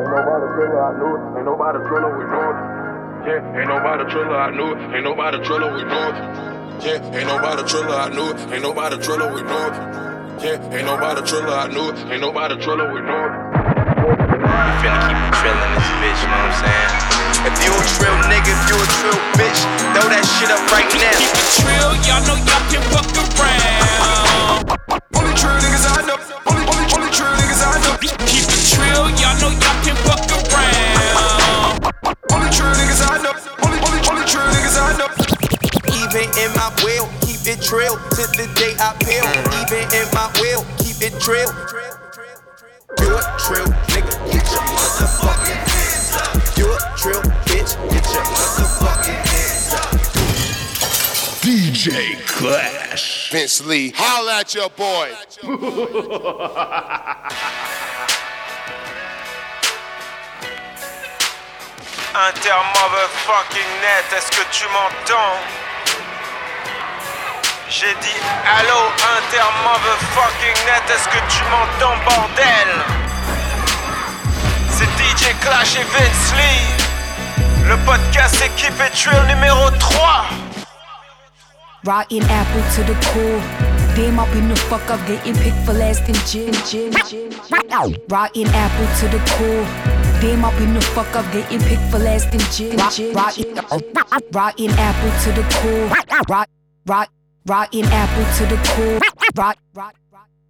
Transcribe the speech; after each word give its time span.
Ain't 0.00 0.08
nobody 0.08 0.48
triller, 0.56 0.80
I 0.80 0.96
knew 0.96 1.12
it. 1.12 1.20
Ain't 1.36 1.44
nobody 1.44 1.78
triller, 1.84 2.16
we 2.16 2.24
know 2.24 2.48
it. 2.48 2.56
Yeah, 3.28 3.60
ain't 3.60 3.68
nobody 3.68 4.04
triller, 4.08 4.40
I 4.40 4.48
knew 4.48 4.72
it. 4.72 4.78
Ain't 4.88 5.04
nobody 5.04 5.36
triller, 5.44 5.68
we 5.68 5.84
know 5.84 6.08
it. 6.08 6.16
Yeah, 6.80 7.12
ain't 7.12 7.28
nobody 7.28 7.62
triller, 7.68 7.92
I 8.00 8.08
knew 8.08 8.32
it. 8.32 8.40
Ain't 8.56 8.62
nobody 8.64 8.96
triller, 9.04 9.28
we 9.36 9.42
know 9.44 9.68
it. 9.68 9.74
Yeah, 10.40 10.72
ain't 10.72 10.88
nobody 10.88 11.20
triller, 11.28 11.52
I 11.52 11.68
knew 11.68 11.92
it. 11.92 11.98
Ain't 12.08 12.22
nobody 12.24 12.56
triller, 12.56 12.88
we 12.88 13.04
know 13.04 13.20
it. 13.20 13.32
We 14.00 14.72
finna 14.80 14.96
keep 15.04 15.20
it 15.28 15.32
trillin' 15.36 15.76
this 15.76 15.88
bitch, 16.00 16.24
know 16.24 16.40
what 16.40 16.48
I'm 16.48 16.56
saying? 16.56 17.52
If 17.52 17.56
you 17.60 17.72
a 17.76 17.84
trill 17.92 18.16
nigga, 18.32 18.48
if 18.48 18.64
you 18.72 18.76
a 18.80 18.86
trill 18.96 19.20
bitch, 19.36 19.60
throw 19.92 20.08
that 20.08 20.24
shit 20.24 20.48
up 20.48 20.72
right 20.72 20.88
now. 20.88 21.20
Keep 21.20 21.36
it 21.36 21.48
trill, 21.60 21.92
y'all 22.08 22.24
know 22.24 22.40
y'all 22.48 22.64
can 22.72 22.80
fuck 22.96 23.12
around. 23.12 24.72
Only 25.20 25.36
true 25.36 25.52
niggas 25.60 25.84
I 25.84 26.08
know. 26.08 26.51
True 27.12 27.28
niggas 27.28 27.60
I 27.60 27.76
know. 27.84 27.96
Keep 28.00 28.48
it 28.48 28.64
trill, 28.72 29.04
y'all 29.20 29.36
know 29.36 29.52
y'all 29.52 29.78
can 29.84 29.96
fuck 30.08 30.24
around. 30.32 31.84
Only 32.32 32.48
true 32.48 32.72
niggas 32.72 33.04
I 33.04 33.20
know. 33.20 33.36
Only, 33.64 33.78
only, 33.84 34.00
only 34.08 34.24
true 34.24 34.40
niggas 34.48 34.80
I 34.80 34.96
know. 34.96 35.12
Even 35.92 36.24
in 36.40 36.50
my 36.56 36.72
will, 36.82 37.08
keep 37.20 37.44
it 37.44 37.60
trill 37.60 37.96
to 37.96 38.22
the 38.32 38.48
day 38.56 38.72
I 38.80 38.96
peel. 39.04 39.28
Even 39.60 39.84
in 39.92 40.08
my 40.14 40.32
will, 40.40 40.64
keep 40.78 41.02
it 41.04 41.20
trill. 41.20 41.52
You 42.98 43.18
a 43.18 43.22
trill 43.38 43.91
DJ 51.82 52.14
Clash. 52.26 53.28
Vince 53.32 53.60
Lee, 53.66 53.92
holla 53.96 54.38
at 54.38 54.54
your 54.54 54.70
boy. 54.70 55.08
Inter 62.14 62.60
motherfucking 62.76 63.72
net, 63.82 64.06
est-ce 64.16 64.30
que 64.30 64.44
tu 64.52 64.64
m'entends? 64.70 65.40
J'ai 67.68 67.94
dit 68.00 68.20
allô 68.46 68.80
Inter 69.16 69.50
motherfucking 69.64 70.58
net, 70.64 70.88
est-ce 70.88 71.08
que 71.08 71.18
tu 71.34 71.42
m'entends 71.50 71.98
bordel? 72.04 72.70
C'est 74.70 74.86
DJ 75.02 75.34
Clash 75.40 75.74
et 75.74 75.86
Vince 75.90 76.32
Lee. 76.36 77.66
Le 77.66 77.76
podcast 77.84 78.40
équipe 78.40 78.80
et 78.80 78.90
Trill 78.96 79.26
numéro 79.26 79.68
3. 79.80 80.26
Rotten 81.84 82.22
apple 82.22 82.62
to 82.76 82.84
the 82.84 82.94
core. 83.10 83.40
Damn, 83.96 84.20
I've 84.20 84.32
been 84.32 84.48
the 84.48 84.54
fuck 84.54 84.88
up 84.88 85.04
getting 85.08 85.34
picked 85.34 85.66
for 85.66 85.72
last 85.72 86.08
in 86.08 86.14
gym, 86.30 86.54
gym, 86.70 86.92
gym. 87.08 87.32
Rotten 88.08 88.46
apple 88.54 88.86
to 89.00 89.08
the 89.08 89.18
core. 89.34 89.66
Damn, 90.20 90.44
I've 90.44 90.56
been 90.58 90.74
the 90.74 90.80
fuck 90.80 91.12
up 91.16 91.30
getting 91.32 91.58
picked 91.58 91.82
for 91.90 91.98
last 91.98 92.32
in 92.32 92.40
gym, 92.52 92.78
gym. 92.90 93.16
Rotten, 93.16 93.56
rotten 94.30 94.70
apple 94.78 95.10
to 95.24 95.32
the 95.32 95.42
core. 95.58 95.88
Rot, 96.28 96.48
rot, 96.86 97.08
rotten 97.46 97.84
apple 97.86 98.24
to 98.36 98.46
the 98.46 98.62
core. 98.70 99.00
Rot, 99.34 99.58
rot, 99.74 99.96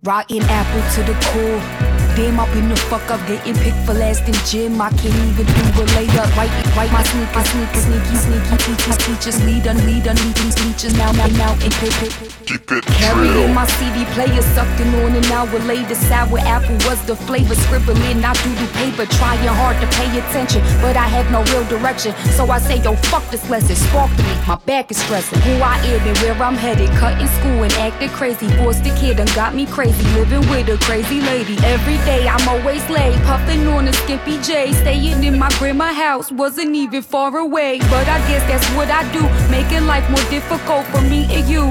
rotten 0.03 0.42
apple 0.42 0.83
to 0.94 1.03
the 1.10 1.19
core. 1.33 1.81
Damn, 2.15 2.39
I've 2.39 2.53
been 2.53 2.69
the 2.69 2.77
fuck 2.77 3.11
up 3.11 3.27
getting 3.27 3.57
picked 3.57 3.87
for 3.87 3.95
last 3.95 4.29
in 4.29 4.37
gym. 4.45 4.79
I 4.81 4.91
can't 4.91 5.17
even 5.33 5.47
do 5.47 5.81
a 5.81 5.85
layup. 5.97 6.29
Right, 6.37 6.53
right, 6.77 6.93
my 6.93 7.03
sneakers, 7.03 7.49
sneakers, 7.49 7.85
sneaky, 7.89 8.17
sneaky 8.21 8.57
teachers, 8.61 8.99
teachers, 8.99 9.45
lead 9.47 9.67
on, 9.67 9.77
lead 9.87 10.07
on, 10.07 10.17
lead 10.17 10.37
these 10.37 10.55
teachers 10.55 10.95
now, 10.95 11.11
now, 11.13 11.27
now, 11.41 11.53
and 11.65 11.73
pick, 11.81 11.93
pick, 11.93 12.13
pick. 12.13 12.33
Keep 12.45 12.73
it 12.73 12.85
Carrying 13.01 13.55
my 13.55 13.67
CD 13.67 14.05
player, 14.13 14.43
sucking 14.53 14.93
on 15.01 15.17
an 15.17 15.25
hour 15.33 15.59
later. 15.61 15.95
Sour 15.95 16.39
apple 16.41 16.77
was 16.85 17.01
the 17.07 17.17
flavor, 17.17 17.55
scribbling. 17.55 18.23
I 18.23 18.35
do 18.45 18.51
the 18.61 18.69
paper, 18.77 19.07
trying 19.17 19.49
hard 19.49 19.81
to 19.81 19.87
pay 19.97 20.13
attention, 20.19 20.61
but 20.85 20.97
I 20.97 21.09
had 21.09 21.31
no 21.33 21.41
real 21.53 21.65
direction. 21.69 22.15
So 22.37 22.51
I 22.51 22.59
say, 22.59 22.77
yo, 22.83 22.95
fuck 23.09 23.25
this 23.31 23.49
lesson. 23.49 23.77
Spark 23.77 24.11
me, 24.19 24.37
my 24.47 24.57
back 24.67 24.91
is 24.91 24.99
stressing. 24.99 25.41
Who 25.41 25.53
I 25.63 25.79
am 25.87 26.07
and 26.07 26.19
where 26.19 26.37
I'm 26.43 26.57
headed, 26.57 26.91
cutting 27.01 27.27
school 27.41 27.65
and 27.65 27.72
acting 27.75 28.11
crazy. 28.11 28.49
Forced 28.59 28.84
the 28.84 28.95
kid 29.01 29.19
and 29.19 29.33
got 29.34 29.55
me 29.55 29.65
crazy, 29.65 30.05
living 30.12 30.45
with 30.51 30.69
a 30.69 30.77
crazy 30.84 31.22
lady. 31.22 31.56
Every 31.65 31.97
day 32.05 32.27
I'm 32.29 32.49
always 32.49 32.83
late, 32.89 33.17
puffing 33.23 33.67
on 33.67 33.89
a 33.89 33.93
skimpy 33.93 34.41
J. 34.43 34.73
Staying 34.73 35.25
in 35.25 35.39
my 35.39 35.51
grandma 35.59 35.93
house, 35.93 36.31
wasn't 36.33 36.75
even 36.75 37.03
far 37.03 37.37
away. 37.37 37.79
But 37.91 38.09
I 38.09 38.19
guess 38.29 38.43
that's 38.51 38.67
what 38.77 38.91
I 38.91 39.03
do, 39.13 39.23
making 39.51 39.87
life 39.87 40.09
more 40.11 40.25
difficult 40.31 40.87
for 40.87 41.01
me 41.03 41.27
and 41.31 41.49
you. 41.49 41.71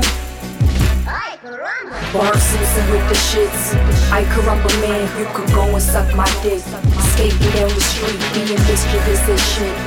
Bart 2.14 2.36
Simpson 2.36 2.86
with 2.92 3.08
the 3.08 3.16
shits. 3.16 3.74
I 4.12 4.24
caramba 4.26 4.72
man, 4.82 5.04
you 5.20 5.26
could 5.34 5.48
go 5.54 5.64
and 5.64 5.82
suck 5.82 6.14
my 6.16 6.28
dick. 6.44 6.62
Skating 7.14 7.52
down 7.56 7.70
the 7.70 7.82
street, 7.82 8.20
being 8.34 8.60
mischievous 8.68 9.24
as 9.30 9.42
shit. 9.52 9.78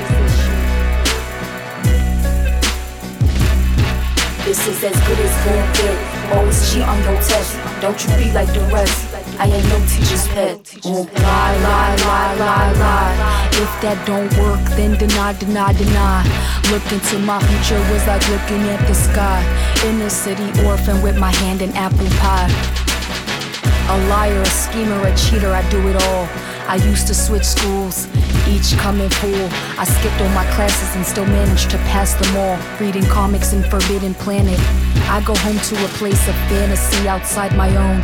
This 4.45 4.67
is 4.69 4.85
as 4.85 4.97
good 5.07 5.21
as 5.21 5.35
gon' 5.45 5.73
get. 5.73 6.35
Always 6.37 6.73
cheat 6.73 6.83
on 6.83 6.99
your 7.03 7.17
test. 7.23 7.57
Don't 7.81 7.99
you 8.03 8.09
be 8.17 8.33
like 8.33 8.53
the 8.53 8.61
rest. 8.73 9.04
I 9.37 9.47
ain't 9.47 9.69
no 9.69 9.79
teacher's 9.87 10.29
pet. 10.29 10.79
Oh, 10.85 11.09
lie, 11.17 11.57
lie, 11.59 11.97
lie, 11.97 12.35
lie, 12.39 12.73
lie. 12.73 13.49
If 13.51 13.71
that 13.83 13.99
don't 14.07 14.31
work, 14.39 14.63
then 14.77 14.97
deny, 14.97 15.33
deny, 15.35 15.73
deny. 15.73 16.23
Look 16.71 16.87
into 16.93 17.19
my 17.19 17.41
future 17.43 17.81
was 17.91 18.07
like 18.07 18.23
looking 18.31 18.63
at 18.71 18.87
the 18.87 18.95
sky. 18.95 19.43
Inner 19.85 20.09
city 20.09 20.47
orphan 20.65 21.03
with 21.03 21.19
my 21.19 21.33
hand 21.43 21.63
in 21.63 21.71
apple 21.73 22.07
pie. 22.23 22.49
A 23.91 23.99
liar, 24.09 24.41
a 24.41 24.47
schemer, 24.47 25.03
a 25.07 25.17
cheater, 25.17 25.53
I 25.53 25.69
do 25.69 25.81
it 25.89 25.97
all. 26.09 26.54
I 26.67 26.77
used 26.77 27.07
to 27.09 27.15
switch 27.15 27.45
schools, 27.45 28.09
each 28.49 28.77
coming 28.79 29.11
full. 29.11 29.49
I 29.79 29.85
skipped 29.85 30.21
all 30.21 30.31
my 30.31 30.47
classes 30.55 30.97
and 30.97 31.05
still 31.05 31.27
managed 31.27 31.71
to 31.71 31.77
pass 31.79 32.15
them 32.15 32.37
all. 32.37 32.57
Reading 32.81 33.05
comics 33.05 33.53
in 33.53 33.63
Forbidden 33.65 34.15
Planet. 34.15 34.59
I 35.11 35.23
go 35.27 35.35
home 35.35 35.59
to 35.59 35.85
a 35.85 35.89
place 35.99 36.27
of 36.27 36.35
fantasy 36.49 37.07
outside 37.07 37.55
my 37.55 37.69
own. 37.77 38.01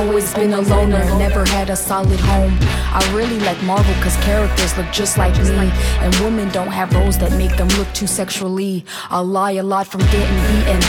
Always 0.00 0.32
been 0.34 0.52
a 0.52 0.60
loner, 0.60 1.04
never 1.18 1.44
had 1.46 1.68
a 1.68 1.74
solid 1.74 2.20
home. 2.20 2.56
I 2.60 3.02
really 3.12 3.40
like 3.40 3.60
Marvel 3.64 3.94
cause 4.02 4.16
characters 4.18 4.76
look 4.78 4.90
just 4.92 5.18
like 5.18 5.34
me. 5.38 5.70
And 5.98 6.14
women 6.16 6.48
don't 6.50 6.68
have 6.68 6.92
roles 6.94 7.18
that 7.18 7.32
make 7.32 7.56
them 7.56 7.68
look 7.76 7.92
too 7.92 8.06
sexually. 8.06 8.84
I 9.10 9.18
lie 9.18 9.52
a 9.52 9.64
lot 9.64 9.86
from 9.88 10.02
getting 10.02 10.40
beaten. 10.46 10.80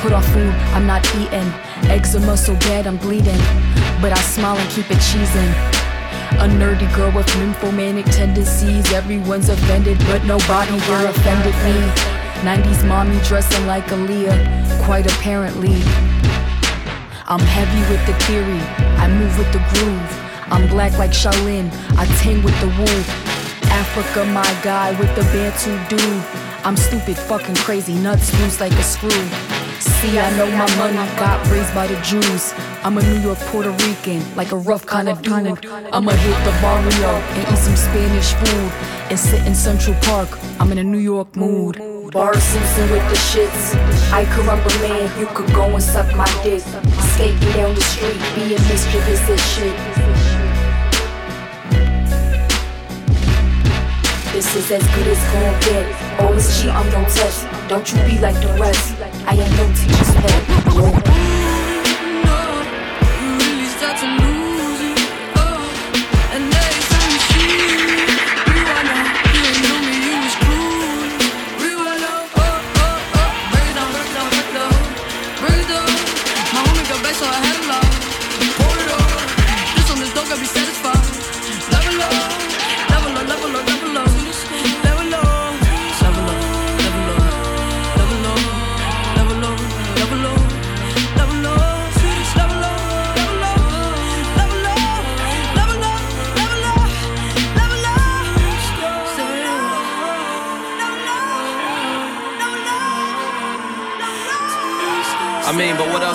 Put 0.00 0.12
off 0.12 0.26
food, 0.32 0.52
I'm 0.74 0.86
not 0.86 1.06
eating. 1.14 1.52
Eczema 1.88 2.36
so 2.36 2.54
bad 2.54 2.88
I'm 2.88 2.96
bleeding. 2.96 3.38
But 4.02 4.10
I 4.12 4.20
smile 4.20 4.56
and 4.56 4.70
keep 4.70 4.90
it 4.90 4.98
cheesing. 4.98 5.83
A 6.42 6.46
nerdy 6.46 6.92
girl 6.94 7.10
with 7.12 7.26
nymphomanic 7.38 8.06
tendencies. 8.06 8.92
Everyone's 8.92 9.48
offended, 9.48 9.98
but 10.06 10.24
nobody 10.24 10.78
here 10.78 11.06
offended 11.06 11.54
me. 11.64 11.76
90s 12.44 12.86
mommy 12.86 13.18
dressing 13.20 13.66
like 13.66 13.86
Aaliyah, 13.86 14.84
quite 14.84 15.06
apparently. 15.06 15.74
I'm 17.26 17.40
heavy 17.40 17.80
with 17.90 18.04
the 18.06 18.12
theory, 18.24 18.60
I 18.98 19.08
move 19.08 19.38
with 19.38 19.50
the 19.52 19.62
groove. 19.72 20.24
I'm 20.52 20.68
black 20.68 20.92
like 20.98 21.12
Shaolin, 21.12 21.70
I 21.96 22.04
ting 22.22 22.42
with 22.42 22.58
the 22.60 22.68
wolf. 22.78 23.08
Africa, 23.70 24.26
my 24.26 24.60
guy 24.62 24.90
with 25.00 25.14
the 25.16 25.22
Bantu 25.32 25.72
dude. 25.88 26.24
I'm 26.64 26.76
stupid, 26.76 27.16
fucking 27.16 27.56
crazy, 27.56 27.94
nuts 27.94 28.32
loose 28.40 28.60
like 28.60 28.72
a 28.72 28.82
screw. 28.82 29.53
See, 29.84 30.18
I 30.18 30.34
know 30.38 30.46
my 30.46 30.76
money 30.76 30.96
got 31.18 31.46
raised 31.50 31.74
by 31.74 31.86
the 31.86 32.00
Jews. 32.00 32.54
I'm 32.82 32.96
a 32.96 33.02
New 33.02 33.20
York 33.20 33.38
Puerto 33.50 33.70
Rican, 33.70 34.22
like 34.34 34.50
a 34.52 34.56
rough 34.56 34.86
kind 34.86 35.10
of 35.10 35.20
dude. 35.20 35.66
I'ma 35.92 36.12
hit 36.12 36.38
the 36.46 36.52
barrio 36.62 37.10
and 37.36 37.52
eat 37.52 37.58
some 37.58 37.76
Spanish 37.76 38.32
food 38.32 38.72
and 39.10 39.18
sit 39.18 39.46
in 39.46 39.54
Central 39.54 39.94
Park. 40.00 40.38
I'm 40.58 40.72
in 40.72 40.78
a 40.78 40.84
New 40.84 40.98
York 40.98 41.36
mood. 41.36 41.76
Bart 42.12 42.36
Simpson 42.36 42.90
with 42.92 43.06
the 43.10 43.16
shits. 43.28 43.74
I 44.10 44.24
caramba 44.24 44.72
man, 44.80 45.20
you 45.20 45.26
could 45.34 45.52
go 45.52 45.64
and 45.66 45.82
suck 45.82 46.08
my 46.16 46.24
dick. 46.42 46.62
Skating 47.12 47.52
down 47.52 47.74
the 47.74 47.82
street, 47.82 48.20
being 48.34 48.62
mischievous 48.68 49.28
as 49.28 49.40
shit. 49.52 49.76
This 54.32 54.56
is 54.56 54.70
as 54.70 54.82
good 54.94 55.08
as 55.08 55.22
gon' 55.32 55.60
get. 55.60 56.20
Always 56.20 56.60
cheat 56.60 56.70
on 56.70 56.86
your 56.90 57.04
test. 57.04 57.46
Don't 57.68 57.86
you 57.92 58.02
be 58.04 58.18
like 58.18 58.40
the 58.40 58.48
rest. 58.58 58.93
I 59.26 59.34
am 59.36 59.50
no 59.56 59.66
teacher's 59.74 60.14
pet. 60.16 60.44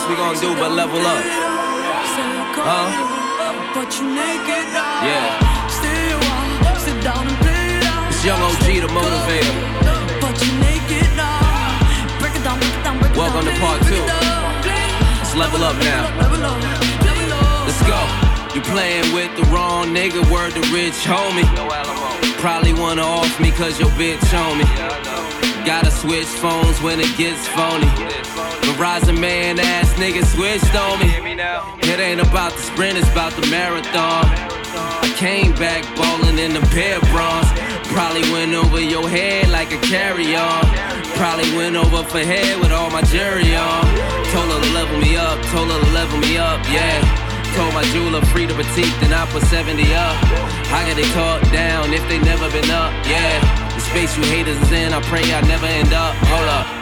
We 0.09 0.15
gonna 0.15 0.39
do 0.39 0.55
but 0.55 0.71
level 0.71 0.97
up? 1.05 1.21
Huh? 2.65 2.89
Yeah. 5.05 5.37
It's 8.09 8.25
young 8.25 8.41
OG, 8.41 8.81
the 8.81 8.89
motivator. 8.89 9.53
Welcome 13.15 13.45
to 13.45 13.53
part 13.61 13.81
two. 13.85 14.01
Let's 15.21 15.35
level 15.35 15.63
up 15.63 15.77
now. 15.77 16.09
Let's 17.67 17.81
go. 17.85 18.01
You 18.55 18.61
playing 18.61 19.13
with 19.13 19.29
the 19.37 19.43
wrong 19.53 19.93
nigga, 19.93 20.25
word 20.31 20.53
to 20.53 20.61
rich 20.73 21.05
homie. 21.05 21.45
Probably 22.39 22.73
wanna 22.73 23.03
off 23.03 23.39
me 23.39 23.51
cause 23.51 23.79
your 23.79 23.89
bitch 23.89 24.33
on 24.33 24.57
me. 24.57 24.65
Gotta 25.65 25.91
switch 25.91 26.25
phones 26.25 26.81
when 26.81 26.99
it 26.99 27.15
gets 27.15 27.47
phony. 27.49 27.85
Verizon 28.79 29.19
man 29.19 29.59
ass 29.59 29.91
nigga 29.99 30.23
switched 30.23 30.73
on 30.73 31.03
me. 31.03 31.11
It 31.83 31.99
ain't 31.99 32.21
about 32.21 32.53
the 32.53 32.63
sprint, 32.63 32.97
it's 32.97 33.11
about 33.11 33.33
the 33.33 33.45
marathon. 33.51 34.23
I 35.03 35.11
came 35.17 35.51
back 35.55 35.83
ballin' 35.99 36.39
in 36.39 36.53
the 36.53 36.63
pair 36.71 36.97
bronze. 37.11 37.51
Probably 37.91 38.23
went 38.31 38.55
over 38.55 38.79
your 38.79 39.09
head 39.09 39.49
like 39.49 39.73
a 39.73 39.81
carry 39.83 40.33
on. 40.33 40.63
Probably 41.19 41.51
went 41.59 41.75
over 41.75 42.07
for 42.07 42.19
head 42.19 42.55
with 42.63 42.71
all 42.71 42.89
my 42.89 43.01
jury 43.11 43.53
on. 43.53 43.83
Told 44.31 44.47
her 44.47 44.61
to 44.63 44.71
level 44.71 44.97
me 44.97 45.17
up, 45.17 45.35
told 45.51 45.67
her 45.67 45.79
to 45.83 45.91
level 45.91 46.17
me 46.19 46.37
up, 46.37 46.63
yeah. 46.71 47.03
Told 47.59 47.73
my 47.73 47.83
jeweler 47.91 48.23
free 48.31 48.45
the 48.45 48.55
boutique, 48.55 48.95
then 49.03 49.11
I 49.11 49.27
put 49.27 49.43
70 49.51 49.83
up. 49.91 50.15
How 50.71 50.87
can 50.87 50.95
they 50.95 51.09
talk 51.11 51.43
down 51.51 51.91
if 51.91 52.07
they 52.07 52.19
never 52.23 52.47
been 52.49 52.71
up? 52.71 52.95
Yeah, 53.03 53.43
the 53.75 53.81
space 53.81 54.15
you 54.15 54.23
haters 54.23 54.55
is 54.55 54.71
in, 54.71 54.93
I 54.93 55.01
pray 55.11 55.27
I 55.35 55.41
never 55.41 55.65
end 55.65 55.91
up. 55.91 56.15
Hold 56.31 56.47
up. 56.47 56.78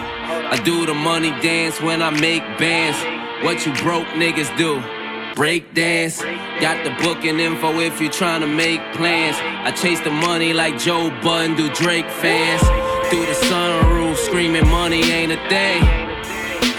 I 0.50 0.56
do 0.64 0.86
the 0.86 0.94
money 0.94 1.32
dance 1.42 1.82
when 1.82 2.02
I 2.02 2.10
make 2.10 2.42
bands. 2.58 2.98
What 3.44 3.66
you 3.66 3.74
broke 3.84 4.08
niggas 4.16 4.56
do? 4.58 4.82
Break 5.36 5.74
dance. 5.74 6.22
Got 6.62 6.86
the 6.86 6.92
booking 7.04 7.42
info 7.42 7.82
if 7.82 8.00
you 8.00 8.08
trying 8.08 8.40
to 8.40 8.48
make 8.48 8.80
plans. 8.94 9.36
I 9.42 9.72
chase 9.72 10.00
the 10.00 10.10
money 10.10 10.54
like 10.54 10.80
Joe 10.80 11.10
Budden 11.22 11.58
do 11.58 11.70
Drake 11.74 12.10
fans. 12.10 12.62
Through 13.10 13.26
the 13.26 13.38
sunroof, 13.52 14.16
screaming 14.16 14.68
money 14.70 15.04
ain't 15.12 15.34
a 15.34 15.50
thing. 15.50 15.84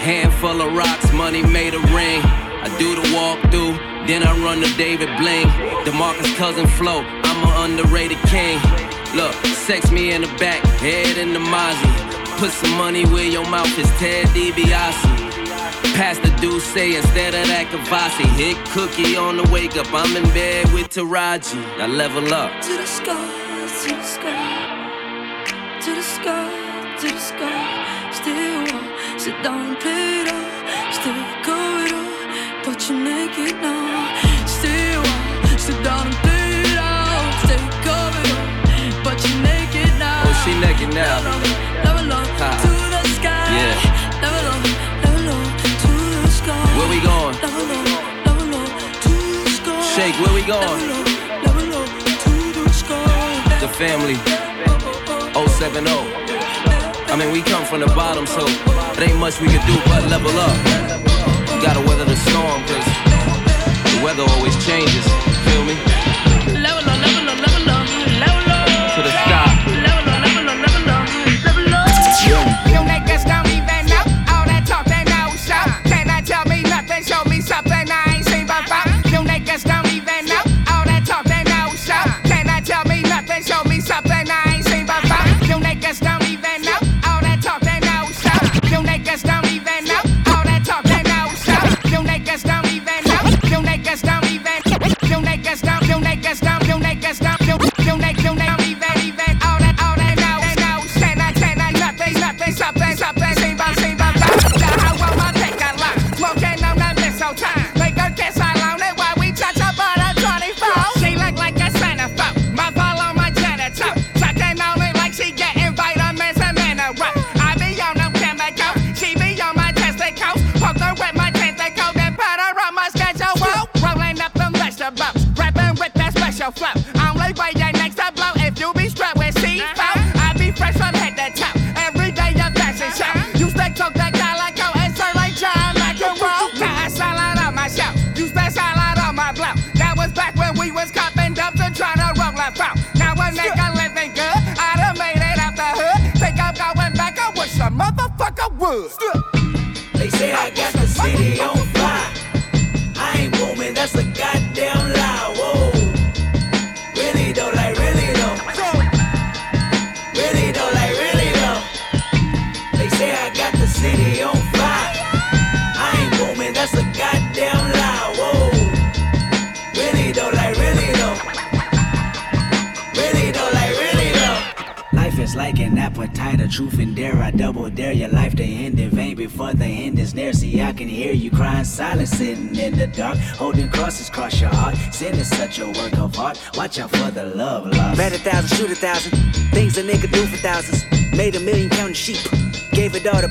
Handful 0.01 0.61
of 0.61 0.73
rocks, 0.73 1.13
money 1.13 1.43
made 1.43 1.75
a 1.75 1.79
ring. 1.93 2.21
I 2.65 2.75
do 2.79 2.95
the 2.95 3.07
walkthrough, 3.13 4.07
then 4.07 4.23
I 4.23 4.35
run 4.43 4.61
the 4.61 4.73
David 4.77 5.09
Bling. 5.19 5.47
DeMarcus 5.85 6.35
Cousin 6.37 6.65
flow, 6.69 7.01
I'm 7.03 7.47
an 7.47 7.71
underrated 7.71 8.17
king. 8.33 8.59
Look, 9.15 9.33
sex 9.45 9.91
me 9.91 10.11
in 10.11 10.21
the 10.23 10.33
back, 10.39 10.63
head 10.81 11.19
in 11.19 11.33
the 11.33 11.39
Mozzie. 11.39 12.08
Put 12.39 12.51
some 12.51 12.77
money 12.77 13.05
where 13.05 13.25
your 13.25 13.45
mouth 13.49 13.77
is, 13.77 13.89
Ted 13.99 14.25
DiBiase. 14.27 15.03
Pass 15.99 16.17
the 16.19 16.29
Douce 16.41 16.75
instead 16.75 17.33
of 17.35 17.45
that 17.47 17.67
Kavasi. 17.67 18.23
Hit 18.39 18.57
cookie 18.71 19.17
on 19.17 19.35
the 19.35 19.43
wake 19.51 19.75
up, 19.75 19.87
I'm 19.93 20.15
in 20.15 20.23
bed 20.33 20.71
with 20.71 20.87
Taraji. 20.87 21.59
Now 21.77 21.87
level 21.87 22.33
up. 22.33 22.49
To 22.61 22.77
the 22.77 22.87
sky, 22.87 23.13
to 23.83 23.89
the 23.93 24.03
sky, 24.03 25.79
to 25.83 25.95
the 25.95 26.01
sky, 26.01 26.97
to 27.01 27.07
the 27.11 27.19
sky. 27.19 28.11
Still 28.13 28.61
want, 28.71 29.19
sit 29.19 29.35
down 29.43 29.67
and 29.67 29.79
play 29.79 30.21
it 30.21 30.29
up. 30.29 30.93
Still 30.93 31.43
go 31.43 31.59
up 31.59 32.09
but 32.65 32.89
you're 32.89 32.99
naked 32.99 33.55
now. 33.61 34.15
Still, 34.45 35.03
sit 35.57 35.83
down 35.83 36.07
and 36.07 36.15
play 36.23 36.61
it 36.61 36.77
out. 36.77 37.33
Stay 37.43 37.59
covered 37.83 38.31
up, 38.31 39.03
but 39.03 39.17
you're 39.27 39.41
naked 39.43 39.91
now. 39.99 40.23
Oh, 40.25 40.41
she 40.45 40.51
naked 40.59 40.93
now. 40.93 41.19
Level 41.23 41.58
Shake, 49.99 50.15
where 50.21 50.33
we 50.33 50.43
going? 50.43 50.79
The 53.59 53.67
family. 53.75 54.15
070. 55.35 55.91
I 57.11 57.17
mean, 57.19 57.33
we 57.33 57.41
come 57.41 57.65
from 57.65 57.81
the 57.81 57.87
bottom, 57.87 58.25
so 58.25 58.45
it 58.47 59.01
ain't 59.01 59.19
much 59.19 59.41
we 59.41 59.47
can 59.49 59.59
do 59.67 59.75
but 59.91 60.07
level 60.07 60.31
up 60.39 60.55
gotta 61.61 61.81
weather 61.85 62.05
the 62.05 62.15
storm, 62.15 62.63
cause 62.63 62.87
the 63.91 63.99
weather 64.01 64.23
always 64.23 64.55
changes. 64.65 65.05
Feel 65.43 65.65
me? 65.67 65.75
Level 66.63 66.87
up, 66.87 66.98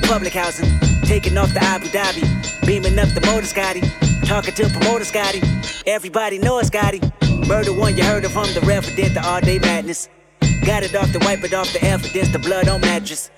public 0.09 0.33
housing. 0.33 0.67
Taking 1.03 1.37
off 1.37 1.53
the 1.53 1.63
Abu 1.63 1.85
Dhabi. 1.85 2.25
Beaming 2.65 2.97
up 2.97 3.09
the 3.09 3.21
motor 3.27 3.45
Scotty. 3.45 3.81
Talking 4.25 4.55
to 4.55 4.67
promoter 4.69 5.05
Scotty. 5.05 5.41
Everybody 5.85 6.39
knows 6.39 6.67
Scotty. 6.67 6.99
Murder 7.47 7.73
one 7.73 7.95
you 7.95 8.03
heard 8.03 8.25
of 8.25 8.33
him, 8.33 8.51
the 8.55 8.61
resident, 8.61 9.13
the 9.13 9.23
all 9.25 9.39
day 9.39 9.59
madness. 9.59 10.09
Got 10.65 10.81
it 10.81 10.95
off 10.95 11.11
to 11.11 11.19
wipe 11.19 11.43
it 11.43 11.53
off 11.53 11.71
the 11.73 11.83
evidence, 11.83 12.29
the 12.29 12.39
blood 12.39 12.67
on 12.67 12.81
mattress. 12.81 13.29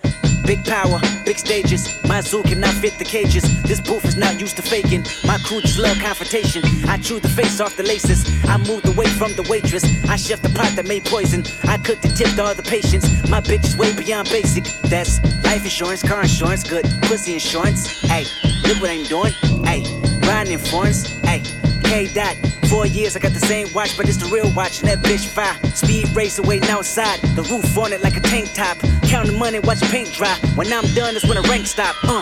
Big 0.51 0.65
power, 0.65 0.99
big 1.23 1.39
stages. 1.39 1.97
My 2.09 2.19
zoo 2.19 2.43
cannot 2.43 2.73
fit 2.73 2.97
the 2.97 3.05
cages. 3.05 3.43
This 3.63 3.79
booth 3.79 4.03
is 4.03 4.17
not 4.17 4.37
used 4.37 4.57
to 4.57 4.61
faking. 4.61 5.05
My 5.23 5.37
crew 5.37 5.61
just 5.61 5.79
love 5.79 5.97
confrontation. 5.99 6.61
I 6.89 6.97
chew 6.97 7.21
the 7.21 7.29
face 7.29 7.61
off 7.61 7.77
the 7.77 7.83
laces. 7.83 8.27
I 8.43 8.57
moved 8.57 8.85
away 8.85 9.05
from 9.05 9.31
the 9.37 9.43
waitress. 9.43 9.85
I 10.09 10.17
chef 10.17 10.41
the 10.41 10.49
pot 10.49 10.75
that 10.75 10.85
made 10.85 11.05
poison. 11.05 11.45
I 11.69 11.77
cooked 11.77 12.03
and 12.03 12.17
tipped 12.17 12.37
all 12.37 12.53
the 12.53 12.63
patients. 12.63 13.07
My 13.29 13.39
bitch 13.39 13.63
is 13.63 13.77
way 13.77 13.95
beyond 13.95 14.27
basic. 14.27 14.65
That's 14.89 15.23
life 15.45 15.63
insurance, 15.63 16.03
car 16.03 16.23
insurance, 16.23 16.69
good 16.69 16.83
pussy 17.03 17.35
insurance. 17.35 18.01
Hey, 18.01 18.25
look 18.67 18.81
what 18.81 18.89
I'm 18.89 19.05
doing. 19.05 19.31
Hey, 19.63 19.85
riding 20.27 20.51
in 20.51 20.59
foreigns. 20.59 21.07
Hey, 21.21 21.43
K 21.81 22.11
dot. 22.13 22.35
Four 22.71 22.87
years, 22.87 23.17
I 23.17 23.19
got 23.19 23.33
the 23.33 23.39
same 23.41 23.67
watch, 23.73 23.97
but 23.97 24.07
it's 24.07 24.15
the 24.15 24.27
real 24.27 24.49
watch. 24.53 24.79
And 24.79 24.87
that 24.87 24.99
bitch 24.99 25.27
fire. 25.27 25.53
Speed 25.75 26.07
racer 26.15 26.41
waiting 26.41 26.69
outside. 26.69 27.19
The 27.35 27.43
roof 27.43 27.77
on 27.77 27.91
it 27.91 28.01
like 28.01 28.15
a 28.15 28.21
tank 28.21 28.53
top. 28.53 28.77
Counting 29.03 29.37
money, 29.37 29.59
watch 29.59 29.81
paint 29.91 30.13
dry. 30.13 30.33
When 30.55 30.71
I'm 30.71 30.85
done, 30.95 31.13
that's 31.13 31.25
when 31.25 31.35
the 31.35 31.45
rank 31.49 31.67
stop. 31.67 31.97
Uh. 32.01 32.21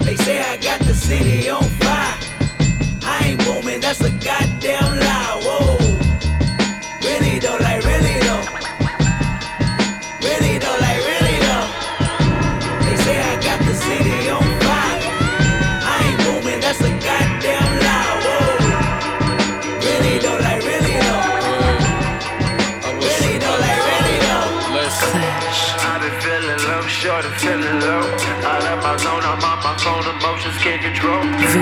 They 0.00 0.14
say 0.16 0.40
I 0.42 0.58
got 0.58 0.80
the 0.80 0.92
city 0.92 1.48
on 1.48 1.62
fire. 1.80 2.18
I 3.02 3.32
ain't 3.32 3.48
woman, 3.48 3.80
that's 3.80 4.02
a 4.02 4.10
goddamn 4.10 4.98
lie. 5.00 5.40
Whoa. 5.40 5.78
Really 7.08 7.38
though, 7.38 7.56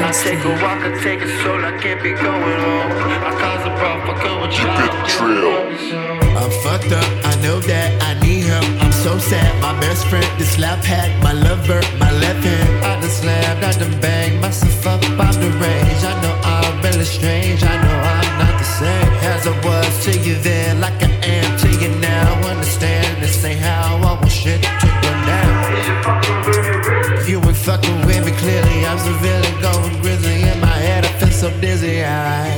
I 0.03 0.13
take 0.13 0.45
a 0.45 0.51
walk, 0.63 0.81
I 0.85 0.91
take 1.03 1.23
a 1.23 1.29
stroll, 1.39 1.65
I 1.65 1.73
can't 1.79 2.03
be 2.03 2.13
going 2.13 2.61
home. 2.67 2.93
I 3.29 3.33
cause 3.41 3.65
a 3.67 3.73
problem, 3.81 4.07
fuck 4.07 4.25
with 4.43 4.59
you. 4.59 4.69
I'm 6.37 6.51
fucked 6.63 6.93
up, 6.93 7.09
I 7.25 7.35
know 7.43 7.59
that 7.61 7.91
I 8.03 8.15
need 8.21 8.45
help. 8.45 8.67
I'm 8.83 8.93
so 8.93 9.19
sad, 9.19 9.51
my 9.63 9.73
best 9.81 10.07
friend, 10.07 10.27
this 10.39 10.59
lap 10.59 10.85
hat, 10.85 11.11
my 11.23 11.33
lover, 11.33 11.81
my 11.99 12.13
left 12.21 12.45
hand. 12.45 12.85
I 12.85 13.01
done 13.01 13.11
slammed, 13.11 13.65
I 13.65 13.73
done 13.73 14.01
banged 14.01 14.41
myself 14.41 14.87
up 14.87 15.03
out 15.19 15.35
the 15.35 15.51
range. 15.65 16.03
I 16.05 16.15
know 16.23 16.35
I'm 16.45 16.83
really 16.83 17.05
strange, 17.05 17.63
I 17.65 17.75
know 17.83 17.97
I'm 18.15 18.39
not 18.39 18.59
the 18.59 18.65
same 18.65 19.13
as 19.33 19.47
I 19.47 19.55
was 19.65 20.05
to 20.05 20.13
you 20.19 20.37
then, 20.37 20.81
like 20.81 21.03
I 21.03 21.11
am 21.25 21.59
to 21.61 21.69
you 21.83 21.89
now. 22.01 22.49
Understand 22.49 23.23
this 23.23 23.45
ain't 23.45 23.61
how 23.61 23.97
I 23.97 24.01
want 24.03 24.31
shit 24.31 24.63
to 24.63 24.87
go 25.03 25.11
down. 25.27 25.57
You 27.27 27.41
ain't 27.41 27.57
fucking 27.57 28.07
with 28.07 28.25
me 28.25 28.33
clearly, 28.33 28.86
so 31.37 31.51
dizzy. 31.61 32.03
I 32.03 32.56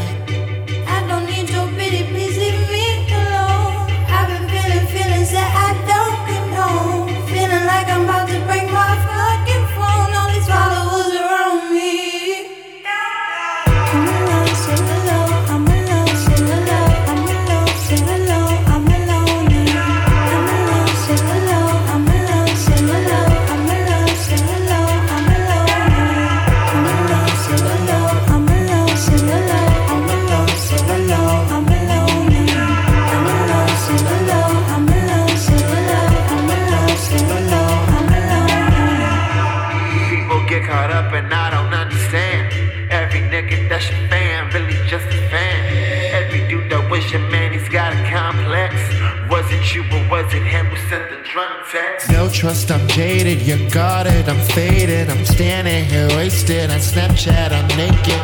the 51.59 51.71
drunk 51.71 51.99
text? 51.99 52.11
No 52.11 52.29
trust, 52.29 52.71
I'm 52.71 52.87
jaded, 52.89 53.43
you 53.43 53.69
got 53.71 54.07
it, 54.07 54.29
I'm 54.29 54.41
faded. 54.49 55.09
I'm 55.11 55.25
standing 55.25 55.85
here 55.85 56.09
wasted 56.09 56.71
on 56.71 56.79
Snapchat, 56.79 57.53
I'm 57.53 57.69
naked. 57.77 58.21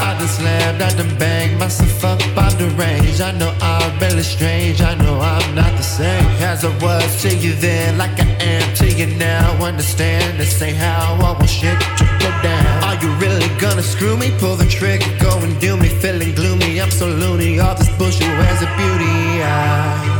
I 0.00 0.16
just 0.18 0.38
slammed, 0.38 0.82
I 0.82 0.94
done 0.94 1.18
banged 1.18 1.58
myself 1.58 2.04
up 2.04 2.18
the 2.58 2.68
range. 2.76 3.20
I 3.20 3.32
know 3.32 3.54
I'm 3.60 3.98
really 4.00 4.22
strange, 4.22 4.80
I 4.80 4.94
know 4.94 5.20
I'm 5.20 5.54
not 5.54 5.76
the 5.76 5.82
same 5.82 6.26
as 6.42 6.64
I 6.64 6.76
was 6.78 7.22
to 7.22 7.34
you 7.34 7.54
then, 7.54 7.98
like 7.98 8.18
I 8.18 8.26
am 8.40 8.74
to 8.76 8.90
you 8.90 9.06
now. 9.16 9.64
Understand 9.64 10.38
this 10.38 10.60
ain't 10.62 10.76
how 10.76 11.14
I 11.14 11.22
want 11.22 11.48
shit 11.48 11.78
to 11.98 12.04
go 12.20 12.30
down. 12.42 12.84
Are 12.84 13.02
you 13.02 13.10
really 13.16 13.48
gonna 13.58 13.82
screw 13.82 14.16
me? 14.16 14.32
Pull 14.38 14.56
the 14.56 14.66
trigger, 14.66 15.06
go 15.18 15.38
and 15.38 15.58
do 15.60 15.76
me, 15.76 15.88
feeling 15.88 16.34
gloomy. 16.34 16.80
I'm 16.80 16.90
so 16.90 17.06
loony, 17.06 17.58
all 17.58 17.74
this 17.74 17.90
bullshit 17.96 18.28
has 18.28 18.62
a 18.62 18.66
beauty. 18.76 19.42
I 19.42 20.17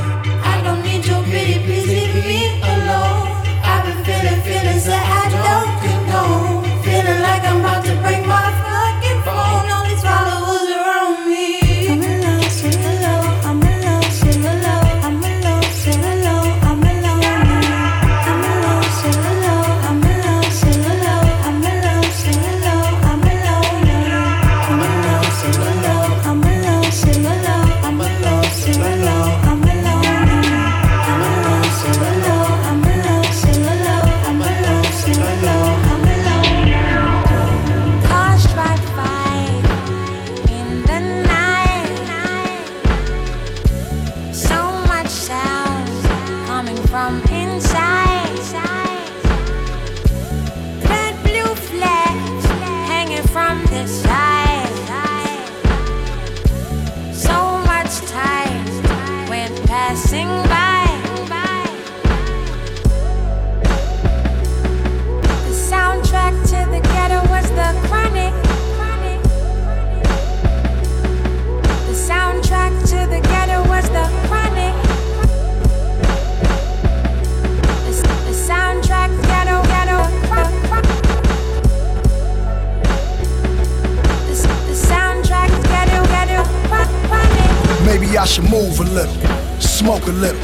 a 90.09 90.13
little. 90.13 90.41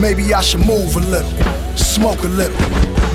Maybe 0.00 0.34
I 0.34 0.40
should 0.42 0.66
move 0.66 0.96
a 0.96 1.00
little, 1.00 1.30
smoke 1.76 2.22
a 2.24 2.28
little. 2.28 2.56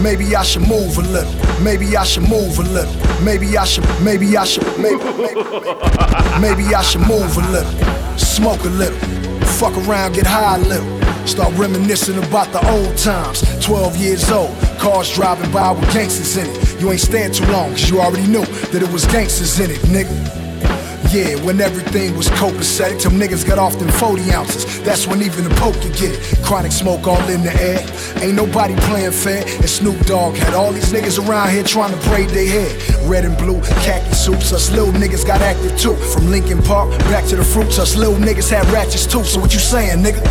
Maybe 0.02 0.36
I 0.36 0.44
should 0.44 0.68
move 0.68 0.98
a 0.98 1.02
little. 1.02 1.34
Maybe 1.62 1.96
I 1.96 2.04
should 2.04 2.28
move 2.28 2.58
a 2.58 2.64
little. 2.64 3.24
Maybe 3.24 3.58
I 3.58 3.66
should. 3.66 3.86
Maybe 4.02 4.36
I 4.36 4.46
should. 4.46 4.66
Maybe. 4.80 4.98
Maybe, 4.98 5.42
maybe 6.42 6.74
I 6.74 6.82
should 6.82 7.02
move 7.02 7.38
a 7.38 7.52
little, 7.52 8.18
smoke 8.18 8.64
a 8.64 8.70
little, 8.70 8.98
fuck 9.60 9.78
around, 9.88 10.14
get 10.14 10.26
high 10.26 10.56
a 10.56 10.60
little. 10.60 11.02
Start 11.28 11.54
reminiscing 11.56 12.18
about 12.18 12.52
the 12.52 12.68
old 12.72 12.98
times. 12.98 13.44
12 13.64 13.96
years 13.98 14.32
old, 14.32 14.56
cars 14.80 15.14
driving 15.14 15.52
by 15.52 15.72
with 15.72 15.92
gangsters 15.94 16.36
in 16.38 16.48
it. 16.50 16.82
You 16.82 16.92
ain't 16.92 17.00
stand 17.00 17.36
too 17.36 17.46
long, 17.52 17.72
cause 17.72 17.90
you 17.90 18.02
already 18.02 18.28
knew 18.28 18.46
that 18.46 18.82
it 18.82 18.92
was 18.92 19.06
gangsters 19.06 19.60
in 19.60 19.70
it, 19.70 19.80
nigga. 19.82 20.41
Yeah, 21.12 21.36
when 21.44 21.60
everything 21.60 22.15
was 22.15 22.30
copacetic, 22.30 23.01
till 23.01 23.12
niggas 23.12 23.46
got 23.46 23.60
off 23.60 23.77
them 23.77 23.89
40 23.89 24.32
ounces. 24.32 24.82
That's 24.84 25.08
when 25.08 25.22
even 25.22 25.44
the 25.44 25.50
poke 25.56 25.75
could 25.82 25.91
get 25.91 26.15
it. 26.15 26.41
Chronic 26.41 26.72
smoke 26.72 27.06
all 27.06 27.22
in 27.27 27.44
the 27.44 27.53
air. 27.62 27.80
Ain't 28.24 28.36
nobody 28.36 28.75
playing 28.88 29.12
fair. 29.12 29.44
And 29.46 29.70
Snoop 29.70 30.00
Dogg 30.06 30.36
had 30.36 30.53
all 30.53 30.72
these 30.72 30.94
niggas 30.94 31.20
around 31.27 31.50
here 31.50 31.65
trying 31.65 31.91
to 31.91 32.00
braid 32.08 32.30
their 32.30 32.48
hair. 32.48 33.10
Red 33.10 33.25
and 33.25 33.38
blue, 33.38 33.60
khaki 33.84 34.13
suits. 34.13 34.53
Us 34.53 34.72
little 34.72 34.94
niggas 34.94 35.27
got 35.27 35.41
active 35.41 35.77
too. 35.77 35.96
From 35.96 36.32
Lincoln 36.32 36.63
Park 36.63 36.98
back 37.12 37.25
to 37.25 37.36
the 37.36 37.44
fruits, 37.44 37.77
us 37.77 37.98
little 37.98 38.15
niggas 38.15 38.50
had 38.50 38.65
ratchets 38.72 39.06
too. 39.06 39.25
So 39.25 39.41
what 39.41 39.53
you 39.53 39.60
saying, 39.60 40.01
nigga? 40.01 40.22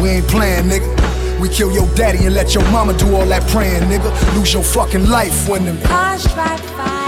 We 0.00 0.10
ain't 0.10 0.28
playing, 0.28 0.66
nigga. 0.66 1.40
We 1.40 1.48
kill 1.48 1.72
your 1.72 1.92
daddy 1.96 2.26
and 2.26 2.34
let 2.36 2.54
your 2.54 2.62
mama 2.70 2.96
do 2.96 3.12
all 3.16 3.26
that 3.26 3.42
praying, 3.50 3.82
nigga. 3.90 4.36
Lose 4.36 4.52
your 4.54 4.62
fucking 4.62 5.08
life 5.08 5.48
when 5.48 5.64
them 5.64 5.80
Cars 5.82 6.22
drive 6.32 6.62
by 6.76 7.01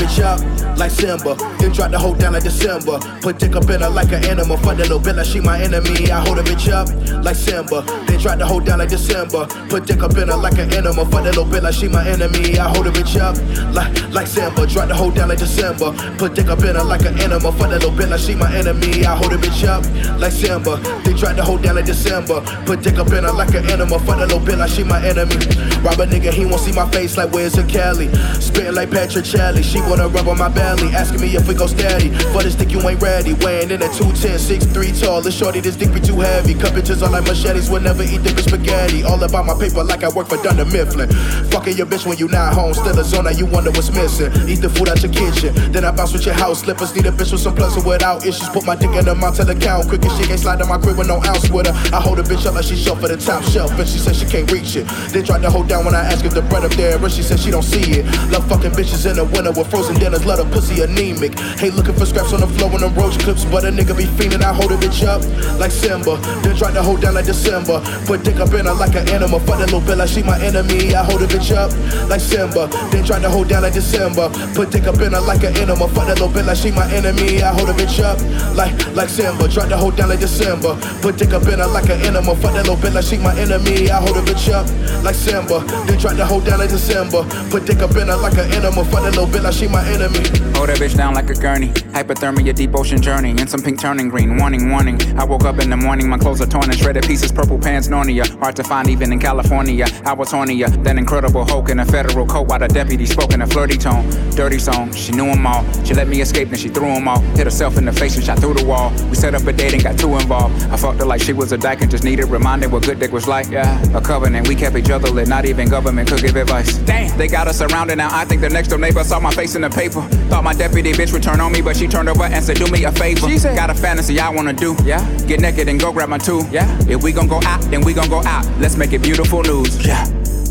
bitch 0.00 0.24
up 0.24 0.49
like 0.80 0.90
Simba, 0.90 1.36
then 1.58 1.72
drop 1.72 1.90
the 1.90 1.98
hoe 1.98 2.14
down 2.14 2.32
like 2.32 2.42
December. 2.42 2.98
Put 3.20 3.38
dick 3.38 3.54
up 3.54 3.68
in 3.68 3.82
her 3.82 3.90
like 3.90 4.12
an 4.12 4.24
animal, 4.24 4.56
fuck 4.56 4.78
that 4.78 4.88
little 4.88 4.98
bitch 4.98 5.14
like 5.14 5.26
she 5.26 5.38
my 5.38 5.60
enemy. 5.60 6.10
I 6.10 6.24
hold 6.24 6.38
a 6.38 6.42
bitch 6.42 6.72
up 6.72 6.88
like 7.22 7.36
Simba, 7.36 7.84
then 8.08 8.18
drop 8.18 8.38
the 8.38 8.46
hoe 8.46 8.60
down 8.60 8.78
like 8.78 8.88
December. 8.88 9.44
Put 9.68 9.86
dick 9.86 10.02
up 10.02 10.16
in 10.16 10.28
her 10.28 10.36
like 10.36 10.56
an 10.56 10.72
animal, 10.72 11.04
fuck 11.04 11.24
that 11.24 11.36
little 11.36 11.44
bitch 11.44 11.62
like 11.62 11.74
she 11.74 11.86
my 11.86 12.08
enemy. 12.08 12.58
I 12.58 12.66
hold 12.72 12.86
a 12.86 12.90
bitch 12.90 13.20
up 13.20 13.36
like 13.76 13.92
like 14.10 14.26
Simba, 14.26 14.66
drop 14.66 14.88
the 14.88 14.94
hoe 14.94 15.10
down 15.10 15.28
like 15.28 15.38
December. 15.38 15.92
Put 16.16 16.34
dick 16.34 16.48
up 16.48 16.64
in 16.64 16.74
her 16.74 16.82
like 16.82 17.04
an 17.04 17.20
animal, 17.20 17.52
fuck 17.52 17.68
that 17.68 17.84
little 17.84 17.92
bitch 17.92 18.08
like 18.08 18.20
she 18.20 18.34
my 18.34 18.48
enemy. 18.56 19.04
I 19.04 19.14
hold 19.14 19.34
a 19.34 19.36
bitch 19.36 19.68
up 19.68 19.84
like 20.18 20.32
Simba, 20.32 20.80
then 21.04 21.14
drop 21.14 21.36
the 21.36 21.44
hoe 21.44 21.58
down 21.58 21.76
like 21.76 21.84
December. 21.84 22.40
Put 22.64 22.80
dick 22.80 22.96
up 22.96 23.12
in 23.12 23.24
her 23.24 23.32
like 23.32 23.52
an 23.52 23.68
animal, 23.68 23.98
fuck 24.00 24.16
that 24.16 24.32
little 24.32 24.40
bitch 24.40 24.56
like 24.56 24.70
she 24.70 24.84
my 24.84 25.04
enemy. 25.04 25.36
Rob 25.84 26.00
a 26.00 26.08
nigga, 26.08 26.32
he 26.32 26.46
won't 26.46 26.64
see 26.64 26.72
my 26.72 26.88
face 26.90 27.18
like 27.18 27.32
where's 27.32 27.58
a 27.58 27.66
Cali. 27.68 28.08
Spitting 28.40 28.74
like 28.74 28.90
Patrick 28.90 29.26
Charlie, 29.26 29.62
she 29.62 29.80
wanna 29.82 30.08
rub 30.08 30.26
on 30.26 30.38
my 30.38 30.48
belly, 30.76 30.94
asking 30.94 31.20
me 31.20 31.28
if 31.34 31.48
we 31.48 31.54
go 31.54 31.66
steady. 31.66 32.10
For 32.32 32.42
this 32.42 32.54
dick 32.54 32.70
you 32.70 32.80
ain't 32.86 33.02
ready, 33.02 33.34
weighing 33.42 33.70
in 33.70 33.82
at 33.82 33.92
210, 33.94 34.38
6'3 34.38 35.00
tall. 35.00 35.20
This 35.20 35.36
shorty, 35.36 35.60
this 35.60 35.76
dick 35.76 35.92
be 35.92 36.00
too 36.00 36.20
heavy. 36.20 36.54
Cut 36.54 36.72
bitches 36.72 37.02
on 37.02 37.12
like 37.12 37.24
machetes, 37.24 37.70
will 37.70 37.80
never 37.80 38.02
eat 38.02 38.22
the 38.22 38.30
spaghetti. 38.42 39.02
All 39.02 39.22
about 39.22 39.46
my 39.46 39.54
paper 39.58 39.82
like 39.82 40.04
I 40.04 40.08
work 40.08 40.28
for 40.28 40.38
Dunder 40.42 40.64
Mifflin. 40.64 41.10
Fucking 41.50 41.76
your 41.76 41.86
bitch 41.86 42.06
when 42.06 42.18
you 42.18 42.28
not 42.28 42.54
home, 42.54 42.74
still 42.74 42.98
a 42.98 43.04
zone, 43.04 43.24
now 43.24 43.30
you 43.30 43.46
wonder 43.46 43.70
what's 43.70 43.90
missing. 43.90 44.30
Eat 44.48 44.60
the 44.62 44.70
food 44.70 44.88
out 44.88 45.02
your 45.02 45.12
kitchen, 45.12 45.50
then 45.72 45.84
I 45.84 45.90
bounce 45.90 46.12
with 46.12 46.26
your 46.26 46.34
house 46.34 46.60
slippers. 46.62 46.94
Need 46.94 47.06
a 47.06 47.12
bitch 47.12 47.32
with 47.32 47.40
some 47.40 47.54
plus 47.54 47.76
or 47.76 47.84
without 47.86 48.24
issues. 48.24 48.48
Put 48.50 48.64
my 48.64 48.76
dick 48.76 48.94
in 48.94 49.06
her 49.06 49.14
mouth 49.14 49.36
till 49.36 49.46
the 49.46 49.54
count. 49.54 49.88
Quick 49.88 50.04
as 50.04 50.14
she 50.18 50.24
can't 50.26 50.38
slide 50.38 50.60
in 50.60 50.68
my 50.68 50.78
crib 50.78 50.98
with 50.98 51.08
no 51.08 51.18
ounce 51.24 51.50
with 51.50 51.66
her. 51.66 51.74
I 51.94 52.00
hold 52.00 52.18
a 52.18 52.22
bitch 52.22 52.46
up 52.46 52.54
like 52.54 52.64
she 52.64 52.76
short 52.76 53.00
for 53.00 53.08
the 53.08 53.16
top 53.16 53.42
shelf, 53.44 53.72
and 53.78 53.88
she 53.88 53.98
said 53.98 54.14
she 54.14 54.26
can't 54.26 54.50
reach 54.52 54.76
it. 54.76 54.86
Then 55.10 55.24
tried 55.24 55.42
to 55.42 55.50
hold 55.50 55.68
down 55.68 55.84
when 55.84 55.94
I 55.94 56.04
asked 56.06 56.24
if 56.24 56.34
the 56.34 56.42
bread 56.42 56.64
up 56.64 56.72
there, 56.72 56.98
but 56.98 57.10
she 57.10 57.22
said 57.22 57.40
she 57.40 57.50
don't 57.50 57.66
see 57.66 58.00
it. 58.00 58.04
Love 58.30 58.46
fucking 58.48 58.72
bitches 58.72 59.08
in 59.08 59.16
the 59.16 59.24
winter 59.24 59.50
with 59.50 59.68
frozen 59.70 59.98
dinners, 59.98 60.24
let 60.24 60.38
her 60.38 60.48
pussy 60.60 60.82
anemic. 60.82 61.38
Hate 61.58 61.74
looking 61.74 61.94
for 61.94 62.04
scraps 62.04 62.32
on 62.32 62.40
the 62.40 62.46
floor 62.46 62.70
when 62.70 62.82
them 62.82 62.94
roach 62.94 63.18
clips, 63.18 63.44
but 63.44 63.64
a 63.64 63.68
nigga 63.72 63.96
be 63.96 64.04
fiending. 64.04 64.42
I 64.42 64.52
hold 64.52 64.72
a 64.72 64.76
bitch 64.76 65.02
up 65.06 65.24
like 65.58 65.70
Simba, 65.70 66.16
then 66.42 66.56
try 66.56 66.70
to 66.72 66.82
hold 66.82 67.00
down 67.00 67.14
like 67.14 67.24
December. 67.24 67.80
Put 68.04 68.24
dick 68.24 68.36
up 68.36 68.52
in 68.52 68.66
her 68.66 68.74
like 68.74 68.94
an 68.94 69.08
animal, 69.08 69.40
fuck 69.40 69.58
that 69.58 69.72
little 69.72 69.80
bitch 69.80 69.96
like 69.96 70.08
she 70.08 70.22
my 70.22 70.38
enemy. 70.40 70.94
I 70.94 71.04
hold 71.04 71.22
a 71.22 71.26
bitch 71.26 71.50
up 71.56 71.72
like 72.08 72.20
Simba, 72.20 72.68
then 72.92 73.04
try 73.04 73.18
to 73.18 73.30
hold 73.30 73.48
down 73.48 73.62
like 73.62 73.72
December. 73.72 74.28
Put 74.54 74.70
dick 74.70 74.84
up 74.84 75.00
in 75.00 75.12
her 75.12 75.20
like 75.20 75.42
an 75.42 75.56
animal, 75.56 75.88
fuck 75.88 76.06
that 76.06 76.20
little 76.20 76.28
bitch 76.28 76.46
like 76.46 76.56
she 76.56 76.70
my 76.70 76.86
enemy. 76.92 77.42
I 77.42 77.52
hold 77.54 77.68
a 77.70 77.72
bitch 77.72 78.00
up 78.04 78.20
like 78.54 78.74
like 78.94 79.08
Simba, 79.08 79.48
try 79.48 79.68
to 79.68 79.76
hold 79.76 79.96
down 79.96 80.08
like 80.10 80.20
December. 80.20 80.76
Put 81.00 81.16
dick 81.16 81.32
up 81.32 81.48
in 81.48 81.58
her 81.58 81.66
like 81.66 81.88
an 81.88 82.04
animal, 82.04 82.36
fuck 82.36 82.52
that 82.52 82.68
little 82.68 82.76
bitch 82.76 82.94
like 82.94 83.04
she 83.04 83.16
my 83.16 83.32
enemy. 83.38 83.90
I 83.90 84.00
hold 84.00 84.16
a 84.16 84.22
bitch 84.22 84.52
up 84.52 84.68
like 85.04 85.16
Simba, 85.16 85.64
then 85.88 85.98
try 85.98 86.14
to 86.14 86.26
hold 86.26 86.44
down 86.44 86.58
like 86.58 86.70
December. 86.70 87.24
Put 87.48 87.64
dick 87.64 87.80
up 87.80 87.96
in 87.96 88.08
her 88.08 88.16
like 88.16 88.36
an 88.36 88.52
animal, 88.52 88.84
fuck 88.84 89.02
that 89.08 89.16
little 89.16 89.26
bitch 89.26 89.42
like 89.42 89.54
she 89.54 89.68
my 89.68 89.86
enemy. 89.88 90.49
Hold 90.54 90.68
that 90.68 90.78
bitch 90.78 90.96
down 90.96 91.14
like 91.14 91.30
a 91.30 91.34
gurney. 91.34 91.68
Hypothermia, 91.94 92.54
deep 92.54 92.74
ocean 92.74 93.00
journey. 93.00 93.30
And 93.30 93.48
some 93.48 93.62
pink 93.62 93.80
turning 93.80 94.08
green. 94.08 94.36
Warning, 94.36 94.70
warning. 94.70 95.00
I 95.18 95.24
woke 95.24 95.44
up 95.44 95.58
in 95.58 95.70
the 95.70 95.76
morning, 95.76 96.08
my 96.08 96.18
clothes 96.18 96.40
are 96.40 96.46
torn 96.46 96.64
and 96.64 96.78
shredded 96.78 97.04
pieces. 97.06 97.32
Purple 97.32 97.58
pants, 97.58 97.88
Narnia. 97.88 98.26
Hard 98.40 98.56
to 98.56 98.64
find 98.64 98.88
even 98.88 99.12
in 99.12 99.18
California. 99.18 99.86
I 100.04 100.12
was 100.12 100.30
hornier 100.30 100.70
than 100.82 100.98
Incredible 100.98 101.44
Hulk 101.44 101.70
in 101.70 101.80
a 101.80 101.84
federal 101.86 102.26
coat 102.26 102.48
while 102.48 102.58
the 102.58 102.68
deputy 102.68 103.06
spoke 103.06 103.32
in 103.32 103.42
a 103.42 103.46
flirty 103.46 103.76
tone. 103.76 104.08
Dirty 104.30 104.58
song, 104.58 104.92
she 104.92 105.12
knew 105.12 105.26
them 105.26 105.46
all. 105.46 105.64
She 105.84 105.94
let 105.94 106.08
me 106.08 106.20
escape, 106.20 106.48
then 106.48 106.58
she 106.58 106.68
threw 106.68 106.92
them 106.94 107.08
all. 107.08 107.20
Hit 107.36 107.44
herself 107.44 107.76
in 107.78 107.84
the 107.84 107.92
face 107.92 108.16
and 108.16 108.24
shot 108.24 108.38
through 108.38 108.54
the 108.54 108.64
wall. 108.64 108.90
We 109.08 109.16
set 109.16 109.34
up 109.34 109.46
a 109.46 109.52
date 109.52 109.74
and 109.74 109.82
got 109.82 109.98
too 109.98 110.14
involved. 110.16 110.62
I 110.64 110.76
fucked 110.76 111.00
her 111.00 111.06
like 111.06 111.22
she 111.22 111.32
was 111.32 111.52
a 111.52 111.58
dyke 111.58 111.82
and 111.82 111.90
just 111.90 112.04
needed 112.04 112.26
reminding 112.26 112.70
what 112.70 112.84
good 112.84 112.98
dick 112.98 113.12
was 113.12 113.26
like. 113.26 113.48
Yeah, 113.50 113.82
a 113.96 114.00
covenant. 114.00 114.48
We 114.48 114.54
kept 114.54 114.76
each 114.76 114.90
other 114.90 115.08
lit, 115.08 115.28
not 115.28 115.44
even 115.44 115.68
government 115.68 116.08
could 116.08 116.22
give 116.22 116.36
advice. 116.36 116.76
Damn, 116.78 117.16
they 117.18 117.28
got 117.28 117.48
us 117.48 117.58
surrounded 117.58 117.96
now. 117.96 118.08
I 118.12 118.24
think 118.24 118.40
the 118.40 118.48
next 118.48 118.68
door 118.68 118.78
neighbor 118.78 119.04
saw 119.04 119.20
my 119.20 119.30
face 119.32 119.54
in 119.54 119.62
the 119.62 119.70
paper. 119.70 120.02
Thought 120.30 120.39
my 120.42 120.54
deputy 120.54 120.92
bitch 120.92 121.12
would 121.12 121.22
turn 121.22 121.40
on 121.40 121.52
me, 121.52 121.60
but 121.60 121.76
she 121.76 121.86
turned 121.86 122.08
over 122.08 122.24
and 122.24 122.44
said, 122.44 122.56
Do 122.56 122.66
me 122.68 122.84
a 122.84 122.92
favor. 122.92 123.28
She 123.28 123.38
said, 123.38 123.56
Got 123.56 123.70
a 123.70 123.74
fantasy 123.74 124.18
I 124.20 124.30
wanna 124.30 124.52
do. 124.52 124.76
Yeah, 124.84 125.04
get 125.26 125.40
naked 125.40 125.68
and 125.68 125.80
go 125.80 125.92
grab 125.92 126.08
my 126.08 126.18
two. 126.18 126.42
Yeah, 126.50 126.66
if 126.88 127.02
we 127.02 127.12
gon' 127.12 127.28
go 127.28 127.40
out, 127.44 127.60
then 127.62 127.82
we 127.82 127.92
gon' 127.92 128.08
go 128.08 128.22
out. 128.24 128.46
Let's 128.58 128.76
make 128.76 128.92
it 128.92 129.02
beautiful 129.02 129.42
news. 129.42 129.84
Yeah. 129.86 130.04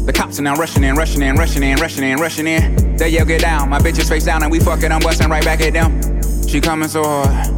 The 0.06 0.14
cops 0.14 0.40
are 0.40 0.42
now 0.42 0.56
rushing 0.56 0.84
in, 0.84 0.96
rushing 0.96 1.22
in, 1.22 1.36
rushing 1.36 1.62
in, 1.62 1.78
rushing 1.78 2.04
in, 2.04 2.18
rushing 2.20 2.48
in. 2.48 2.98
They 2.98 3.10
yell, 3.10 3.26
get 3.26 3.42
down. 3.42 3.70
My 3.70 3.80
bitch 3.80 4.00
is 4.00 4.10
face 4.10 4.26
down 4.26 4.42
and 4.42 4.52
we 4.52 4.60
fucking, 4.60 4.92
I'm 4.92 5.02
busting 5.02 5.30
right 5.30 5.44
back 5.46 5.62
at 5.62 5.74
them. 5.74 6.22
She 6.48 6.60
coming 6.60 6.90
so 6.90 7.04
hard. 7.04 7.54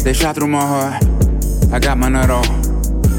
They 0.00 0.12
shot 0.12 0.34
through 0.34 0.48
my 0.48 0.60
heart. 0.60 1.02
I 1.72 1.78
got 1.78 1.96
my 1.96 2.10
nut 2.10 2.28
off. 2.28 2.46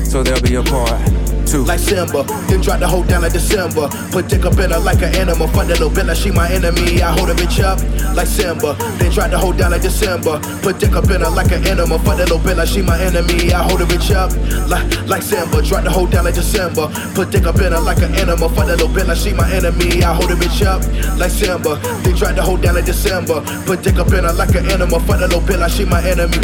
So 0.06 0.21
there'll 0.21 0.41
be 0.41 0.56
a 0.56 0.63
part 0.63 1.25
two. 1.56 1.63
Like 1.63 1.80
Simba, 1.80 2.24
then 2.48 2.62
drop 2.62 2.80
the 2.80 2.88
hoe 2.88 3.04
down 3.04 3.22
like 3.22 3.34
December. 3.34 3.88
Put 4.12 4.28
dick 4.28 4.46
up 4.46 4.60
in 4.60 4.72
her 4.72 4.80
like 4.80 5.02
an 5.02 5.15
animal. 5.15 5.48
Fuck 5.48 5.68
that 5.68 5.80
little 5.80 5.89
bitch 5.89 6.08
like 6.08 6.18
she 6.18 6.32
my 6.32 6.50
enemy. 6.52 7.02
I 7.02 7.12
hold 7.15 7.30
a 7.30 7.34
bitch 7.34 7.63
up 7.63 7.80
like 8.15 8.28
Simba, 8.28 8.76
then 9.00 9.12
drop 9.12 9.32
the 9.32 9.38
hoe 9.38 9.54
down 9.54 9.72
like 9.72 9.82
December. 9.82 10.39
Put 10.62 10.80
dick 10.80 10.96
up 10.96 11.10
in 11.10 11.22
her 11.22 11.30
like 11.30 11.52
an 11.52 11.65
animal. 11.68 12.00
Fuck 12.00 12.18
that 12.18 12.30
little 12.30 12.39
bitch 12.39 12.58
like 12.58 12.68
she 12.68 12.82
my 12.82 13.00
enemy. 13.00 13.54
I 13.54 13.63
hold 13.63 13.82
a 13.82 13.86
bitch 13.86 14.12
up 14.12 14.32
like 14.68 14.86
like 15.08 15.24
Simba, 15.24 15.62
drop 15.62 15.84
the 15.84 15.91
hoe 15.91 16.08
down 16.08 16.26
like 16.26 16.36
December. 16.36 16.88
Put 17.15 17.32
dick 17.32 17.46
up 17.46 17.60
in 17.60 17.72
her 17.72 17.80
like 17.80 18.02
an 18.04 18.13
animal. 18.15 18.50
Fuck 18.50 18.68
that 18.68 18.78
little 18.80 18.89
bitch 18.89 19.08
like 19.08 19.18
she 19.18 19.34
my 19.34 19.48
enemy. 19.52 20.04
I 20.04 20.13
hold 20.13 20.32
a 20.32 20.36
bitch 20.36 20.65
up 20.65 20.84
like 21.18 21.32
Simba, 21.32 21.80
then 22.04 22.15
drop 22.15 22.36
the 22.36 22.44
hoe 22.44 22.58
down 22.58 22.76
like 22.76 22.86
December. 22.86 23.41
Put 23.65 23.84
dick 23.84 23.98
up 23.98 24.12
in 24.12 24.24
her 24.24 24.34
like 24.34 24.56
an 24.56 24.68
animal. 24.68 25.00
Fuck 25.00 25.20
that 25.20 25.32
little 25.32 25.41
bitch 25.41 25.60
like 25.60 25.72
she 25.72 25.86
my 25.86 26.04
enemy. 26.04 26.36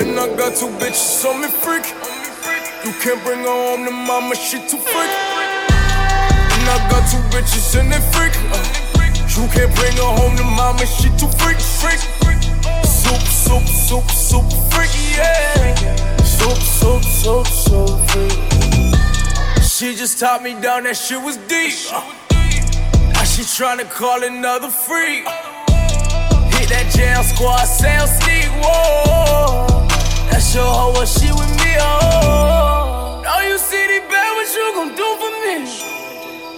And 0.00 0.18
I 0.18 0.26
got 0.34 0.56
two 0.56 0.72
bitches 0.80 1.24
on 1.28 1.42
me 1.42 1.48
freak. 1.48 2.19
You 2.82 2.92
can't 2.92 3.22
bring 3.22 3.40
her 3.40 3.44
home 3.46 3.84
to 3.84 3.90
mama, 3.90 4.34
she 4.34 4.56
too 4.66 4.78
freak. 4.78 5.12
And 6.56 6.64
I 6.64 6.88
got 6.88 7.04
two 7.10 7.20
bitches 7.28 7.78
and 7.78 7.92
they 7.92 8.00
freak. 8.08 8.32
Uh, 8.48 8.56
you 9.36 9.46
can't 9.52 9.74
bring 9.76 9.92
her 9.96 10.12
home 10.16 10.34
to 10.38 10.44
mama, 10.44 10.86
she 10.86 11.10
too 11.20 11.28
freak, 11.36 11.60
freak. 11.60 12.00
Soup, 12.82 13.20
soup, 13.20 13.66
soup, 13.68 14.10
soup, 14.10 14.46
freak, 14.72 14.90
yeah. 15.12 15.74
Soup, 16.24 16.56
soup, 16.56 17.04
soup, 17.04 17.46
soup, 17.46 18.10
freak. 18.10 18.32
She 19.62 19.94
just 19.94 20.18
taught 20.18 20.42
me 20.42 20.54
down, 20.58 20.84
that 20.84 20.96
shit 20.96 21.20
was 21.20 21.36
deep. 21.36 21.74
Uh, 21.92 22.00
now 23.12 23.24
she 23.24 23.42
tryna 23.42 23.90
call 23.90 24.24
another 24.24 24.70
freak. 24.70 25.28
Hit 26.56 26.68
that 26.70 26.90
jail 26.96 27.22
squad, 27.24 27.66
sales 27.66 28.10
sneak, 28.20 28.48
whoa. 28.64 29.86
That's 30.30 30.54
your 30.54 30.64
hoe, 30.64 30.92
what 30.92 31.08
she 31.08 31.30
with 31.32 31.49
oh. 31.78 33.20
Now 33.22 33.40
you 33.40 33.58
see 33.58 33.86
the 33.86 34.00
bad, 34.08 34.34
what 34.34 34.48
you 34.50 34.72
gon' 34.74 34.94
do 34.96 35.08
for 35.20 35.32
me? 35.44 35.54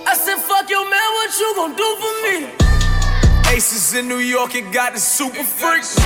I 0.06 0.14
said, 0.14 0.38
fuck 0.38 0.70
your 0.70 0.88
man, 0.88 1.08
what 1.18 1.30
you 1.38 1.52
gon' 1.56 1.74
do 1.76 1.88
for 2.00 2.12
me? 2.24 2.36
Aces 3.54 3.94
in 3.94 4.08
New 4.08 4.18
York, 4.18 4.54
it 4.54 4.72
got 4.72 4.94
the 4.94 5.00
super 5.00 5.44
freaks. 5.44 5.96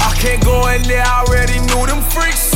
I 0.00 0.14
can't 0.16 0.42
go 0.44 0.68
in 0.68 0.82
there, 0.82 1.02
I 1.04 1.24
already 1.26 1.58
knew 1.60 1.86
them 1.86 2.02
freaks. 2.10 2.54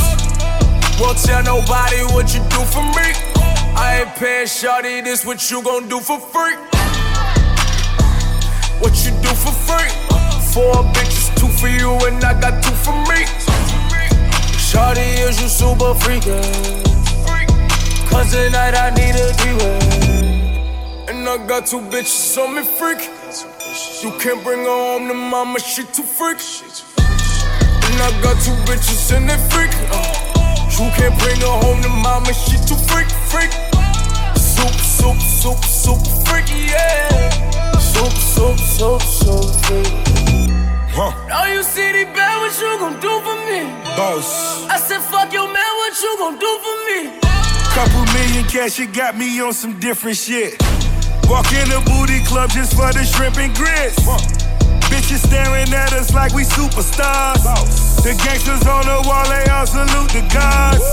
Won't 0.99 1.17
tell 1.19 1.43
nobody 1.43 2.03
what 2.13 2.33
you 2.33 2.41
do 2.49 2.63
for 2.63 2.83
me. 2.95 3.07
I 3.75 4.03
ain't 4.05 4.15
paying 4.15 4.47
shawty, 4.47 5.03
this 5.03 5.25
what 5.25 5.51
you 5.51 5.61
gon' 5.61 5.89
do 5.89 5.99
for 5.99 6.19
free. 6.19 6.55
What 8.79 8.95
you 9.03 9.11
do 9.21 9.29
for 9.35 9.51
free? 9.51 9.89
Four 10.53 10.83
bitches, 10.93 11.35
two 11.35 11.49
for 11.49 11.67
you, 11.67 11.91
and 12.07 12.23
I 12.23 12.39
got 12.39 12.63
two 12.63 12.71
for 12.71 12.95
me. 13.11 13.44
Shawty, 14.75 15.23
is 15.25 15.41
you 15.41 15.47
super 15.47 15.93
freakin'? 16.03 16.43
Cause 18.09 18.31
tonight 18.31 18.75
I 18.75 18.89
need 18.89 19.15
a 19.15 19.31
three-way. 19.39 21.07
And 21.07 21.29
I 21.29 21.37
got 21.47 21.65
two 21.65 21.79
bitches 21.79 22.37
on 22.37 22.55
me 22.55 22.61
freak. 22.61 22.99
You 24.03 24.11
can't 24.19 24.43
bring 24.43 24.59
her 24.59 24.65
home 24.65 25.07
to 25.07 25.13
mama, 25.13 25.59
she 25.61 25.83
too 25.83 26.03
freak. 26.03 26.39
And 27.87 28.01
I 28.03 28.11
got 28.21 28.35
two 28.43 28.51
bitches 28.67 29.15
and 29.15 29.29
they 29.29 29.39
freak. 29.47 29.71
You 30.75 30.91
can't 30.99 31.17
bring 31.23 31.39
her 31.39 31.55
home 31.63 31.81
to 31.81 31.87
mama, 31.87 32.33
she 32.33 32.57
too 32.67 32.75
freak, 32.75 33.07
freak. 33.31 33.53
Soup, 34.35 34.75
soup, 34.75 35.21
soup, 35.21 35.63
soup, 35.63 36.05
freak, 36.27 36.51
yeah. 36.51 37.29
Soup, 37.79 38.11
soup, 38.11 38.59
soup, 38.59 39.01
soup, 39.01 39.55
freak. 39.67 40.44
Huh. 40.95 41.11
Now 41.27 41.43
you 41.43 41.61
see 41.61 41.91
the 41.91 42.07
bad, 42.15 42.39
what 42.39 42.55
you 42.55 42.71
gon' 42.79 42.95
do 43.03 43.11
for 43.19 43.35
me? 43.43 43.67
Boss. 43.99 44.63
I 44.71 44.79
said, 44.79 45.03
fuck 45.03 45.27
your 45.33 45.43
man, 45.43 45.71
what 45.83 45.91
you 45.99 46.15
gon' 46.15 46.39
do 46.39 46.51
for 46.63 46.75
me? 46.87 47.19
Couple 47.75 48.07
million 48.15 48.47
cash, 48.47 48.79
it 48.79 48.95
got 48.95 49.17
me 49.17 49.27
on 49.41 49.51
some 49.51 49.77
different 49.81 50.15
shit. 50.15 50.55
Walk 51.27 51.51
in 51.51 51.67
the 51.67 51.83
booty 51.83 52.23
club 52.23 52.49
just 52.51 52.79
for 52.79 52.87
the 52.95 53.03
shrimp 53.03 53.35
and 53.35 53.53
grits. 53.53 53.99
Bitches 54.87 55.27
staring 55.27 55.67
at 55.75 55.91
us 55.91 56.13
like 56.13 56.31
we 56.31 56.43
superstars. 56.43 57.43
The 57.99 58.15
gangsters 58.23 58.65
on 58.65 58.87
the 58.87 59.03
wall, 59.03 59.27
they 59.27 59.43
all 59.51 59.67
salute 59.67 60.15
the 60.15 60.23
gods. 60.31 60.87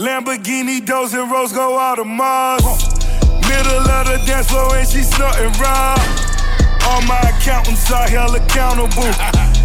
Lamborghini, 0.00 0.80
doors 0.80 1.12
and 1.12 1.30
rolls 1.30 1.52
go 1.52 1.76
all 1.76 1.96
to 1.96 2.04
Mars. 2.04 2.64
Middle 3.44 3.84
of 3.92 4.06
the 4.08 4.22
dance 4.24 4.48
floor 4.48 4.74
and 4.74 4.88
she 4.88 5.02
snorting 5.02 5.52
raw. 5.60 6.23
All 6.86 7.02
my 7.02 7.20
accountants 7.20 7.90
are 7.90 8.08
held 8.08 8.36
accountable. 8.36 9.10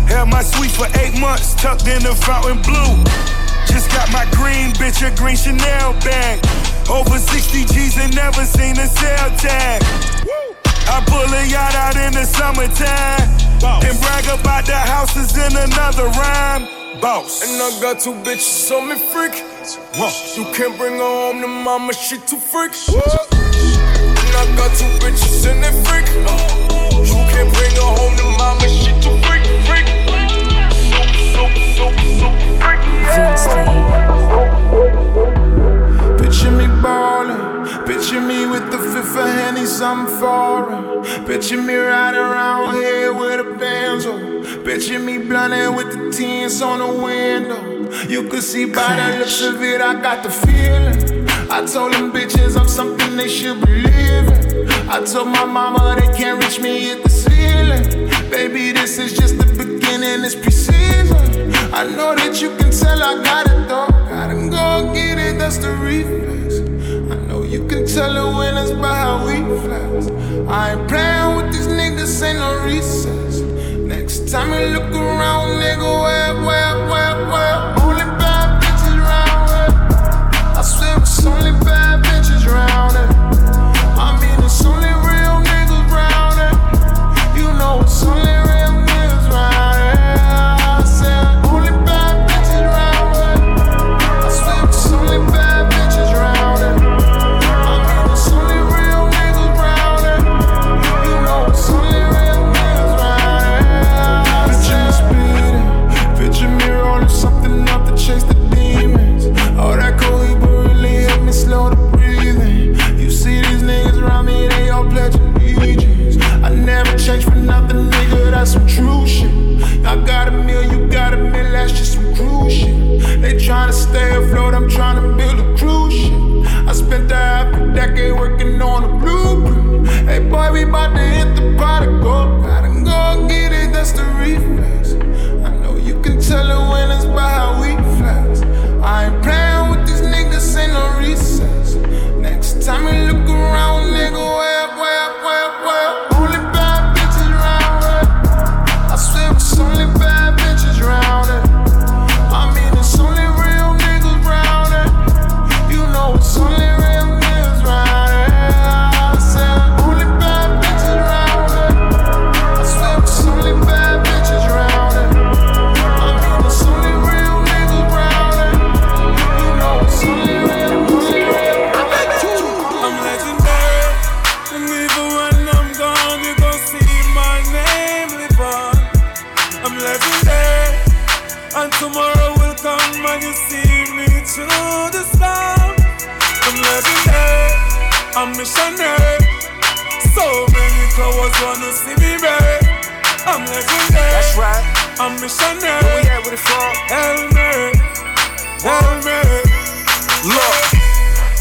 Held 0.09 0.29
my 0.29 0.41
suite 0.41 0.71
for 0.71 0.87
eight 0.97 1.19
months, 1.19 1.53
tucked 1.53 1.85
in 1.85 2.01
the 2.01 2.15
Fontainebleau. 2.25 2.97
Just 3.69 3.91
got 3.91 4.11
my 4.11 4.25
green 4.33 4.73
bitch 4.81 5.05
a 5.05 5.15
green 5.15 5.37
Chanel 5.37 5.93
bag. 6.01 6.41
Over 6.89 7.19
60 7.19 7.65
G's 7.65 7.95
and 7.99 8.15
never 8.15 8.43
seen 8.43 8.73
a 8.79 8.87
sale 8.87 9.29
tag. 9.37 9.83
I 10.89 11.03
pull 11.05 11.29
a 11.29 11.45
yacht 11.45 11.75
out 11.75 11.95
in 11.95 12.13
the 12.13 12.25
summertime 12.25 13.29
and 13.85 13.99
brag 14.01 14.25
about 14.33 14.65
the 14.65 14.73
houses 14.75 15.37
in 15.37 15.55
another 15.55 16.09
rhyme. 16.17 16.65
Boss. 16.99 17.43
And 17.45 17.61
I 17.61 17.79
got 17.79 17.99
two 17.99 18.13
bitches 18.25 18.71
on 18.71 18.89
me 18.89 18.95
freak. 18.95 19.35
You 20.35 20.45
can't 20.55 20.75
bring 20.79 20.93
her 20.93 20.99
home 20.99 21.41
to 21.41 21.47
mama, 21.47 21.93
she 21.93 22.17
too 22.17 22.37
freak. 22.37 22.73
I 24.39 24.45
got 24.55 24.71
two 24.77 24.85
bitches 25.03 25.51
in 25.51 25.59
that 25.59 25.75
freak. 25.85 26.07
You 27.05 27.17
can't 27.27 27.51
bring 27.53 27.75
her 27.75 27.91
home 27.99 28.15
to 28.15 28.23
mama, 28.39 28.67
she 28.69 28.91
too 29.03 29.15
freak, 29.27 29.43
freak. 29.67 29.87
So, 30.87 30.99
so, 31.35 31.43
so, 31.75 31.85
so, 32.19 32.27
freaky. 32.63 32.95
Picture 36.23 36.51
me 36.51 36.67
ballin', 36.81 37.85
picture 37.85 38.21
me 38.21 38.45
with 38.45 38.71
the 38.71 38.77
fifth 38.77 39.17
of 39.17 39.27
Henny, 39.27 39.65
something 39.65 40.15
foreign. 40.19 41.03
Picture 41.25 41.61
me 41.61 41.75
riding 41.75 42.21
around 42.21 42.75
here 42.75 43.11
with 43.13 43.41
a 43.41 43.43
banjo. 43.59 44.63
Picture 44.63 44.99
me 44.99 45.17
blunting 45.17 45.75
with 45.75 45.91
the 45.91 46.11
tints 46.15 46.61
on 46.61 46.79
the 46.79 46.87
window. 47.03 47.91
You 48.07 48.29
could 48.29 48.43
see 48.43 48.63
by 48.63 48.95
the 48.95 49.17
looks 49.19 49.41
of 49.41 49.61
it, 49.61 49.81
I 49.81 50.01
got 50.01 50.23
the 50.23 50.29
feeling. 50.29 51.18
I 51.51 51.65
told 51.65 51.93
them 51.93 52.11
bitches 52.11 52.55
I'm 52.59 52.67
something 52.67 53.17
they 53.17 53.27
should 53.27 53.59
believe 53.59 53.87
in. 53.87 54.69
I 54.87 55.03
told 55.03 55.29
my 55.29 55.45
mama 55.45 55.95
they 55.99 56.15
can't 56.15 56.41
reach 56.43 56.59
me 56.59 56.91
at 56.91 57.01
the 57.01 57.09
ceiling. 57.09 58.29
Baby, 58.29 58.71
this 58.71 58.99
is 58.99 59.13
just 59.13 59.35
the 59.39 59.45
beginning, 59.45 60.23
it's 60.23 60.35
pre-season. 60.35 61.51
I 61.73 61.85
know 61.85 62.15
that 62.15 62.39
you 62.39 62.55
can 62.55 62.69
tell 62.69 63.01
I 63.01 63.23
got 63.23 63.47
it 63.47 63.67
though. 63.67 63.87
Gotta 63.87 64.35
go 64.35 64.93
get 64.93 65.17
it, 65.17 65.39
that's 65.39 65.57
the 65.57 65.71
reflex. 65.71 66.59
I 67.11 67.15
know 67.27 67.41
you 67.41 67.67
can 67.67 67.87
tell 67.87 68.13
the 68.13 68.37
winners 68.37 68.71
by 68.73 68.93
how 68.93 69.25
we 69.25 69.37
flex. 69.61 70.07
I 70.47 70.73
ain't 70.73 70.87
playing 70.87 71.35
with 71.35 71.51
these 71.51 71.67
niggas, 71.67 72.21
ain't 72.21 72.37
no 72.37 72.63
recess. 72.63 73.39
Next 73.75 74.29
time 74.31 74.53
you 74.53 74.67
look 74.77 74.91
around, 74.91 75.59
nigga, 75.59 76.01
where, 76.03 76.35
where, 76.45 76.89
where, 76.89 77.31
where? 77.31 77.79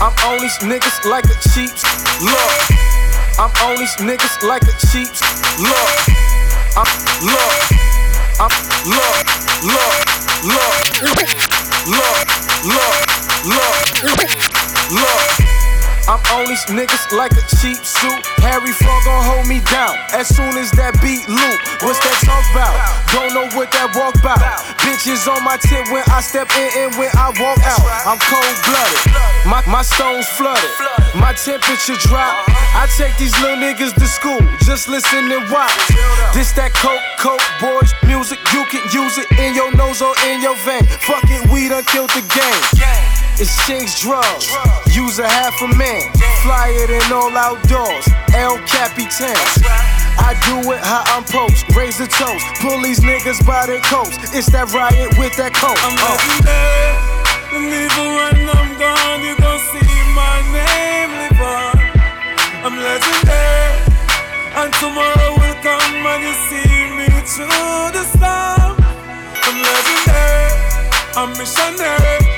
I'm 0.09 0.33
on 0.33 0.41
these 0.41 0.57
niggas 0.61 1.05
like 1.05 1.27
a 1.27 1.35
cheats. 1.53 1.85
Look, 2.23 2.39
I'm 3.39 3.51
on 3.63 3.77
these 3.77 3.95
niggas 3.97 4.43
like 4.43 4.63
a 4.63 4.73
cheats. 4.87 5.21
Look, 5.61 6.01
I'm 6.75 6.89
look, 7.21 7.61
I'm 8.41 8.49
look, 8.89 9.27
look, 9.63 10.09
look, 10.45 10.73
look, 11.85 12.27
look, 12.65 12.97
look, 13.45 13.85
look. 14.93 15.48
I'm 16.09 16.25
on 16.33 16.49
these 16.49 16.65
niggas 16.73 17.13
like 17.13 17.37
a 17.37 17.45
cheap 17.61 17.77
suit. 17.85 18.25
Harry 18.41 18.73
Fraud 18.73 19.05
gon' 19.05 19.25
hold 19.29 19.45
me 19.45 19.61
down 19.69 19.93
as 20.17 20.25
soon 20.33 20.57
as 20.57 20.73
that 20.73 20.97
beat 21.05 21.29
loop. 21.29 21.59
What's 21.85 22.01
that 22.01 22.17
talk 22.25 22.41
about? 22.49 22.73
Don't 23.13 23.37
know 23.37 23.45
what 23.53 23.69
that 23.77 23.93
walk 23.93 24.17
about. 24.17 24.41
Bitches 24.81 25.29
on 25.29 25.45
my 25.45 25.61
tip 25.61 25.85
when 25.93 26.01
I 26.09 26.25
step 26.25 26.49
in 26.57 26.69
and 26.81 26.97
when 26.97 27.13
I 27.13 27.29
walk 27.37 27.61
out. 27.61 27.85
I'm 28.09 28.17
cold 28.25 28.57
blooded. 28.65 29.05
My, 29.45 29.61
my 29.69 29.85
stones 29.85 30.25
flooded. 30.33 30.73
My 31.13 31.37
temperature 31.37 32.01
drop. 32.09 32.33
I 32.73 32.89
take 32.97 33.13
these 33.21 33.37
little 33.45 33.61
niggas 33.61 33.93
to 34.01 34.09
school. 34.09 34.41
Just 34.65 34.89
listen 34.89 35.29
and 35.29 35.45
watch. 35.53 35.77
This 36.33 36.57
that 36.57 36.73
coke, 36.73 37.05
coke, 37.21 37.45
boys, 37.61 37.93
music. 38.09 38.41
You 38.57 38.65
can 38.73 38.81
use 38.97 39.21
it 39.21 39.29
in 39.37 39.53
your 39.53 39.77
nose 39.77 40.01
or 40.01 40.17
in 40.25 40.41
your 40.41 40.57
vein. 40.65 40.89
Fuck 41.05 41.29
it, 41.29 41.45
we 41.53 41.69
done 41.69 41.85
killed 41.85 42.17
the 42.17 42.25
game. 42.33 43.18
It's 43.41 43.55
Chinx 43.71 44.03
Drugz. 44.03 44.51
Use 44.91 45.21
a 45.21 45.29
half 45.29 45.63
a 45.63 45.69
man. 45.79 46.11
Fly 46.43 46.75
it 46.75 46.91
in 46.91 47.07
all 47.15 47.31
outdoors. 47.31 48.03
El 48.35 48.59
Capitan. 48.67 49.39
I 50.19 50.35
do 50.43 50.59
it 50.75 50.83
how 50.83 51.07
I'm 51.07 51.23
post. 51.23 51.63
Raise 51.71 51.99
the 51.99 52.11
toast. 52.11 52.43
Pull 52.59 52.83
these 52.83 52.99
niggas 52.99 53.39
by 53.47 53.67
their 53.67 53.79
coats. 53.87 54.19
It's 54.35 54.51
that 54.51 54.75
riot 54.75 55.15
with 55.23 55.39
that 55.39 55.55
coat. 55.55 55.79
I'm 55.87 55.95
legendary, 56.03 56.99
and 57.55 57.71
even 57.79 58.07
when 58.19 58.43
I'm 58.43 58.75
gone, 58.75 59.23
you 59.23 59.39
gon' 59.39 59.63
see 59.71 59.87
my 60.19 60.43
name 60.51 61.11
live 61.23 61.39
on. 61.39 61.79
I'm 62.67 62.75
legendary, 62.75 63.87
and 64.59 64.71
tomorrow 64.83 65.31
will 65.39 65.59
come 65.63 65.95
and 66.11 66.27
you 66.27 66.35
see 66.51 66.75
me 66.91 67.07
through 67.23 67.95
the 67.95 68.03
storm. 68.03 68.83
I'm 68.83 69.59
legendary. 69.63 70.51
I'm 71.15 71.31
missionary. 71.39 72.38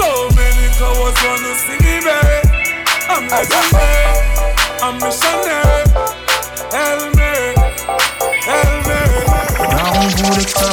So 0.00 0.30
many 0.34 0.66
cowards 0.78 1.22
wanna 1.22 1.54
see 1.62 1.76
me 1.84 2.00
buried. 2.00 2.48
I'm 3.12 3.28
legendary. 3.28 4.16
I'm 4.80 4.96
missionary. 4.96 5.84
Help 6.72 7.16
me, 7.16 7.32
help 8.48 8.86
me. 8.88 10.69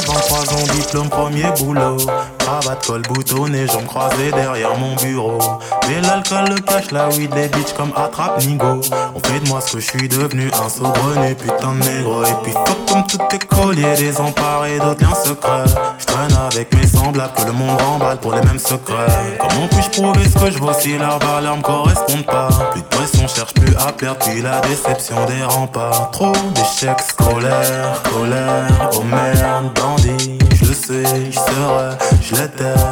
Diplôme, 0.88 1.08
premier 1.08 1.44
boulot. 1.58 1.96
Cravate, 2.38 2.86
col 2.86 3.02
boutonné, 3.02 3.66
jambes 3.66 3.86
croisées 3.86 4.30
derrière 4.32 4.76
mon 4.76 4.96
bureau. 4.96 5.38
Mais 5.86 6.00
l'alcool, 6.00 6.48
le 6.48 6.60
cash, 6.60 6.90
la 6.92 7.08
weed, 7.10 7.34
les 7.34 7.48
bitches 7.48 7.74
comme 7.76 7.92
attrape 7.94 8.42
Nigo. 8.44 8.80
On 9.14 9.20
fait 9.20 9.40
de 9.40 9.48
moi 9.48 9.60
ce 9.60 9.72
que 9.72 9.80
je 9.80 9.86
suis 9.86 10.08
devenu, 10.08 10.50
un 10.54 10.68
saugrenu, 10.68 11.34
putain 11.34 11.74
de 11.74 11.84
négro. 11.84 12.24
Et 12.24 12.34
puis 12.42 12.52
fuck 12.52 12.86
comme 12.88 13.06
tous 13.06 13.18
tes 13.28 13.38
colliers, 13.38 13.96
désemparés 13.96 14.78
d'autres 14.78 15.02
liens 15.02 15.14
secrets. 15.14 15.64
Je 15.98 16.06
traîne 16.06 16.36
avec 16.50 16.74
mes 16.74 16.86
semblables, 16.86 17.34
que 17.36 17.44
le 17.44 17.52
monde 17.52 17.80
remballe 17.80 18.18
pour 18.18 18.32
les 18.32 18.42
mêmes 18.42 18.58
secrets. 18.58 19.38
Comment 19.38 19.68
puis-je 19.68 20.00
prouver 20.00 20.24
ce 20.24 20.38
que 20.38 20.50
je 20.50 20.58
vaux 20.58 20.72
si 20.72 20.96
leurs 20.96 21.18
valeurs 21.18 21.58
me 21.58 21.62
correspondent 21.62 22.26
pas? 22.26 22.48
Plus 22.72 22.80
de 22.80 22.86
pression, 22.86 23.28
cherche 23.28 23.52
plus 23.52 23.74
à 23.76 23.92
perdre, 23.92 24.18
puis 24.24 24.40
la 24.40 24.60
déception 24.60 25.16
des 25.26 25.44
remparts. 25.44 26.10
Trop 26.12 26.32
d'échecs 26.54 27.00
scolaires, 27.00 28.00
colère, 28.10 28.90
oh 28.94 29.02
merde, 29.02 29.70
bandit. 29.74 30.38
Je 30.62 30.72
sais, 30.72 31.04
je 31.30 31.38
serai, 31.38 31.96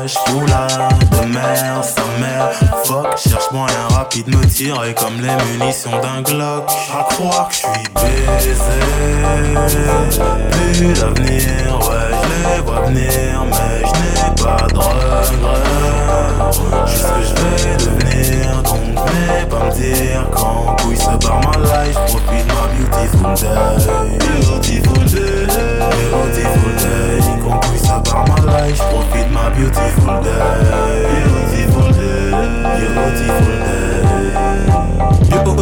je 0.07 0.19
fous 0.31 0.47
la 0.47 0.67
de 0.67 1.27
mer, 1.27 1.83
sa 1.83 2.05
mère. 2.21 2.51
Fuck, 2.85 3.19
cherche 3.19 3.51
moyen 3.53 3.89
rapide 3.91 4.29
me 4.29 4.45
tirer 4.47 4.95
comme 4.95 5.21
les 5.21 5.37
munitions 5.53 5.99
d'un 6.01 6.23
Glock. 6.23 6.71
À 6.93 7.03
croire 7.13 7.49
que 7.49 7.55
je 7.55 7.59
suis 7.59 7.89
baisé. 7.95 8.79
Plus 10.75 10.93
d'avenir, 10.95 11.79
ouais, 11.89 12.11
je 12.23 12.29
les 12.55 12.61
vois 12.63 12.81
venir, 12.83 13.45
mais 13.51 13.83
je 13.85 13.93
n'ai 14.01 14.35
pas 14.43 14.67
de 14.67 14.79
regrets. 14.79 15.27
Je 16.87 16.97
sais 16.97 17.07
que 17.07 17.25
je 17.27 17.35
vais 17.35 17.77
devenir, 17.77 18.63
donc 18.63 18.85
venez 18.85 19.45
pas 19.51 19.65
me 19.65 19.71
dire 19.73 20.23
quand 20.35 20.77
couille 20.83 20.97
se 20.97 21.17
barre 21.27 21.41
ma 21.41 21.85
life. 21.85 21.99
Profite 22.07 22.47
ma 22.49 22.63
beautiful 22.77 23.35
day, 23.35 23.89
beautiful 24.19 25.05
day, 25.05 25.47
beautiful 26.11 26.63
day. 26.63 26.66
Life, 28.67 28.83
profite 28.91 29.31
ma 29.31 29.49
beautiful 29.51 30.23
day, 30.25 31.46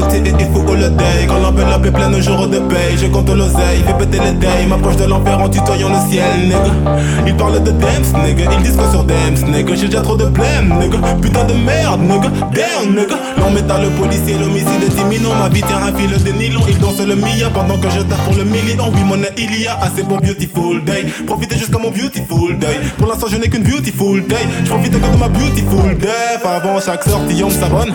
Beauté 0.04 0.22
et 0.28 0.44
faut 0.52 0.68
holiday 0.68 1.26
Quand 1.26 1.38
la 1.40 1.78
paix 1.78 1.90
pleine 1.90 2.14
au 2.14 2.20
jour 2.20 2.46
de 2.46 2.58
paye 2.58 2.96
Je 3.00 3.06
compte 3.06 3.28
l'oseille, 3.28 3.82
fait 3.86 3.94
péter 3.94 4.18
les 4.24 4.32
days 4.32 4.66
M'approche 4.68 4.96
de 4.96 5.04
l'enfer 5.04 5.38
en 5.40 5.48
tutoyant 5.48 5.88
le 5.88 6.10
ciel, 6.10 6.40
nigga 6.44 7.00
Ils 7.26 7.36
parlent 7.36 7.62
de 7.62 7.70
dance, 7.70 8.12
nigga 8.24 8.50
Ils 8.52 8.62
disent 8.62 8.74
sur 8.74 9.04
dance, 9.04 9.42
nigga 9.46 9.74
J'ai 9.74 9.86
déjà 9.86 10.02
trop 10.02 10.16
de 10.16 10.26
blême, 10.26 10.74
nigga 10.80 10.98
Putain 11.20 11.44
de 11.44 11.54
merde, 11.54 12.00
nigga 12.00 12.30
Damn, 12.52 12.94
nigga 12.94 13.16
L'homme 13.38 13.54
métal, 13.54 13.82
le 13.82 13.90
policier, 13.90 14.36
l'homicide 14.38 14.82
est 14.82 15.00
imminent 15.00 15.34
Ma 15.40 15.48
vie 15.48 15.62
tient 15.62 15.82
un 15.82 15.92
fil 15.96 16.10
de 16.10 16.32
nylon. 16.38 16.60
Ils 16.68 16.78
dansent 16.78 17.00
le 17.00 17.16
mia 17.16 17.50
pendant 17.52 17.78
que 17.78 17.90
je 17.90 18.00
tape 18.00 18.24
pour 18.24 18.34
le 18.34 18.44
million. 18.44 18.90
Oui, 18.94 19.04
monnaie, 19.04 19.30
il 19.36 19.60
y 19.60 19.66
a 19.66 19.78
assez 19.80 20.02
pour 20.02 20.20
beautiful 20.20 20.82
day. 20.84 21.04
Profitez 21.26 21.56
jusqu'à 21.56 21.78
mon 21.78 21.90
beautiful 21.90 22.58
day. 22.58 22.80
Pour 22.96 23.08
l'instant, 23.08 23.26
je 23.30 23.36
n'ai 23.36 23.48
qu'une 23.48 23.62
beautiful 23.62 24.24
day. 24.26 24.36
Je 24.64 24.70
profite 24.70 24.92
que 24.92 25.12
de 25.12 25.18
ma 25.18 25.28
beautiful 25.28 25.96
day 25.98 26.08
Avant 26.44 26.80
chaque 26.80 27.04
sortie, 27.04 27.42
on 27.44 27.50
s'abonne. 27.50 27.92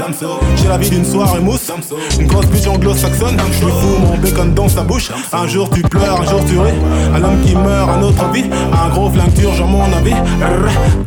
J'ai 0.55 0.67
la 0.67 0.77
vie 0.77 0.89
d'une 0.89 1.05
soirée 1.05 1.39
mousse 1.39 1.71
Une 2.19 2.27
grosse 2.27 2.47
bitch 2.47 2.67
anglo-saxonne 2.67 3.37
Je 3.51 3.53
suis 3.57 3.65
fou, 3.65 3.97
mon 3.99 4.17
bacon 4.17 4.53
dans 4.53 4.69
sa 4.69 4.81
bouche 4.81 5.11
Un 5.31 5.47
jour 5.47 5.69
tu 5.69 5.81
pleures, 5.81 6.21
un 6.21 6.25
jour 6.25 6.41
tu 6.45 6.59
ris 6.59 6.73
Un 7.13 7.23
homme 7.23 7.41
qui 7.45 7.55
meurt, 7.55 7.89
un 7.89 8.01
autre 8.01 8.29
vie 8.31 8.49
Un 8.73 8.89
gros 8.89 9.09
flingue 9.09 9.33
turge, 9.33 9.61
mon 9.61 9.91
avis 9.93 10.15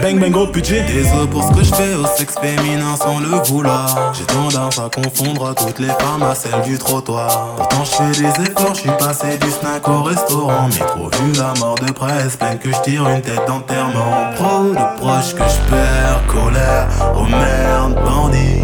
Bang 0.01 0.19
bang 0.19 0.37
au 0.37 0.47
budget 0.47 0.83
Désolé 0.83 1.27
pour 1.31 1.43
ce 1.45 1.53
que 1.53 1.65
je 1.65 1.75
fais 1.75 1.95
au 1.95 2.07
sexe 2.17 2.35
féminin 2.41 2.97
sans 2.97 3.21
le 3.21 3.29
vouloir. 3.49 4.13
J'ai 4.15 4.25
tendance 4.25 4.79
à 4.79 4.89
confondre 4.89 5.55
toutes 5.55 5.79
les 5.79 5.89
femmes 5.89 6.23
à 6.23 6.35
celles 6.35 6.63
du 6.63 6.79
trottoir. 6.79 7.55
Pourtant 7.57 7.85
je 7.85 7.91
fais 7.91 8.23
des 8.23 8.51
efforts, 8.51 8.75
je 8.75 8.81
suis 8.81 8.91
passé 8.99 9.39
du 9.39 9.51
snack 9.51 9.87
au 9.89 10.03
restaurant. 10.03 10.69
Mais 10.69 10.87
trop 10.87 11.09
vu 11.09 11.33
la 11.37 11.55
mort 11.61 11.77
de 11.77 11.93
presse, 11.93 12.37
peine 12.37 12.59
que 12.59 12.71
je 12.71 12.81
tire 12.83 13.09
une 13.09 13.23
tête 13.23 13.43
d'enterrement. 13.47 14.33
Trop 14.37 14.71
de 14.71 15.01
proches 15.01 15.35
que 15.35 15.45
je 15.45 15.71
perds, 15.71 16.23
colère, 16.27 16.89
oh 17.17 17.25
merde, 17.25 17.95
bandit. 18.05 18.62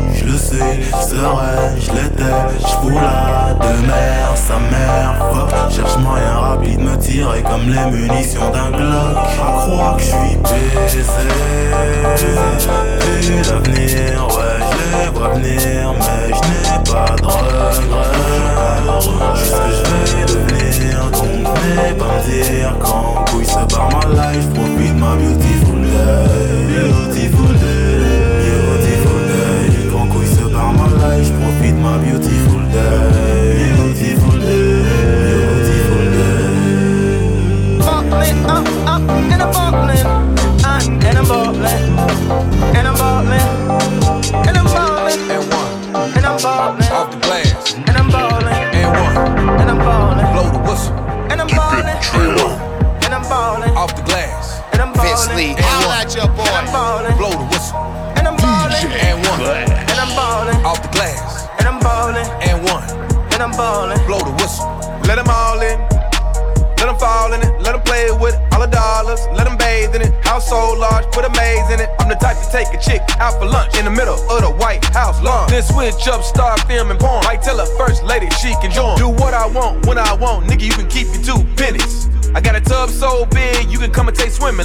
Sais, 0.48 0.80
serais, 1.10 1.76
je 1.78 1.90
l'étais, 1.92 2.40
je 2.58 2.88
la 2.94 3.52
de 3.52 3.72
mer, 3.86 4.34
sa 4.34 4.58
mère, 4.70 5.12
fuck. 5.30 5.52
Cherche 5.70 5.98
moyen 5.98 6.38
rapide 6.38 6.80
me 6.80 6.96
tirer 6.96 7.42
comme 7.42 7.68
les 7.68 7.84
munitions 7.90 8.50
d'un 8.50 8.70
Glock. 8.70 9.16
À 9.18 9.52
croire 9.52 9.96
que 9.96 10.02
je 10.02 10.06
suis 10.06 10.36
baisé. 10.38 11.02
Plus 13.20 13.42
d'avenir, 13.46 14.26
ouais, 14.26 14.58
je 14.70 14.76
les 14.96 15.08
vois 15.12 15.28
venir, 15.34 15.92
mais 15.98 16.28
je 16.28 16.40
n'ai 16.48 16.78
pas 16.90 17.12
de 17.14 17.26
regrets. 17.26 17.76
Je 19.34 19.44
sais 19.44 19.52
que 19.52 20.06
je 20.06 20.12
vais 20.16 20.24
devenir, 20.24 20.96
donc 21.10 21.30
venez 21.58 21.92
pas 21.92 22.06
me 22.06 22.20
dire 22.24 22.72
quand 22.80 23.08
couille 23.30 23.44
se 23.44 23.62
barre 23.74 23.90
ma 23.92 24.32
life. 24.32 24.46
Profite 24.54 24.96
ma 24.96 25.14
beautiful 25.14 25.78
day, 25.82 26.57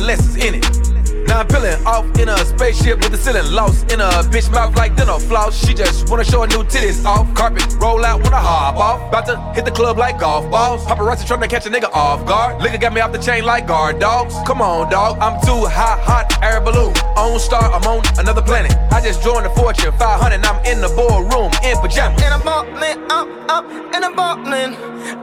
lessons 0.04 0.36
in 0.36 0.56
it. 0.56 0.94
Now 1.28 1.40
I'm 1.40 1.48
peeling 1.48 1.84
off 1.86 2.06
in 2.20 2.30
a 2.30 2.38
spaceship 2.38 3.00
with 3.00 3.12
the 3.12 3.18
ceiling 3.18 3.52
lost 3.52 3.92
in 3.92 4.02
a 4.02 4.10
bitch 4.30 4.52
mouth 4.52 4.76
like 4.76 4.96
dental 4.96 5.20
floss. 5.20 5.66
She 5.66 5.74
just 5.74 6.10
wanna 6.10 6.24
show 6.24 6.42
her 6.42 6.48
new 6.48 6.64
titties 6.64 7.04
off. 7.06 7.34
Carpet 7.34 7.76
roll 7.80 8.04
out 8.06 8.22
when 8.24 8.34
I 8.34 8.42
hop 8.42 8.76
off. 8.76 9.10
About 9.10 9.26
to 9.28 9.38
hit 9.56 9.66
the 9.66 9.72
club 9.72 9.98
like 9.98 10.20
golf 10.20 10.50
balls. 10.52 10.86
Paparazzi 10.86 11.26
trying 11.26 11.42
to 11.42 11.48
catch 11.48 11.66
a 11.66 11.70
nigga 11.70 11.90
off 11.94 12.26
guard. 12.28 12.62
Liquor 12.62 12.78
got 12.78 12.94
me 12.94 13.02
off 13.02 13.12
the 13.12 13.18
chain 13.18 13.46
like 13.46 13.68
guard 13.68 14.00
dogs. 14.00 14.36
Come 14.46 14.62
on, 14.62 14.92
dog. 14.92 15.18
I'm 15.20 15.40
too 15.42 15.66
hot, 15.66 16.00
hot 16.02 16.38
air 16.44 16.60
balloon. 16.62 16.94
On 17.18 17.40
star, 17.40 17.72
I'm 17.74 17.84
on 17.84 18.04
another 18.20 18.42
planet. 18.42 18.76
I 18.92 19.02
just 19.02 19.24
joined 19.24 19.46
the 19.46 19.50
Fortune 19.52 19.92
500. 19.94 20.46
I'm 20.46 20.66
in 20.66 20.82
the 20.82 20.90
boardroom 20.90 21.52
in 21.64 21.78
pajamas. 21.80 22.22
And 22.22 22.34
I'm 22.34 22.42
ballin', 22.42 23.12
up, 23.12 23.28
up, 23.50 23.66
and 23.96 24.06
I'm 24.06 24.16
ballin', 24.16 24.74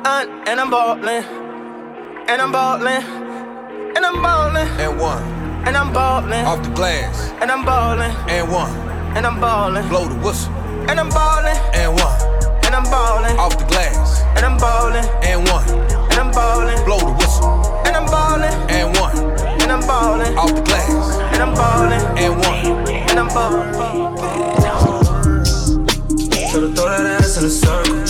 uh, 0.04 0.26
and 0.46 0.60
I'm 0.60 0.70
ballin', 0.70 1.24
and 2.28 2.42
I'm 2.42 2.52
ballin', 2.52 3.29
ballin', 4.52 4.80
And 4.80 4.98
one, 5.00 5.22
and 5.66 5.76
I'm 5.76 5.92
ballin', 5.92 6.44
off 6.46 6.62
the 6.62 6.70
glass. 6.70 7.30
and 7.40 7.50
I'm 7.50 7.64
ballin', 7.64 8.10
And 8.28 8.50
one, 8.50 8.70
and 9.16 9.26
I'm 9.26 9.40
ballin', 9.40 9.88
blow 9.88 10.06
the 10.08 10.14
whistle. 10.16 10.52
and 10.88 10.98
I'm 10.98 11.08
ballin', 11.08 11.56
And 11.74 11.94
one, 11.94 12.20
and 12.64 12.74
I'm 12.74 12.84
ballin', 12.84 13.38
off 13.38 13.56
the 13.58 13.64
glass. 13.64 14.22
and 14.36 14.44
I'm 14.44 14.56
ballin', 14.58 15.04
And 15.22 15.48
one, 15.48 15.64
and 16.10 16.14
I'm 16.20 16.30
ballin', 16.32 16.84
blow 16.84 16.98
the 16.98 17.12
whistle. 17.12 17.48
and 17.86 17.96
I'm 17.96 18.06
ballin', 18.06 18.52
And 18.70 18.96
one, 18.98 19.16
and 19.62 19.70
I'm 19.72 19.80
ballin', 19.86 20.36
off 20.38 20.54
the 20.54 20.62
glass. 20.62 21.18
and 21.34 21.42
I'm 21.42 21.54
ballin', 21.54 22.00
And 22.18 22.34
one. 22.44 22.88
and 23.10 23.18
I'm 23.18 23.28
ballin'. 23.28 23.70
Should've 26.50 26.74
throw 26.74 26.88
that 26.88 27.06
ass 27.20 27.36
in 27.38 27.44
a 27.44 27.48
circle. 27.48 28.00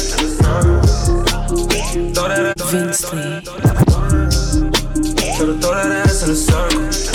Throw 2.15 2.29
that 2.29 2.55
ass. 2.59 2.71
Vince 2.71 3.13
Lee. 3.13 3.41
Should've 3.45 3.60
throw 5.59 5.73
that 5.73 5.91
ass 6.07 6.23
in 6.23 6.31
a 6.31 6.35
circle. 6.35 7.10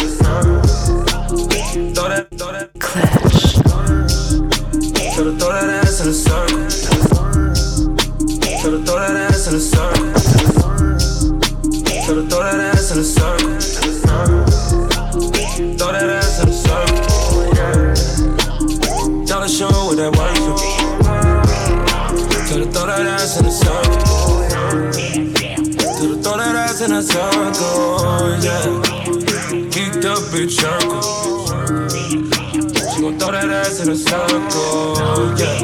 Circle, 33.96 35.38
yeah. 35.40 35.60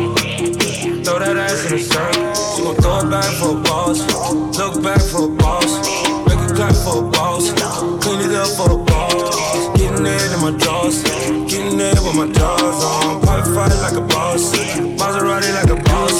Throw 1.03 1.19
that 1.19 1.37
ass 1.37 1.65
in 1.65 1.73
a 1.73 1.79
circle. 1.79 2.33
She 2.55 2.63
gon' 2.63 2.75
throw 2.75 2.99
it 2.99 3.09
back 3.11 3.25
for 3.39 3.57
a 3.57 3.61
boss. 3.61 3.99
Look 4.57 4.83
back 4.83 5.01
for 5.01 5.25
a 5.25 5.35
boss. 5.35 5.71
Make 6.27 6.39
it 6.39 6.55
clap 6.55 6.75
for 6.75 7.05
a 7.05 7.09
boss. 7.09 7.51
Clean 8.03 8.21
it 8.21 8.35
up 8.35 8.47
for 8.55 8.71
a 8.71 8.77
boss. 8.77 9.77
Getting 9.77 10.05
it 10.05 10.31
in 10.31 10.39
my 10.39 10.57
drawers. 10.57 11.03
Getting 11.49 11.79
it 11.79 11.99
with 11.99 12.15
my 12.15 12.31
jaws 12.31 12.83
on. 12.83 13.21
Pipe 13.21 13.45
fight 13.53 13.75
like 13.81 13.97
a 13.97 14.01
boss. 14.01 14.55
Maserati 14.99 15.51
like 15.53 15.79
a 15.79 15.83
boss. 15.83 16.15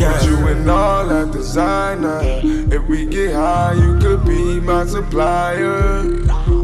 Yeah. 0.00 0.22
You 0.24 0.48
in 0.48 0.68
all 0.68 1.06
that 1.08 1.32
designer. 1.32 2.20
If 2.22 2.88
we 2.88 3.06
get 3.06 3.34
high, 3.34 3.74
you 3.74 3.98
could 3.98 4.24
be 4.24 4.60
my 4.60 4.84
supplier. 4.84 6.55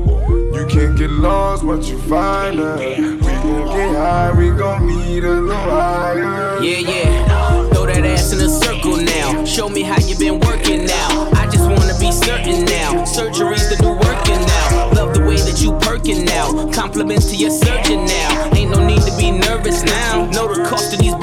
You 0.63 0.69
can't 0.69 0.97
get 0.97 1.11
lost 1.11 1.65
once 1.65 1.89
you 1.89 1.99
find 2.03 2.57
her. 2.57 2.77
We 2.77 2.95
gon' 2.95 3.67
get 3.77 3.97
high, 3.97 4.31
we 4.39 4.51
gon' 4.51 4.87
meet 4.87 5.25
a 5.25 5.41
little 5.41 5.57
higher. 5.57 6.63
Yeah, 6.63 6.79
yeah. 6.79 7.69
Throw 7.71 7.87
that 7.87 8.05
ass 8.07 8.33
in 8.33 8.41
a 8.41 8.49
circle 8.49 8.97
now. 8.97 9.45
Show 9.45 9.69
me 9.69 9.83
how 9.83 9.99
you 10.07 10.17
been 10.17 10.39
working 10.39 10.87
now. 10.87 11.29
I 11.35 11.51
just 11.51 11.69
wanna 11.69 11.99
be 11.99 12.13
certain 12.13 12.65
now. 12.65 13.05
Surgery's 13.05 13.71
the 13.71 13.83
new 13.83 13.95
working 14.07 14.39
now. 14.39 14.93
Love 14.95 15.15
the 15.15 15.25
way 15.27 15.35
that 15.35 15.61
you 15.61 15.73
perking 15.81 16.25
now. 16.25 16.71
Compliments 16.71 17.29
to 17.31 17.37
your 17.37 17.51
surgeon 17.51 18.05
now. 18.05 18.55
Ain't 18.55 18.71
no 18.71 18.87
need 18.87 19.03
to 19.03 19.17
be 19.17 19.33
nervous 19.33 19.83
now. 19.83 20.31
Know 20.31 20.47
the 20.47 20.63
cost 20.63 20.95
of 20.95 21.01
these 21.01 21.17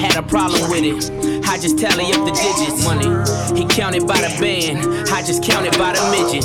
had 0.00 0.16
a 0.16 0.22
problem 0.22 0.70
with 0.70 0.82
it. 0.82 1.44
I 1.46 1.58
just 1.58 1.78
tally 1.78 2.06
up 2.12 2.24
the 2.24 2.32
digits. 2.32 2.84
Money, 2.84 3.10
he 3.58 3.66
counted 3.68 4.06
by 4.06 4.16
the 4.16 4.32
band. 4.40 4.78
I 5.10 5.22
just 5.22 5.42
counted 5.42 5.76
by 5.76 5.92
the 5.92 6.02
midget. 6.10 6.44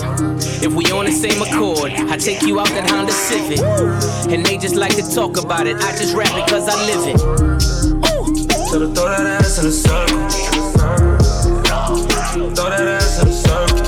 If 0.61 0.73
we 0.73 0.83
on 0.91 1.05
the 1.05 1.11
same 1.11 1.41
accord, 1.41 1.91
I 1.93 2.17
take 2.17 2.41
you 2.41 2.59
out 2.59 2.67
that 2.69 2.89
Honda 2.89 3.13
Civic. 3.13 3.59
And 4.31 4.45
they 4.45 4.57
just 4.57 4.75
like 4.75 4.95
to 4.95 5.03
talk 5.15 5.37
about 5.41 5.67
it. 5.67 5.77
I 5.77 5.91
just 5.95 6.13
rap 6.15 6.35
it 6.35 6.47
cause 6.49 6.67
I 6.67 6.75
live 6.85 7.07
it. 7.07 7.19
So 8.69 8.79
to 8.79 8.87
throw 8.93 9.05
that 9.05 9.25
ass 9.25 9.57
in 9.59 9.67
a 9.67 9.71
circle. 9.71 10.19
Throw 12.55 12.69
that 12.69 12.87
ass 12.99 13.21
in 13.21 13.27
a 13.29 13.31
circle. 13.31 13.83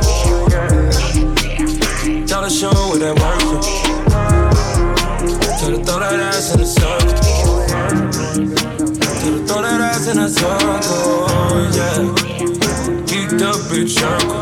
Tell 2.28 2.42
the 2.42 2.50
show 2.50 2.72
where 2.90 3.00
that 3.00 3.16
working. 3.20 3.64
So 5.60 5.72
to 5.72 5.84
throw 5.84 6.00
that 6.00 6.20
ass 6.20 6.54
in 6.54 6.62
a 6.62 6.66
circle, 10.38 11.28
yeah. 11.78 12.00
Keep 13.10 13.30
the 13.42 13.52
bitch 13.70 13.92
circle. 13.98 14.42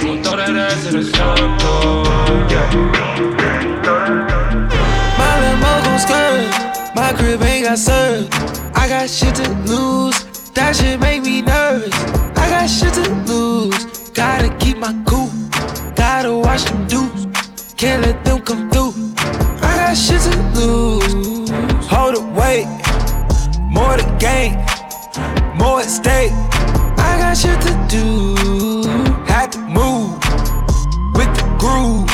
So 0.00 0.22
throw 0.22 0.36
that 0.36 0.56
ass 0.56 0.86
in 0.86 0.96
a 0.96 1.04
circle, 1.04 2.04
yeah. 2.50 2.68
My 5.18 5.32
limo 5.42 5.72
gon' 5.84 5.98
skirt. 5.98 6.94
My 6.94 7.12
crib 7.16 7.42
ain't 7.42 7.66
got 7.66 7.78
served. 7.78 8.34
I 8.74 8.88
got 8.88 9.08
shit 9.08 9.34
to 9.36 9.48
lose. 9.70 10.24
That 10.54 10.76
shit 10.76 11.00
make 11.00 11.22
me 11.22 11.42
nervous. 11.42 11.94
I 12.36 12.48
got 12.50 12.66
shit 12.66 12.94
to 12.94 13.10
lose. 13.30 14.10
Gotta 14.10 14.48
keep 14.58 14.78
my 14.78 14.92
cool. 15.06 15.30
Gotta 15.94 16.32
watch 16.34 16.64
them 16.64 16.86
dudes. 16.86 17.26
Can't 17.76 18.02
let 18.02 18.24
them 18.24 18.40
come 18.42 18.70
through. 18.70 18.92
I 19.62 19.76
got 19.76 19.94
shit 19.96 20.20
to 20.22 20.34
lose. 20.58 21.50
Hold 21.88 22.14
it, 22.14 22.24
wait. 22.38 22.83
More 23.74 23.96
to 23.96 24.06
gain, 24.20 24.54
More 25.58 25.80
at 25.80 25.90
stake. 25.90 26.30
I 26.96 27.18
got 27.18 27.36
shit 27.36 27.60
to 27.62 27.74
do. 27.90 28.06
Had 29.26 29.50
to 29.52 29.58
move 29.58 30.14
with 31.18 31.30
the 31.34 31.44
groove 31.58 32.08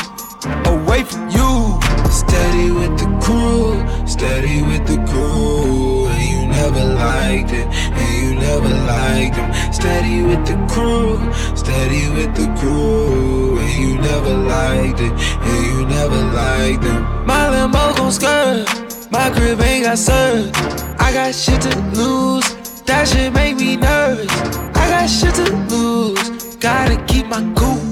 away 0.65 1.03
from 1.03 1.29
you. 1.29 1.77
Steady 2.09 2.71
with 2.71 2.97
the 2.97 3.05
crew, 3.21 3.77
steady 4.07 4.63
with 4.63 4.87
the 4.87 4.97
crew. 5.05 6.07
And 6.07 6.23
you 6.33 6.47
never 6.47 6.83
liked 6.95 7.51
it, 7.51 7.67
and 7.69 8.09
you 8.17 8.39
never 8.39 8.69
liked 8.89 9.35
them. 9.35 9.53
Steady 9.71 10.23
with 10.23 10.43
the 10.47 10.57
crew, 10.73 11.19
steady 11.55 12.09
with 12.09 12.33
the 12.33 12.47
crew. 12.59 13.59
And 13.59 13.73
you 13.83 13.97
never 14.01 14.33
liked 14.35 14.99
it, 14.99 15.13
and 15.13 15.65
you 15.67 15.85
never 15.85 16.21
liked 16.33 16.81
them. 16.81 17.25
My 17.27 17.51
limo 17.51 17.93
gon' 17.93 18.11
skirt, 18.11 18.65
my 19.11 19.29
crib 19.29 19.61
ain't 19.61 19.85
got 19.85 19.99
served. 19.99 20.90
I 21.11 21.13
got 21.13 21.35
shit 21.35 21.61
to 21.63 21.77
lose, 21.91 22.47
that 22.83 23.05
shit 23.05 23.33
make 23.33 23.57
me 23.57 23.75
nervous. 23.75 24.31
I 24.77 24.87
got 24.87 25.09
shit 25.09 25.35
to 25.35 25.53
lose, 25.67 26.55
gotta 26.55 26.95
keep 27.03 27.27
my 27.27 27.41
cool. 27.53 27.83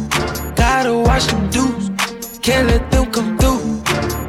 Gotta 0.55 0.97
watch 0.97 1.25
them 1.27 1.49
dudes, 1.49 2.39
can't 2.41 2.69
let 2.69 2.89
them 2.89 3.11
come 3.11 3.37
through. 3.37 3.81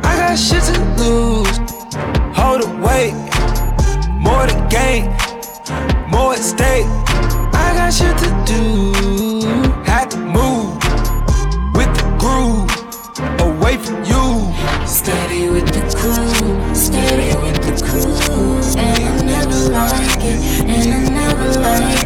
I 0.03 0.17
got 0.19 0.37
shit 0.37 0.65
to 0.65 0.81
lose. 0.99 1.57
Hold 2.35 2.67
wait. 2.83 3.15
More 4.19 4.49
to 4.49 4.57
gain. 4.69 5.05
more 6.11 6.33
at 6.35 6.41
stake. 6.41 6.87
I 7.55 7.71
got 7.79 7.95
shit 7.95 8.19
to 8.19 8.31
do. 8.45 8.93
Had 9.85 10.11
to 10.11 10.19
move 10.19 10.75
with 11.79 11.91
the 11.95 12.07
groove 12.19 12.67
away 13.39 13.77
from 13.77 14.03
you. 14.03 14.53
Steady 14.85 15.30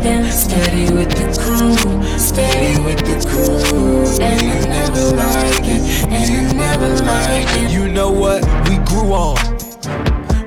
never. 0.04 0.30
Steady 0.30 0.92
with 0.94 1.10
the 1.10 1.26
crew, 1.40 2.18
steady 2.18 2.80
with 2.84 2.98
the 2.98 3.16
crew. 3.28 4.04
And 4.22 4.40
I 4.40 4.68
never 4.68 5.16
like 5.16 5.64
it, 5.64 5.82
and 6.12 6.24
I 6.38 6.52
never 6.52 6.88
like 7.04 7.48
it. 7.62 7.72
You 7.72 7.88
know 7.88 8.10
what? 8.10 8.44
We 8.68 8.76
grew 8.84 9.12
on. 9.12 9.36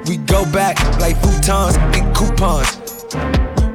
We 0.06 0.18
go 0.18 0.46
back 0.52 0.80
like 1.00 1.18
futons 1.18 1.78
and 1.96 2.16
coupons. 2.16 2.70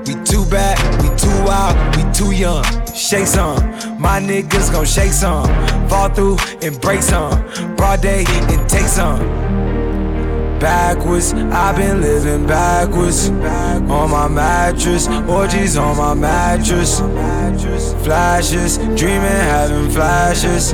We 0.06 0.14
too 0.24 0.44
bad, 0.50 0.78
we 1.02 1.08
too 1.16 1.44
wild, 1.44 1.76
we 1.96 2.02
too 2.12 2.32
young. 2.32 2.64
Shake 2.94 3.26
some, 3.26 3.56
my 4.00 4.20
niggas 4.20 4.72
gon' 4.72 4.86
shake 4.86 5.12
some. 5.12 5.46
Fall 5.88 6.08
through 6.08 6.38
and 6.62 6.80
break 6.80 7.02
some. 7.02 7.42
Broad 7.76 8.00
day 8.00 8.24
and 8.28 8.68
take 8.68 8.86
some. 8.86 9.71
Backwards, 10.62 11.32
I've 11.32 11.74
been 11.74 12.00
living 12.00 12.46
backwards. 12.46 13.30
On 13.30 14.10
my 14.12 14.28
mattress, 14.28 15.08
orgies 15.28 15.76
on 15.76 15.96
my 15.96 16.14
mattress. 16.14 17.00
Flashes, 18.04 18.78
dreaming, 18.96 19.42
having 19.50 19.90
flashes. 19.90 20.72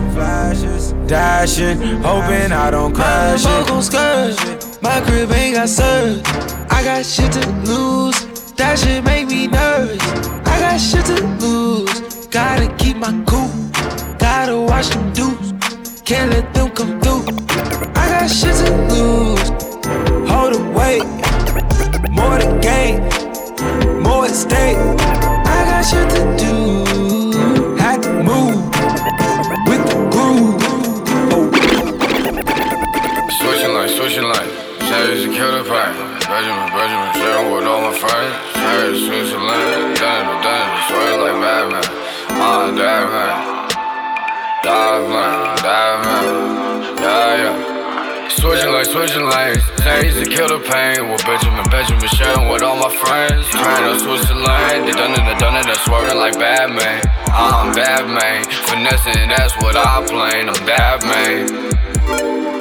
Dashing, 1.06 1.78
hoping 2.02 2.52
I 2.52 2.70
don't 2.70 2.94
crash 2.94 3.46
it. 3.46 3.66
gon' 3.66 3.82
skirt. 3.82 4.36
My 4.82 5.00
crib 5.00 5.32
ain't 5.32 5.56
got 5.56 5.70
served. 5.70 6.26
I 6.70 6.84
got 6.84 7.06
shit 7.06 7.32
to 7.32 7.50
lose. 7.64 8.52
That 8.56 8.78
shit 8.78 9.02
make 9.02 9.28
me 9.28 9.46
nervous. 9.46 10.02
I 10.46 10.60
got 10.60 10.76
shit 10.76 11.06
to 11.06 11.26
lose. 11.40 12.26
Gotta 12.26 12.68
keep 12.76 12.98
my 12.98 13.24
cool. 13.26 13.48
Gotta 14.18 14.58
watch 14.58 14.90
them 14.90 15.14
dudes. 15.14 16.02
Can't 16.02 16.30
let 16.30 16.52
them 16.52 16.68
come 16.72 17.00
through. 17.00 17.24
I 17.96 18.08
got 18.10 18.28
shit 18.28 18.54
to 18.66 18.70
lose. 18.92 19.67
Hold 20.30 20.54
wait. 20.74 21.02
More 22.10 22.38
the 22.38 22.48
game. 22.62 22.98
More 24.02 24.26
at 24.26 24.34
stake. 24.34 24.76
I 24.76 25.58
got 25.68 25.82
shit 25.82 26.08
to 26.16 26.22
do. 26.36 27.76
Had 27.76 28.02
to 28.02 28.12
move 28.22 28.62
with 29.68 29.82
the 29.90 29.98
groove. 30.12 30.60
Switching 33.40 33.72
lights, 33.74 33.94
switching 33.96 34.24
lights. 34.24 34.54
Chase 34.88 35.24
to 35.24 35.30
kill 35.32 35.52
the 35.58 35.64
fight. 35.64 35.94
Benjamin, 36.28 36.68
Benjamin, 36.76 37.12
sharing 37.14 37.52
with 37.52 37.64
all 37.64 37.80
my 37.80 37.94
friends. 37.96 38.48
Switzerland, 39.06 39.96
done 39.96 40.26
it, 40.28 40.42
done 40.42 40.68
it, 40.70 40.88
swear 40.88 41.16
like 41.18 41.40
Batman. 41.40 41.98
Ah, 44.70 45.00
man, 45.08 45.56
dive 45.62 46.04
man. 46.04 46.96
Yeah, 46.98 47.36
yeah. 47.36 47.67
Switching 48.30 48.72
lanes, 48.72 48.88
switching 48.90 49.24
lanes. 49.24 49.64
Chase 49.82 50.14
to 50.14 50.26
kill 50.28 50.48
the 50.48 50.60
pain. 50.68 51.08
With 51.10 51.24
Benjamin, 51.24 51.64
Benjamin, 51.70 52.08
sharing 52.08 52.48
with 52.48 52.62
all 52.62 52.76
my 52.76 52.94
friends. 52.96 53.46
Trying 53.48 53.92
to 53.92 53.98
switch 53.98 54.28
the 54.28 54.34
lane. 54.34 54.84
They 54.84 54.92
done 54.92 55.12
it, 55.12 55.24
they 55.24 55.38
done 55.38 55.56
it, 55.56 55.66
they 55.66 55.74
swerving 55.84 56.18
like 56.18 56.38
Batman. 56.38 57.02
I'm 57.32 57.74
Batman. 57.74 58.44
Finessing, 58.44 59.28
that's 59.28 59.56
what 59.62 59.76
I 59.76 60.04
play. 60.06 60.42
I'm 60.42 60.66
Batman. 60.66 62.57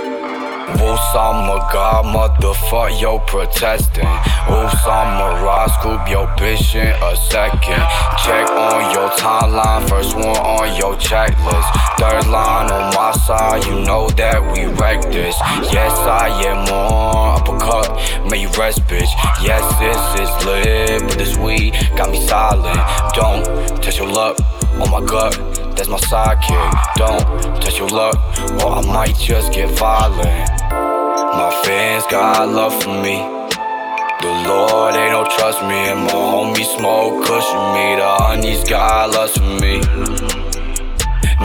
Osama 0.75 1.71
God, 1.71 2.05
motherfuck, 2.05 2.99
yo, 3.01 3.19
protesting. 3.19 4.03
Osama 4.47 5.41
Ross, 5.41 5.73
scoop 5.79 6.09
your 6.09 6.27
bitch 6.35 6.75
in 6.75 6.93
a 7.01 7.15
second. 7.15 7.81
Check 8.23 8.49
on 8.51 8.91
your 8.91 9.09
timeline, 9.11 9.87
first 9.87 10.15
one 10.15 10.25
on 10.27 10.75
your 10.77 10.95
checklist. 10.95 11.69
Third 11.97 12.27
line 12.27 12.69
on 12.69 12.93
my 12.93 13.11
side, 13.13 13.65
you 13.65 13.79
know 13.85 14.09
that 14.11 14.41
we 14.53 14.65
wreck 14.75 15.01
this. 15.03 15.35
Yes, 15.71 15.93
I 15.99 16.27
am 16.45 16.67
on 16.67 17.41
uppercut, 17.41 18.29
may 18.29 18.41
you 18.41 18.49
rest, 18.59 18.81
bitch. 18.81 19.09
Yes, 19.41 19.63
this 19.79 20.21
is 20.21 20.45
lit, 20.45 21.01
but 21.01 21.17
this 21.17 21.37
weed 21.37 21.73
got 21.95 22.11
me 22.11 22.19
silent. 22.27 22.79
Don't 23.13 23.81
test 23.81 23.97
your 23.97 24.07
luck 24.09 24.37
on 24.81 24.91
my 24.91 25.05
gut. 25.05 25.66
That's 25.77 25.87
my 25.87 25.97
sidekick. 25.97 26.95
Don't 26.95 27.61
touch 27.61 27.77
your 27.77 27.89
luck, 27.89 28.17
or 28.63 28.71
I 28.73 28.81
might 28.85 29.15
just 29.15 29.53
get 29.53 29.69
violent. 29.77 30.49
My 31.37 31.61
fans 31.63 32.03
got 32.09 32.49
love 32.49 32.73
for 32.81 32.89
me. 32.89 33.21
The 34.21 34.33
Lord 34.49 34.95
ain't 34.95 35.13
no 35.13 35.23
trust 35.37 35.61
me, 35.61 35.77
and 35.93 36.01
my 36.01 36.09
homie 36.09 36.65
smoke 36.65 37.23
cushion 37.25 37.61
me. 37.77 37.95
The 38.01 38.09
honeys 38.17 38.63
got 38.67 39.11
love 39.11 39.29
for 39.29 39.45
me. 39.61 39.77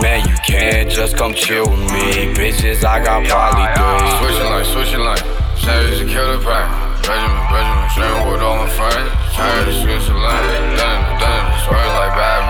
Man, 0.01 0.27
you 0.27 0.37
can't 0.47 0.91
just 0.91 1.17
come 1.19 1.35
chill 1.35 1.69
with 1.69 1.93
me. 1.93 2.33
Bitches, 2.33 2.83
I 2.83 3.05
got 3.05 3.29
probably 3.29 3.69
three. 3.77 4.09
Switching 4.19 4.49
like, 4.49 4.65
switching 4.65 5.05
like. 5.05 5.21
Savage 5.61 6.01
a 6.01 6.07
killer 6.09 6.41
pack. 6.41 6.67
Benjamin, 7.05 7.45
Benjamin, 7.53 7.89
sharing 7.93 8.33
with 8.33 8.41
all 8.41 8.57
my 8.57 8.71
friends. 8.73 9.13
Tired 9.37 9.69
of 9.69 9.75
Switzerland. 9.75 10.79
Done 10.81 11.01
it, 11.05 11.21
done 11.21 11.53
it, 11.53 11.67
swear 11.67 11.87
like 12.01 12.17
Batman. 12.17 12.42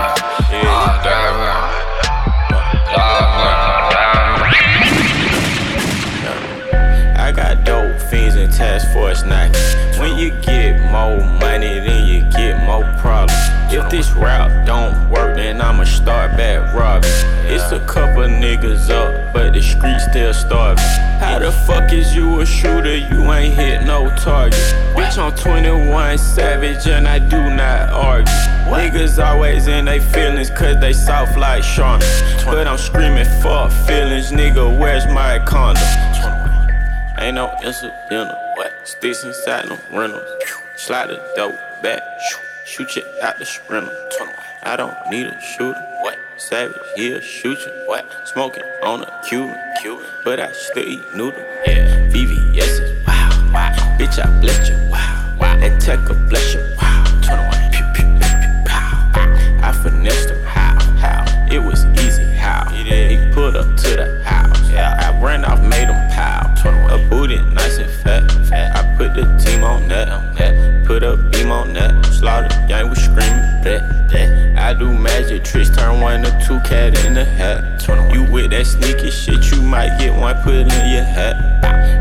Task 8.57 8.91
force 8.93 9.23
knocking. 9.23 9.53
When 9.99 10.17
you 10.17 10.31
get 10.41 10.79
more 10.91 11.17
money, 11.39 11.79
then 11.79 12.07
you 12.07 12.21
get 12.31 12.63
more 12.65 12.83
problems. 12.99 13.33
If 13.73 13.89
this 13.89 14.11
route 14.11 14.65
don't 14.65 15.09
work, 15.09 15.35
then 15.35 15.61
I'ma 15.61 15.85
start 15.85 16.37
back 16.37 16.73
robbing. 16.73 17.09
It's 17.45 17.71
a 17.71 17.79
couple 17.85 18.23
niggas 18.23 18.89
up, 18.89 19.33
but 19.33 19.53
the 19.53 19.61
street 19.61 19.99
still 19.99 20.33
starving. 20.33 20.83
How 21.19 21.39
the 21.39 21.51
fuck 21.51 21.91
is 21.91 22.15
you 22.15 22.41
a 22.41 22.45
shooter? 22.45 22.95
You 22.95 23.31
ain't 23.31 23.55
hit 23.55 23.85
no 23.85 24.09
target. 24.17 24.59
Bitch, 24.95 25.17
I'm 25.17 25.35
21 25.35 26.17
savage 26.17 26.85
and 26.87 27.07
I 27.07 27.19
do 27.19 27.49
not 27.49 27.89
argue. 27.89 28.33
Niggas 28.93 29.23
always 29.23 29.67
in 29.67 29.85
they 29.85 29.99
feelings 29.99 30.49
cause 30.49 30.79
they 30.79 30.93
soft 30.93 31.37
like 31.37 31.63
Sean. 31.63 31.99
But 32.45 32.67
I'm 32.67 32.77
screaming 32.77 33.25
fuck 33.41 33.71
feelings, 33.87 34.31
nigga, 34.31 34.79
where's 34.79 35.05
my 35.07 35.39
condom? 35.45 35.83
Ain't 37.19 37.35
no 37.35 37.55
incidental. 37.63 38.42
What? 38.55 38.87
Sticks 38.87 39.23
inside 39.23 39.67
them 39.67 39.79
rentals. 39.91 40.27
Slide 40.75 41.09
the 41.09 41.33
dope 41.35 41.55
back. 41.81 42.01
Shoot 42.65 42.95
you 42.95 43.03
out 43.21 43.37
the 43.39 43.45
sprinter. 43.45 43.91
I 44.63 44.75
don't 44.75 44.95
need 45.09 45.27
a 45.27 45.41
shooter. 45.41 45.79
What? 46.01 46.17
Savage, 46.37 46.75
he'll 46.95 47.19
shoot 47.19 47.59
you. 47.59 47.83
What? 47.85 48.05
Smoking 48.25 48.63
on 48.83 49.03
a 49.03 49.21
Cuban. 49.27 49.57
Cuban. 49.81 50.05
But 50.23 50.39
I 50.39 50.51
still 50.51 50.87
eat 50.87 51.01
noodle. 51.15 51.39
Yeah. 51.65 52.07
VVS's. 52.09 53.05
Wow. 53.05 53.29
Wow. 53.53 53.97
Bitch, 53.97 54.23
I 54.23 54.39
bless 54.39 54.69
you. 54.69 54.75
Wow. 54.89 55.35
Wow. 55.39 55.59
That 55.59 55.81
tech 55.81 55.99
bless 56.29 56.53
you. 56.53 56.61
Wow. 56.81 57.03
21. 57.21 57.71
Pew, 57.71 57.85
pew, 57.93 58.05
pew, 58.19 58.35
pew, 58.41 58.63
pow. 58.65 59.13
I 59.61 59.71
finessed 59.83 60.29
him. 60.29 60.41
How? 60.43 60.79
How? 60.97 61.47
It 61.51 61.59
was 61.59 61.85
easy. 62.03 62.23
How? 62.35 62.69
He 62.69 63.31
put 63.33 63.55
up 63.55 63.75
to 63.77 63.95
the 63.95 64.12
put 69.13 69.23
the 69.23 69.37
team 69.37 69.63
on 69.63 69.87
that. 69.87 70.09
On 70.09 70.35
that. 70.35 70.85
Put 70.85 71.03
a 71.03 71.17
beam 71.17 71.51
on 71.51 71.73
that. 71.73 72.05
Slaughter 72.05 72.49
gang 72.67 72.89
was 72.89 72.99
screaming. 72.99 73.43
That, 73.63 74.09
that. 74.11 74.57
I 74.57 74.73
do 74.73 74.91
magic 74.91 75.43
tricks, 75.43 75.69
turn 75.69 76.01
one 76.01 76.23
to 76.23 76.31
two 76.45 76.59
cat 76.61 77.05
in 77.05 77.13
the 77.13 77.25
hat. 77.25 77.85
You 78.13 78.23
with 78.31 78.51
that 78.51 78.65
sneaky 78.65 79.11
shit, 79.11 79.51
you 79.51 79.61
might 79.61 79.97
get 79.99 80.13
one 80.13 80.35
put 80.43 80.53
in 80.53 80.67
your 80.67 81.03
hat. 81.03 81.35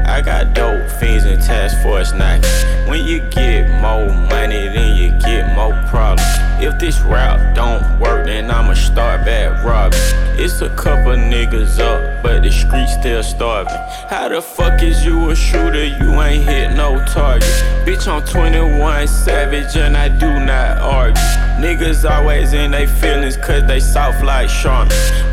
I 0.06 0.20
got 0.20 0.54
dope 0.54 0.88
fiends 0.90 1.24
and 1.24 1.42
task 1.42 1.82
force 1.82 2.12
knocking. 2.12 2.44
When 2.88 3.04
you 3.04 3.20
get 3.30 3.68
more 3.80 4.06
money, 4.28 4.68
then 4.68 4.96
you 4.96 5.10
get 5.20 5.54
more 5.54 5.72
problems. 5.88 6.41
If 6.62 6.78
this 6.78 7.00
route 7.00 7.56
don't 7.56 7.82
work, 7.98 8.26
then 8.26 8.48
I'ma 8.48 8.74
start 8.74 9.24
back 9.24 9.64
robbing. 9.64 9.98
It's 10.38 10.60
a 10.60 10.68
couple 10.76 11.10
niggas 11.10 11.80
up, 11.80 12.22
but 12.22 12.44
the 12.44 12.52
streets 12.52 12.92
still 12.92 13.24
starving. 13.24 13.74
How 14.08 14.28
the 14.28 14.40
fuck 14.40 14.80
is 14.80 15.04
you 15.04 15.30
a 15.30 15.34
shooter? 15.34 15.84
You 15.84 16.22
ain't 16.22 16.44
hit 16.44 16.76
no 16.76 17.04
target. 17.06 17.48
Bitch, 17.84 18.06
I'm 18.06 18.24
21 18.24 19.08
savage 19.08 19.76
and 19.76 19.96
I 19.96 20.08
do 20.08 20.38
not 20.38 20.78
argue. 20.78 21.20
Niggas 21.58 22.08
always 22.08 22.52
in 22.52 22.70
they 22.70 22.86
feelings 22.86 23.36
cause 23.36 23.66
they 23.66 23.80
soft 23.80 24.22
like 24.22 24.48
Sean. 24.48 24.86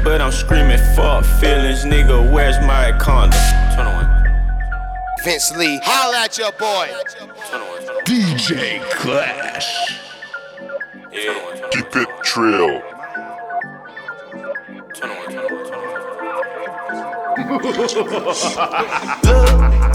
But 0.03 0.21
I'm 0.21 0.32
screaming 0.32 0.80
fuck 0.95 1.23
feelings, 1.39 1.86
nigga, 1.86 2.27
where's 2.34 2.57
my 2.65 2.91
condom? 2.97 3.39
21. 3.75 4.09
Vince 5.23 5.55
Lee, 5.55 5.80
holla 5.84 6.23
at 6.23 6.39
your 6.39 6.51
boy. 6.53 6.89
DJ 8.03 8.82
Clash. 8.93 10.09
Keep 11.12 11.95
it 11.95 12.07
trill. 12.24 12.82
Gotta 19.39 19.86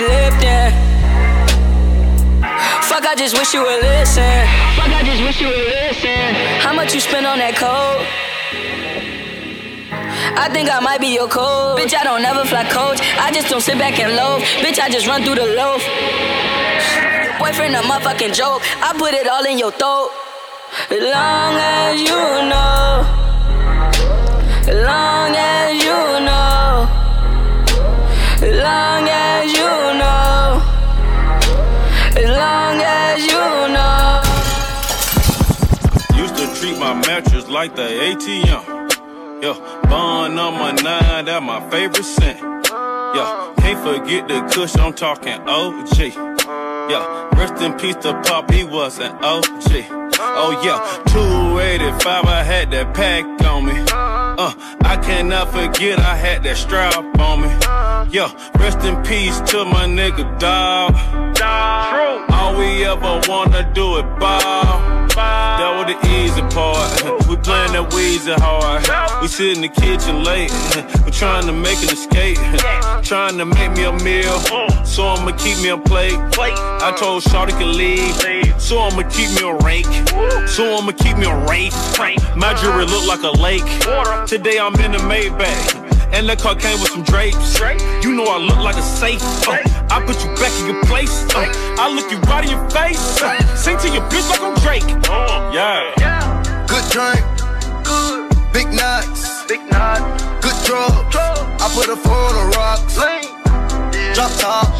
her 0.00 0.08
back 0.08 0.36
like 0.36 0.36
she 0.40 0.40
lifting. 0.40 0.72
Fuck, 2.88 3.04
I 3.06 3.14
just 3.16 3.36
wish 3.38 3.54
you 3.54 3.62
would 3.62 3.82
listen. 3.82 4.46
Fuck, 4.76 4.90
I 4.92 5.02
just 5.04 5.22
wish 5.22 5.40
you 5.40 5.48
would 5.48 5.66
listen. 5.66 6.34
How 6.60 6.72
much 6.74 6.94
you 6.94 7.00
spend 7.00 7.26
on 7.26 7.38
that 7.38 7.56
coat? 7.56 8.04
I 10.38 10.48
think 10.52 10.70
I 10.70 10.80
might 10.80 11.00
be 11.00 11.08
your 11.08 11.28
coach. 11.28 11.78
Bitch, 11.78 11.94
I 11.94 12.04
don't 12.04 12.22
never 12.22 12.44
fly 12.44 12.64
coach. 12.64 13.00
I 13.18 13.30
just 13.32 13.48
don't 13.48 13.62
sit 13.62 13.78
back 13.78 13.98
and 13.98 14.16
loaf. 14.16 14.42
Bitch, 14.60 14.78
I 14.78 14.88
just 14.88 15.06
run 15.06 15.22
through 15.22 15.36
the 15.36 15.46
loaf. 15.46 15.82
Boyfriend 17.38 17.74
a 17.74 17.80
motherfucking 17.80 18.34
joke. 18.34 18.62
I 18.82 18.94
put 18.96 19.14
it 19.14 19.26
all 19.28 19.44
in 19.44 19.58
your 19.58 19.72
throat. 19.72 20.10
As 20.90 21.00
long 21.00 21.54
as 21.56 22.00
you 22.00 22.16
know. 22.48 23.04
As 24.68 24.84
long 24.84 25.15
like 37.56 37.74
the 37.74 37.88
ATM. 37.88 39.42
Yeah, 39.42 39.80
bond 39.88 40.36
number 40.36 40.82
nine, 40.82 41.24
that 41.24 41.42
my 41.42 41.58
favorite 41.70 42.04
scent. 42.04 42.38
Yeah, 42.38 43.54
can't 43.66 43.98
forget 43.98 44.28
the 44.28 44.40
kush, 44.52 44.76
I'm 44.76 44.92
talking 44.92 45.32
OG. 45.48 45.98
Yeah, 45.98 47.28
rest 47.34 47.60
in 47.62 47.72
peace 47.74 47.96
to 47.96 48.12
Pop, 48.22 48.50
he 48.50 48.62
was 48.62 49.00
an 49.00 49.12
OG. 49.24 49.86
Oh 50.18 50.62
yeah, 50.64 51.02
285, 51.12 52.24
I 52.26 52.42
had 52.44 52.70
that 52.70 52.94
pack 52.94 53.24
on 53.44 53.64
me. 53.66 53.74
Uh, 53.90 54.54
I 54.82 54.96
cannot 55.02 55.50
forget 55.50 55.98
I 55.98 56.14
had 56.14 56.44
that 56.44 56.56
strap 56.56 56.94
on 57.18 57.42
me. 57.42 57.48
Yeah, 58.14 58.30
rest 58.60 58.84
in 58.84 59.02
peace 59.02 59.40
to 59.50 59.64
my 59.64 59.86
nigga 59.86 60.38
dog. 60.38 60.94
All 62.30 62.56
we 62.56 62.84
ever 62.84 63.20
wanna 63.26 63.68
do 63.74 63.98
it, 63.98 64.06
Bob. 64.20 65.06
That 65.16 65.72
was 65.72 65.86
the 65.88 66.08
easy 66.12 66.42
part. 66.54 66.92
we 67.28 67.36
playing 67.36 67.72
that 67.72 67.88
Weezy 67.90 68.36
hard. 68.38 69.22
We 69.22 69.28
sit 69.28 69.56
in 69.56 69.62
the 69.62 69.68
kitchen 69.68 70.22
late. 70.22 70.52
we 71.06 71.10
trying 71.10 71.46
to 71.46 71.52
make 71.52 71.78
an 71.82 71.88
escape. 71.88 72.36
trying 73.02 73.38
to 73.38 73.46
make 73.58 73.72
me 73.76 73.84
a 73.84 73.92
meal. 74.04 74.38
So 74.84 75.08
I'ma 75.08 75.32
keep 75.36 75.58
me 75.58 75.68
a 75.70 75.76
plate. 75.76 76.16
I 76.16 76.94
told 76.98 77.22
Shawty 77.24 77.50
can 77.58 77.76
leave. 77.76 78.14
So 78.60 78.78
I'ma 78.80 79.02
keep 79.08 79.30
me 79.30 79.48
a 79.48 79.54
rake. 79.64 79.86
So 80.48 80.76
I'ma 80.76 80.92
keep 80.92 81.16
me 81.18 81.26
a 81.26 81.36
rake. 81.46 81.72
My 82.36 82.54
jewelry 82.60 82.86
look 82.86 83.06
like 83.06 83.22
a 83.22 83.34
lake. 83.40 83.64
Today 84.26 84.58
I'm 84.58 84.74
in 84.76 84.92
the 84.92 84.98
Maybach. 84.98 85.84
And 86.12 86.28
that 86.28 86.38
car 86.38 86.54
came 86.54 86.80
with 86.80 86.90
some 86.90 87.02
drapes. 87.02 87.58
You 88.02 88.14
know 88.14 88.24
I 88.24 88.38
look 88.38 88.58
like 88.58 88.76
a 88.76 88.82
safe. 88.82 89.20
Uh, 89.46 89.58
I 89.90 90.02
put 90.06 90.16
you 90.22 90.30
back 90.36 90.54
in 90.60 90.66
your 90.66 90.82
place. 90.84 91.26
Uh, 91.34 91.50
I 91.78 91.92
look 91.92 92.10
you 92.10 92.18
right 92.30 92.44
in 92.44 92.50
your 92.50 92.70
face. 92.70 93.20
Uh, 93.20 93.36
sing 93.56 93.76
to 93.78 93.88
your 93.90 94.02
bitch 94.08 94.28
like 94.30 94.40
I'm 94.40 94.54
Drake. 94.62 94.86
Yeah. 95.52 95.92
Good 96.68 96.86
drink. 96.94 97.20
Good. 97.84 98.30
Big 98.52 98.72
nuts. 98.72 99.44
Big 99.46 99.60
nut. 99.68 100.00
Good 100.40 100.56
drugs. 100.64 101.16
I 101.16 101.68
put 101.74 101.88
a 101.88 101.96
four 101.96 102.14
on 102.14 102.50
the 102.50 102.56
rocks. 102.56 103.35
Drop 104.16 104.32
top. 104.40 104.72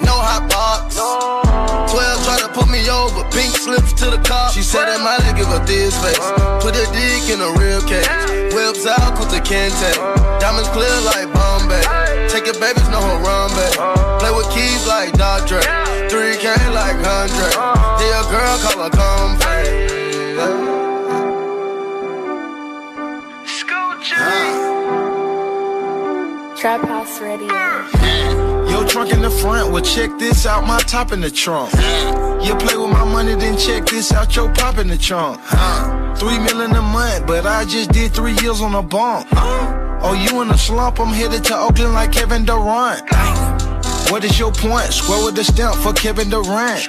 No 0.00 0.16
hot 0.16 0.48
box. 0.48 0.96
12 0.96 2.24
try 2.24 2.40
to 2.40 2.48
put 2.56 2.72
me 2.72 2.80
over. 2.88 3.20
Pink 3.36 3.52
slips 3.52 3.92
to 4.00 4.08
the 4.08 4.16
car. 4.24 4.48
She 4.48 4.62
said 4.64 4.88
that 4.88 5.04
might 5.04 5.20
give 5.36 5.44
her 5.52 5.60
this 5.68 5.92
face. 6.00 6.16
Put 6.64 6.72
a 6.72 6.88
dick 6.88 7.28
in 7.28 7.44
a 7.44 7.52
real 7.60 7.84
case. 7.84 8.08
Whips 8.56 8.88
out 8.88 9.20
with 9.20 9.28
the 9.28 9.44
Kente. 9.44 9.92
Diamonds 10.40 10.72
clear 10.72 10.88
like 11.04 11.28
Bombay. 11.36 11.84
Take 12.32 12.48
your 12.48 12.56
babies, 12.56 12.88
no 12.88 13.04
run. 13.20 13.52
Play 14.24 14.32
with 14.32 14.48
keys 14.56 14.88
like 14.88 15.12
Dr. 15.20 15.60
Dre. 15.60 16.08
3K 16.08 16.72
like 16.72 16.96
100. 16.96 17.28
Yeah, 18.00 18.24
girl 18.32 18.56
call 18.64 18.88
her 18.88 18.92
come 18.96 19.36
Trap 26.60 26.82
House 26.82 27.22
Radio. 27.22 27.46
Yo, 28.68 28.86
trunk 28.86 29.14
in 29.14 29.22
the 29.22 29.30
front, 29.30 29.72
well, 29.72 29.80
check 29.80 30.10
this 30.18 30.44
out, 30.44 30.66
my 30.66 30.78
top 30.80 31.10
in 31.10 31.22
the 31.22 31.30
trunk. 31.30 31.72
You 32.44 32.54
play 32.56 32.76
with 32.76 32.90
my 32.90 33.02
money, 33.02 33.34
then 33.34 33.56
check 33.56 33.86
this 33.86 34.12
out, 34.12 34.36
your 34.36 34.52
pop 34.52 34.76
in 34.76 34.88
the 34.88 34.98
trunk. 34.98 35.40
Huh? 35.42 36.14
Three 36.16 36.38
million 36.38 36.72
a 36.76 36.82
month, 36.82 37.26
but 37.26 37.46
I 37.46 37.64
just 37.64 37.92
did 37.92 38.12
three 38.12 38.36
years 38.42 38.60
on 38.60 38.74
a 38.74 38.82
bump. 38.82 39.26
Uh. 39.32 40.00
Oh, 40.02 40.12
you 40.12 40.42
in 40.42 40.50
a 40.50 40.58
slump, 40.58 41.00
I'm 41.00 41.14
headed 41.14 41.44
to 41.44 41.56
Oakland 41.56 41.94
like 41.94 42.12
Kevin 42.12 42.44
Durant. 42.44 43.10
What 44.10 44.22
is 44.24 44.38
your 44.38 44.52
point? 44.52 44.92
Square 44.92 45.24
with 45.24 45.36
the 45.36 45.44
stamp 45.44 45.76
for 45.76 45.94
Kevin 45.94 46.28
Durant. 46.28 46.86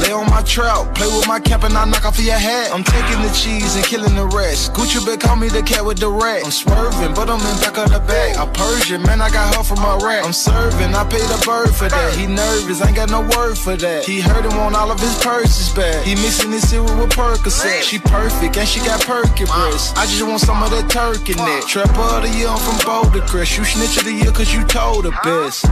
Lay 0.00 0.12
on 0.12 0.30
my 0.30 0.42
trout, 0.42 0.94
play 0.94 1.06
with 1.06 1.26
my 1.26 1.40
cap 1.40 1.64
and 1.64 1.74
I 1.74 1.84
knock 1.84 2.04
off 2.04 2.18
your 2.18 2.38
hat. 2.38 2.70
I'm 2.72 2.84
taking 2.84 3.20
the 3.22 3.32
cheese 3.34 3.74
and 3.74 3.84
killing 3.84 4.14
the 4.14 4.26
rest. 4.26 4.72
Gucci 4.72 5.04
been 5.04 5.18
call 5.18 5.36
me 5.36 5.48
the 5.48 5.62
cat 5.62 5.84
with 5.84 5.98
the 5.98 6.08
rat. 6.08 6.44
I'm 6.44 6.50
swerving, 6.50 7.14
but 7.14 7.28
I'm 7.28 7.40
in 7.40 7.56
back 7.60 7.78
of 7.78 7.90
the 7.90 8.00
bag. 8.00 8.36
I 8.36 8.46
Persian, 8.52 9.02
man, 9.02 9.20
I 9.20 9.30
got 9.30 9.54
her 9.54 9.64
from 9.64 9.78
Iraq. 9.78 10.24
I'm 10.24 10.32
serving, 10.32 10.94
I 10.94 11.04
paid 11.04 11.26
a 11.26 11.38
bird 11.44 11.74
for 11.74 11.88
that. 11.88 12.14
He 12.14 12.26
nervous, 12.26 12.80
ain't 12.80 12.96
got 12.96 13.10
no 13.10 13.22
word 13.36 13.58
for 13.58 13.76
that. 13.76 14.04
He 14.04 14.20
heard 14.20 14.44
him 14.44 14.56
want 14.56 14.76
all 14.76 14.90
of 14.90 15.00
his 15.00 15.18
purses 15.18 15.74
back. 15.74 16.04
He 16.04 16.14
mixing 16.14 16.52
his 16.52 16.68
cereal 16.68 16.94
with 16.96 17.10
Percocet. 17.10 17.82
She 17.82 17.98
perfect 17.98 18.56
and 18.56 18.68
she 18.68 18.80
got 18.80 19.00
perky 19.02 19.44
breasts. 19.44 19.92
I 19.96 20.06
just 20.06 20.22
want 20.22 20.40
some 20.40 20.62
of 20.62 20.70
that 20.70 20.88
turkey 20.88 21.34
neck. 21.34 21.64
Trap 21.66 21.90
of 21.98 22.22
the 22.22 22.30
year, 22.30 22.48
I'm 22.48 22.58
from 22.58 22.78
Boulder 22.86 23.26
Crest. 23.26 23.58
You 23.58 23.64
snitch 23.64 23.96
of 23.98 24.04
the 24.04 24.12
year 24.12 24.30
cause 24.30 24.54
you 24.54 24.64
told 24.64 25.04
the 25.04 25.12
best. 25.24 25.66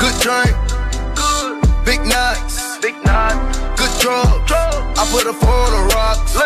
Good 0.00 0.16
drink. 0.20 0.56
Big 1.90 2.06
nuts, 2.06 2.78
big 2.78 2.94
nut. 3.02 3.34
Good 3.74 3.90
drugs, 3.98 4.46
I 4.94 5.02
put 5.10 5.26
a 5.26 5.34
four 5.34 5.50
on 5.50 5.74
the 5.74 5.82
rocks. 5.90 6.38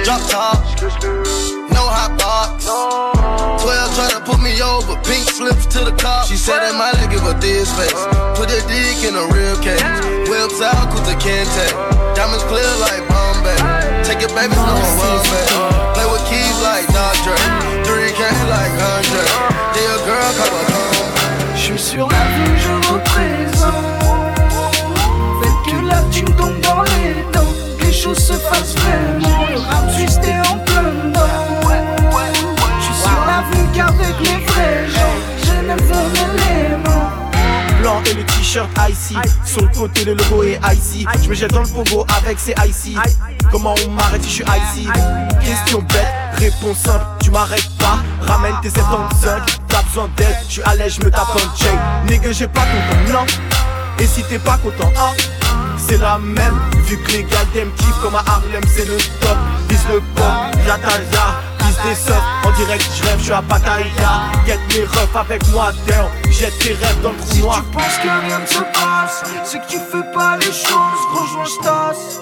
Drop 0.00 0.24
top, 0.32 0.64
no 1.68 1.84
hot 1.84 2.16
box. 2.16 2.64
12 2.64 3.68
try 3.92 4.08
to 4.16 4.24
put 4.24 4.40
me 4.40 4.56
over, 4.64 4.96
pink 5.04 5.28
slips 5.28 5.68
to 5.76 5.84
the 5.84 5.92
cop. 5.92 6.24
She 6.24 6.40
said 6.40 6.64
that 6.64 6.72
might 6.72 6.96
give 7.12 7.20
her 7.20 7.36
this 7.36 7.68
face. 7.76 7.92
Uh. 7.92 8.32
Put 8.32 8.48
a 8.48 8.64
dick 8.64 9.04
in 9.04 9.12
a 9.12 9.28
real 9.28 9.60
case. 9.60 9.84
Whips 10.32 10.64
out 10.64 10.88
with 10.96 11.04
the 11.04 11.20
Kente. 11.20 11.68
Uh. 11.76 12.16
Diamonds 12.16 12.40
clear 12.48 12.64
like 12.80 13.04
Bombay. 13.12 13.60
Take 14.08 14.24
your 14.24 14.32
babies, 14.32 14.56
no 14.56 14.72
one 14.72 14.96
welfare. 15.04 15.52
Uh. 15.52 15.92
Play 15.92 16.08
with 16.08 16.24
keys 16.32 16.56
like 16.64 16.88
Dr. 16.96 17.36
3K 17.84 18.24
like 18.48 18.72
100. 19.04 19.20
Yeah, 19.76 19.84
a 19.84 20.08
girl 20.08 20.32
call 20.32 20.48
her 20.48 20.64
come. 20.72 21.00
Je 21.52 21.76
suis 21.76 22.00
sur 22.00 22.08
la 22.08 22.24
vue, 22.40 22.56
je 22.56 22.72
représente. 22.88 24.09
Dans 26.62 26.82
les 26.82 27.20
les 27.90 27.96
choses 27.96 28.18
se 28.18 28.32
fassent 28.34 28.74
vraiment. 28.76 29.46
Le 29.50 29.58
rap 29.58 29.90
suisse 29.90 30.18
t'es 30.22 30.34
en 30.48 30.58
plein 30.58 30.82
dedans. 30.82 31.20
Je 32.78 32.84
suis 32.84 33.02
sur 33.02 33.26
la 33.26 33.42
vue 33.50 33.66
qu'avec 33.74 34.14
les 34.20 34.44
vrais 34.46 34.88
gens. 34.88 35.16
Je 35.44 35.54
ne 35.66 35.74
veux 35.74 36.08
l'élément. 36.14 37.10
blanc 37.80 38.00
et 38.06 38.14
le 38.14 38.24
t-shirt 38.24 38.68
icy. 38.88 39.16
Le 39.60 39.66
côté, 39.74 40.04
le 40.04 40.14
logo 40.14 40.44
est 40.44 40.60
icy. 40.72 41.06
Je 41.22 41.28
me 41.28 41.34
jette 41.34 41.52
dans 41.52 41.62
le 41.62 41.68
pogo 41.68 42.06
avec 42.16 42.38
ces 42.38 42.54
icy. 42.68 42.96
Comment 43.50 43.74
on 43.86 43.90
m'arrête 43.90 44.22
si 44.22 44.28
je 44.30 44.34
suis 44.34 44.44
icy? 44.44 44.88
Question 45.44 45.80
bête, 45.80 46.06
réponse 46.34 46.78
simple, 46.78 47.04
tu 47.20 47.30
m'arrêtes 47.30 47.70
pas. 47.78 47.98
Ramène 48.22 48.54
tes 48.62 48.70
75, 48.70 49.42
t'as 49.66 49.82
besoin 49.82 50.08
d'aide. 50.16 50.36
Je 50.46 50.52
suis 50.52 50.62
à 50.62 50.76
l'aise, 50.76 50.96
je 51.00 51.04
me 51.04 51.10
tape 51.10 51.26
un 51.34 51.56
check. 51.56 51.78
Nigga, 52.08 52.30
j'ai 52.30 52.46
pas 52.46 52.60
content, 52.60 53.12
non. 53.18 53.26
Et 53.98 54.06
si 54.06 54.22
t'es 54.22 54.38
pas 54.38 54.58
content, 54.58 54.90
ah, 54.96 55.12
c'est 55.90 55.98
la 55.98 56.18
même. 56.18 56.58
Vu 56.84 56.96
que 56.98 57.12
les 57.12 57.24
gars 57.24 57.44
t'aiment 57.52 57.72
kiff 57.72 57.94
comme 58.02 58.14
à 58.14 58.24
Harlem, 58.26 58.62
c'est 58.74 58.86
le 58.86 58.96
top. 59.20 59.36
Vise 59.68 59.86
le 59.92 60.00
pop, 60.14 60.24
vise 61.60 61.78
des 61.84 61.94
surfs. 61.94 62.22
En 62.44 62.52
direct, 62.52 62.84
je 62.96 63.02
rêve, 63.04 63.18
je 63.18 63.24
suis 63.24 63.32
à 63.32 63.42
Pattaya. 63.42 63.86
Get 64.46 64.58
mes 64.68 64.84
refs 64.84 65.16
avec 65.16 65.46
moi, 65.48 65.72
down. 65.86 66.08
Jette 66.30 66.58
tes 66.58 66.74
rêves 66.74 67.00
dans 67.02 67.10
le 67.10 67.16
trou 67.16 67.38
noir. 67.38 67.64
Tu 67.70 67.76
penses 67.76 67.98
que 68.02 68.26
rien 68.26 68.38
ne 68.38 68.46
se 68.46 68.62
passe, 68.72 69.24
c'est 69.44 69.58
que 69.58 69.66
tu 69.68 69.78
fais 69.78 70.12
pas 70.14 70.36
les 70.38 70.52
choses, 70.52 71.02
rejoins 71.12 71.44
je 71.44 71.64
tasse. 71.64 72.20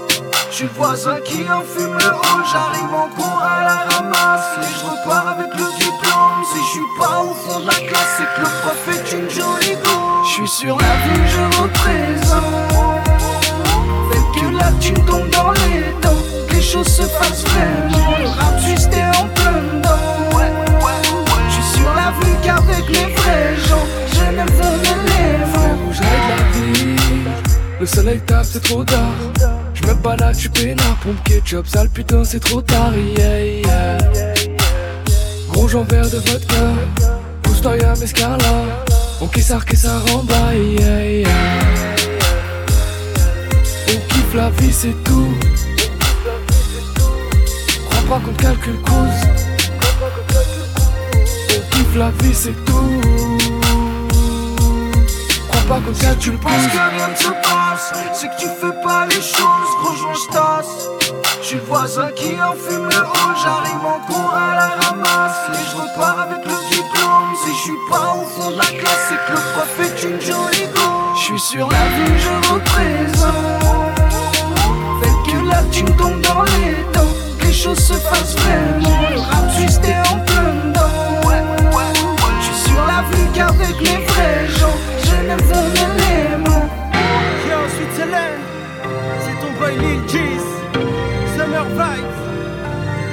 Je 0.50 0.54
suis 0.54 0.64
le 0.64 0.70
voisin 0.76 1.16
qui 1.24 1.42
enfume 1.42 1.94
le 1.98 2.06
hall, 2.06 2.44
j'arrive 2.50 2.94
en 2.94 3.08
cours 3.14 3.42
à 3.42 3.64
la 3.64 3.96
ramasse. 3.96 4.46
Et 4.62 4.74
je 4.80 4.86
repars 4.86 5.28
avec 5.28 5.52
le 5.54 5.66
diplôme, 5.78 6.44
si 6.52 6.58
je 6.58 6.70
suis 6.72 6.90
pas 6.98 7.22
au 7.22 7.34
fond 7.34 7.60
de 7.60 7.66
la 7.66 7.74
classe, 7.74 8.16
c'est 8.16 8.34
que 8.34 8.40
le 8.40 8.48
prof 8.62 8.88
est 8.88 9.12
une 9.12 9.30
jolie 9.30 9.76
go. 9.84 10.24
Je 10.24 10.30
suis 10.30 10.48
sur 10.48 10.78
la 10.78 10.96
vue, 11.04 11.28
je 11.28 11.62
représente. 11.62 12.87
Faites 14.58 14.64
que 14.64 14.64
la 14.64 14.72
thune 14.80 15.04
tombe 15.04 15.30
dans 15.30 15.50
les 15.52 15.92
dents, 16.02 16.22
les 16.52 16.62
choses 16.62 16.86
se 16.86 17.02
fassent 17.02 17.44
vraiment. 17.44 18.18
Le 18.18 18.28
rap 18.28 18.60
suisse 18.60 18.88
t'es 18.90 19.02
en 19.02 19.28
plein 19.28 19.52
dedans. 19.52 19.98
Je 21.48 21.54
suis 21.54 21.80
sur 21.80 21.94
la 21.94 22.12
vue 22.20 22.36
qu'avec 22.42 22.88
les 22.88 23.14
vrais 23.14 23.56
gens, 23.68 23.86
je 24.12 24.24
ne 24.32 24.44
veux 24.56 24.76
l'élément. 24.82 25.74
Bougerai 25.84 26.04
de 26.04 26.28
la 26.28 26.42
vie, 26.52 26.96
le 27.80 27.86
soleil 27.86 28.20
tape, 28.26 28.44
c'est 28.44 28.62
trop 28.62 28.84
tard. 28.84 29.14
Je 29.74 29.86
me 29.86 29.94
balade, 29.94 30.36
tu 30.36 30.48
peinard, 30.48 30.96
pompe 31.02 31.22
ketchup, 31.24 31.66
sale 31.66 31.88
putain, 31.88 32.24
c'est 32.24 32.40
trop 32.40 32.60
tard, 32.60 32.92
yeah, 32.96 33.44
yeah. 33.44 33.98
Gros 35.50 35.68
j'en 35.68 35.84
verre 35.84 36.10
de 36.10 36.18
vodka, 36.18 36.56
Poustoya, 37.42 37.94
Mescala. 38.00 38.36
On 39.20 39.28
ça, 39.40 39.58
que 39.66 39.76
ça 39.76 40.00
bas, 40.24 40.54
yeah, 40.54 41.04
yeah. 41.04 41.97
On 44.28 44.30
kiffe 44.30 44.40
la 44.42 44.50
vie, 44.50 44.72
c'est 44.72 45.04
tout. 45.04 45.34
Crois 47.88 48.18
pas 48.18 48.24
qu'on 48.26 48.34
calcule 48.34 48.78
cause. 48.82 49.22
On 51.56 51.70
kiffe 51.70 51.96
la 51.96 52.10
vie, 52.10 52.34
c'est 52.34 52.64
tout. 52.66 53.00
Crois 55.48 55.62
pas 55.66 55.80
qu'on 55.80 55.92
calcule 55.94 56.32
Tu 56.32 56.38
penses 56.38 56.66
que 56.66 56.96
rien 56.96 57.08
ne 57.08 57.16
se 57.16 57.28
passe, 57.28 57.94
c'est 58.12 58.28
que 58.28 58.38
tu 58.38 58.48
fais 58.48 58.82
pas 58.84 59.06
les 59.06 59.14
choses. 59.14 59.70
Rejoins, 59.82 60.12
je 60.12 61.40
Je 61.40 61.46
suis 61.46 61.56
le 61.56 61.62
voisin 61.62 62.10
qui 62.14 62.28
fume 62.28 62.88
le 62.88 63.00
haut, 63.00 63.34
j'arrive 63.42 63.86
en 63.86 64.12
cours 64.12 64.34
à 64.34 64.54
la 64.56 64.88
ramasse. 64.88 65.38
Et 65.54 65.70
je 65.70 65.76
repars 65.76 66.20
avec 66.20 66.44
le 66.44 66.52
si 66.52 67.54
je 67.54 67.62
suis 67.62 67.72
pas 67.88 68.14
au 68.14 68.26
fond 68.26 68.50
de 68.50 68.58
la 68.58 68.66
classe, 68.66 69.08
c'est 69.08 69.26
que 69.26 69.32
le 69.32 69.38
prof 69.54 69.80
est 69.80 70.02
une 70.02 70.20
jolie 70.20 70.68
go. 70.74 71.14
Je 71.14 71.20
suis 71.20 71.40
sur 71.40 71.68
la 71.70 71.78
vue, 71.78 72.18
je 72.18 72.52
représente. 72.52 73.87
Que 75.28 75.48
là 75.48 75.62
tu 75.70 75.84
tombes 75.84 76.20
dans 76.22 76.42
les 76.42 76.84
dents, 76.92 77.14
que 77.38 77.46
les 77.46 77.52
choses 77.52 77.78
se 77.78 77.92
fassent 77.92 78.36
vraiment. 78.36 79.10
Le 79.10 79.20
rap 79.20 79.50
suisse 79.56 79.80
t'es 79.80 79.94
en 80.10 80.18
plein 80.20 80.54
dedans. 80.64 80.88
Je 82.40 82.44
suis 82.44 82.70
sur 82.70 82.82
la 82.86 83.02
vue 83.10 83.28
qu'avec 83.34 83.76
les 83.80 84.04
vrais 84.06 84.46
gens, 84.58 84.78
je 85.04 85.16
ne 85.28 85.36
veux 85.48 85.66
l'élément. 85.76 86.68
Yo, 87.48 87.58
Switzerland, 87.76 88.38
c'est 89.20 89.38
ton 89.40 89.52
boy 89.58 89.74
Lil 89.76 90.00
Jeez, 90.08 90.44
Summer 91.36 91.64
Vibes, 91.78 92.18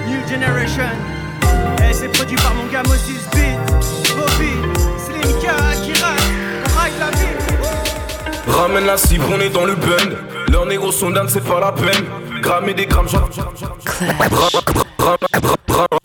New 0.07 0.21
Generation. 0.27 0.93
Et 1.87 1.93
c'est 1.93 2.09
produit 2.09 2.37
par 2.37 2.53
mon 2.55 2.65
gars 2.71 2.83
Moses 2.83 3.27
Beat. 3.33 3.75
Ramène 8.47 8.85
la 8.85 8.97
cible, 8.97 9.25
on 9.31 9.39
est 9.41 9.49
dans 9.49 9.65
le 9.65 9.75
bund. 9.75 10.17
Leurs 10.55 10.67
négros 10.67 10.93
sont 10.93 11.09
dingues, 11.09 11.27
c'est 11.27 11.43
pas 11.43 11.59
la 11.59 11.73
peine. 11.73 12.05
Grammer 12.41 12.73
des 12.73 12.85
grammes, 12.85 13.07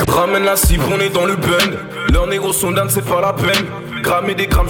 Ramène 0.09 0.42
la 0.44 0.57
cible, 0.57 0.82
on 0.92 0.98
est 0.98 1.09
dans 1.09 1.24
le 1.24 1.36
bund. 1.36 1.78
Leurs 2.12 2.26
négros 2.26 2.53
sont 2.53 2.72
dingues, 2.72 2.90
c'est 2.90 3.07
pas 3.07 3.20
la 3.20 3.32
peine. 3.32 3.66
Grammer 4.03 4.34
des 4.34 4.48
grammes, 4.48 4.66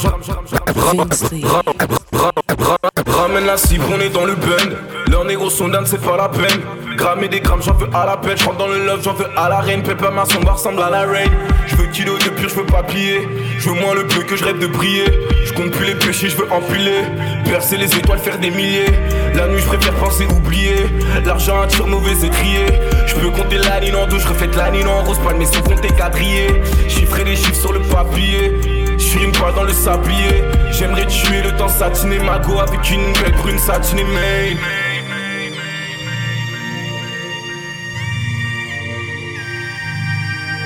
Ramène 3.20 3.44
la 3.44 3.58
cible, 3.58 3.84
on 3.94 4.00
est 4.00 4.08
dans 4.08 4.24
le 4.24 4.34
bund. 4.34 4.78
Leurs 5.10 5.26
négros 5.26 5.50
sont 5.50 5.70
c'est 5.84 6.00
pas 6.00 6.16
la 6.16 6.30
peine. 6.30 6.62
Grammer 6.96 7.28
des 7.28 7.40
grammes, 7.40 7.60
j'en 7.62 7.74
veux 7.74 7.88
à 7.92 8.06
la 8.06 8.16
peine. 8.16 8.38
J'rentre 8.38 8.56
dans 8.56 8.66
le 8.66 8.78
love, 8.86 9.02
j'en 9.04 9.12
veux 9.12 9.26
à 9.36 9.50
la 9.50 9.58
reine. 9.58 9.82
Pepper 9.82 10.08
ma 10.10 10.24
sombre 10.24 10.54
ressemble 10.54 10.82
à 10.82 10.88
la 10.88 11.04
raid. 11.04 11.28
Je 11.66 11.76
veux 11.76 11.88
kilo 11.88 12.16
de 12.16 12.30
pur, 12.30 12.48
je 12.48 12.54
veux 12.54 12.64
pas 12.64 12.82
piller. 12.82 13.28
Je 13.58 13.68
veux 13.68 13.78
moins 13.78 13.94
le 13.94 14.06
peu 14.06 14.22
que 14.22 14.36
je 14.36 14.44
rêve 14.46 14.58
de 14.58 14.66
briller. 14.66 15.04
Je 15.44 15.52
compte 15.52 15.70
plus 15.70 15.84
les 15.84 15.96
péchés, 15.96 16.30
je 16.30 16.36
veux 16.38 16.50
empiler. 16.50 17.02
Percer 17.44 17.76
les 17.76 17.94
étoiles, 17.94 18.20
faire 18.20 18.38
des 18.38 18.50
milliers. 18.50 18.86
La 19.34 19.48
nuit, 19.48 19.60
je 19.60 19.66
préfère 19.66 19.92
penser 19.96 20.24
oublier. 20.24 20.86
L'argent 21.26 21.60
attire 21.60 21.88
mauvais 21.88 22.26
étrier. 22.26 22.64
Je 23.06 23.14
peux 23.16 23.28
compter 23.28 23.58
la 23.58 23.80
ligne 23.80 23.96
en 23.96 24.06
deux, 24.06 24.18
je 24.18 24.28
refais 24.28 24.48
la 24.56 24.70
ligne 24.70 24.86
en 24.86 25.04
rose. 25.04 25.18
Pas 25.18 25.34
mes 25.34 25.44
sous 25.44 25.62
compter 25.62 25.88
quadrillé. 25.88 26.62
Chiffrer 26.88 27.24
les 27.24 27.36
chiffres 27.36 27.60
sur 27.60 27.74
le 27.74 27.80
papier. 27.80 28.79
Je 29.12 29.18
une 29.18 29.32
pas 29.32 29.50
dans 29.50 29.64
le 29.64 29.72
sablier. 29.72 30.44
J'aimerais 30.70 31.06
tuer 31.06 31.42
le 31.42 31.50
temps 31.56 31.66
satiné, 31.66 32.20
mago 32.20 32.60
avec 32.60 32.88
une 32.92 33.12
belle 33.14 33.32
brune 33.32 33.58
satinée, 33.58 34.04
mais. 34.04 34.56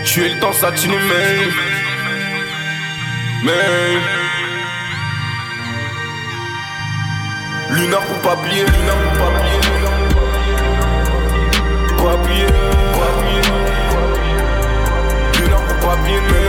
Tuer 0.04 0.28
le 0.28 0.40
temps 0.40 0.52
satiné, 0.52 0.94
mais. 1.08 1.48
Mais. 3.44 3.98
Lunar 7.70 8.02
pour 8.02 8.18
papier, 8.18 8.66
lunar 8.66 8.96
pour 9.04 9.12
papier. 9.24 9.60
Papier, 11.96 12.46
papier. 12.92 13.42
Papier. 15.80 16.44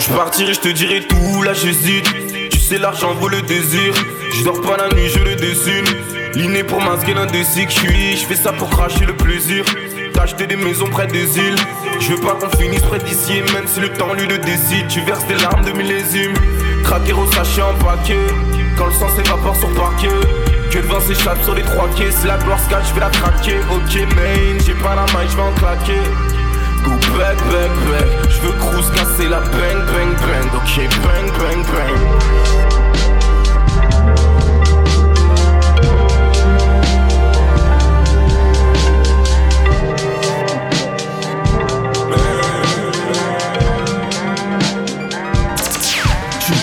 Je 0.00 0.14
partirai, 0.14 0.54
je 0.54 0.60
te 0.60 0.68
dirai 0.68 1.02
tout, 1.06 1.42
là 1.42 1.52
j'hésite. 1.52 2.06
Tu 2.50 2.58
sais, 2.58 2.78
l'argent 2.78 3.12
vaut 3.14 3.28
le 3.28 3.42
désir. 3.42 3.92
Je 4.32 4.42
dors 4.42 4.60
pas 4.62 4.78
la 4.78 4.88
nuit, 4.94 5.10
je 5.10 5.18
le 5.18 5.36
dessine. 5.36 5.84
L'inné 6.34 6.64
pour 6.64 6.80
masquer 6.80 7.12
l'indécis 7.12 7.66
que 7.66 7.72
je 7.72 7.78
suis. 7.78 8.16
Je 8.16 8.24
fais 8.24 8.34
ça 8.34 8.52
pour 8.52 8.70
cracher 8.70 9.04
le 9.04 9.14
plaisir. 9.14 9.62
T'acheter 10.14 10.46
des 10.46 10.56
maisons 10.56 10.86
près 10.86 11.06
des 11.06 11.36
îles. 11.38 11.56
Je 12.00 12.14
veux 12.14 12.20
pas 12.20 12.34
qu'on 12.34 12.48
finisse 12.56 12.80
près 12.82 12.98
d'ici. 13.00 13.42
Même 13.52 13.66
si 13.66 13.80
le 13.80 13.92
temps 13.92 14.14
lui 14.14 14.26
le 14.26 14.38
décide, 14.38 14.88
tu 14.88 15.02
verses 15.02 15.26
des 15.26 15.36
larmes 15.36 15.64
de 15.64 15.72
millésimes. 15.72 16.34
Craquer 16.82 17.12
au 17.12 17.30
sachet 17.32 17.62
en 17.62 17.74
paquet. 17.74 18.26
Quand 18.78 18.86
le 18.86 18.92
sang 18.92 19.08
s'évapore 19.14 19.56
sur 19.56 19.68
parquet. 19.74 20.08
Que 20.70 20.78
le 20.78 20.86
vent 20.86 21.00
s'échappe 21.00 21.42
sur 21.44 21.54
les 21.54 21.62
trois 21.62 21.88
quais. 21.94 22.10
Si 22.10 22.26
la 22.26 22.38
gloire 22.38 22.58
se 22.58 22.70
cache, 22.70 22.88
je 22.88 22.94
vais 22.94 23.00
la 23.00 23.10
craquer. 23.10 23.58
Ok, 23.70 23.94
main, 24.16 24.58
j'ai 24.64 24.74
pas 24.74 24.94
la 24.94 25.02
main, 25.12 25.26
je 25.28 25.36
vais 25.36 25.42
en 25.42 25.52
claquer. 25.52 26.39
Go 26.84 26.96
back, 27.18 27.38
back, 27.50 27.72
back. 27.88 28.08
Je 28.28 28.40
veux 28.40 28.52
cruise 28.58 28.90
casser 28.90 29.28
la 29.28 29.40
bang, 29.40 29.80
bang, 29.92 30.14
bang. 30.14 30.48
Ok, 30.54 30.76
bang, 31.02 31.30
bang, 31.38 31.62
bang. 31.72 32.50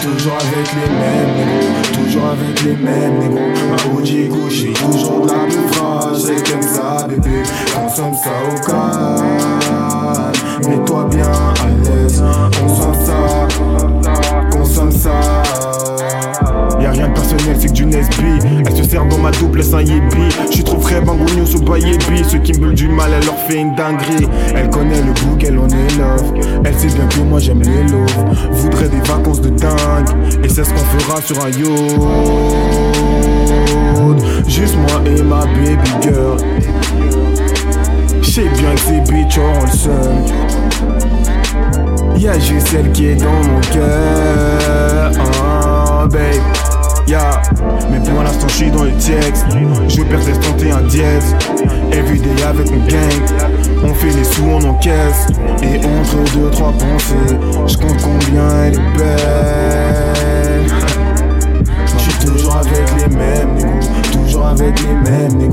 toujours 0.01 0.37
avec 0.37 0.67
les 0.73 0.89
mêmes 0.89 1.86
toujours 1.97 2.29
avec 2.29 2.63
les 2.63 2.75
mêmes 2.75 3.19
négros. 3.19 3.53
Ma 3.69 3.77
OG 3.97 4.29
gauche, 4.29 4.65
toujours 4.73 5.25
de 5.25 5.31
la 5.31 5.37
même 5.37 6.43
comme 6.43 6.61
ça, 6.61 7.07
bébé. 7.07 7.43
Consomme 7.75 8.13
ça 8.13 8.31
au 8.49 8.55
calme, 8.65 10.31
mets-toi 10.67 11.07
bien 11.09 11.31
à 11.31 11.67
l'aise. 11.83 12.23
Consomme 12.59 13.05
ça, 13.05 13.47
consomme 14.51 14.91
ça. 14.91 15.46
Y'a 16.79 16.91
rien 16.91 17.07
de 17.09 17.13
personnel, 17.13 17.55
c'est 17.59 17.67
que 17.67 17.73
du 17.73 17.85
Nesby. 17.85 18.39
Elle 18.65 18.75
se 18.75 18.83
sert 18.83 19.05
dans 19.05 19.17
ma 19.17 19.31
double, 19.31 19.59
laisse 19.59 19.73
un 19.73 19.81
yébi. 19.81 20.29
J'suis 20.51 20.63
trop 20.63 20.79
frais, 20.79 21.01
bangouignon 21.01 21.45
sous. 21.45 21.57
Ceux 22.29 22.39
qui 22.39 22.53
me 22.53 22.65
veulent 22.65 22.75
du 22.75 22.87
mal, 22.89 23.11
elle 23.17 23.25
leur 23.25 23.37
fait 23.47 23.57
une 23.59 23.73
dinguerie. 23.75 24.27
Elle 24.55 24.69
connaît 24.69 25.01
le 25.01 25.13
goût 25.13 25.35
qu'elle 25.39 25.57
en 25.57 25.67
est 25.67 25.97
love. 25.97 26.33
Elle 26.65 26.75
sait 26.75 26.87
bien 26.87 27.05
que 27.07 27.19
moi 27.21 27.39
j'aime 27.39 27.61
les 27.61 27.83
loves. 27.83 28.25
Voudrait 28.51 28.89
des 28.89 28.99
vacances 28.99 29.41
de 29.41 29.49
dingue. 29.49 30.09
Et 30.43 30.49
c'est 30.49 30.63
ce 30.63 30.69
qu'on 30.71 30.99
fera 30.99 31.21
sur 31.21 31.39
un 31.43 31.49
yacht. 31.49 31.67
Juste 34.47 34.75
moi 34.75 35.01
et 35.05 35.21
ma 35.21 35.45
baby 35.45 35.89
girl. 36.01 36.37
J'sais 38.21 38.49
bien 38.59 38.73
que 38.75 38.79
ces 38.79 38.99
bitches 39.11 39.37
auront 39.37 39.63
le 39.63 39.71
seum. 39.71 40.25
Y'a 42.17 42.39
juste 42.39 42.67
celle 42.67 42.91
qui 42.91 43.07
est 43.07 43.15
dans 43.15 43.25
mon 43.25 43.61
cœur. 43.71 45.11
Oh, 45.19 46.07
babe. 46.07 46.66
Yeah. 47.07 47.41
Mais 47.89 47.99
pour 48.01 48.21
l'instant, 48.21 48.47
j'suis 48.49 48.69
dans 48.69 48.83
le 48.83 48.91
texte. 48.91 49.45
Je 49.87 50.01
perds 50.03 50.39
tenter 50.41 50.71
un 50.71 50.81
dièse. 50.81 51.35
Everyday 51.93 52.43
avec 52.43 52.69
une 52.69 52.85
gang. 52.85 53.21
On 53.83 53.93
fait 53.93 54.11
les 54.11 54.25
sous, 54.25 54.43
on 54.43 54.61
encaisse. 54.63 55.27
Et 55.63 55.77
entre 55.77 56.33
deux, 56.33 56.51
trois 56.51 56.73
pensées, 56.73 57.37
j'compte 57.65 58.01
combien 58.03 58.63
elle 58.65 58.73
est 58.73 58.97
belle. 58.97 60.67
J'suis 61.97 62.25
toujours 62.25 62.57
avec 62.57 62.85
les 62.97 63.15
mêmes. 63.15 63.57
Toujours 64.11 64.47
avec 64.47 64.75
les 64.81 65.09
mêmes 65.09 65.46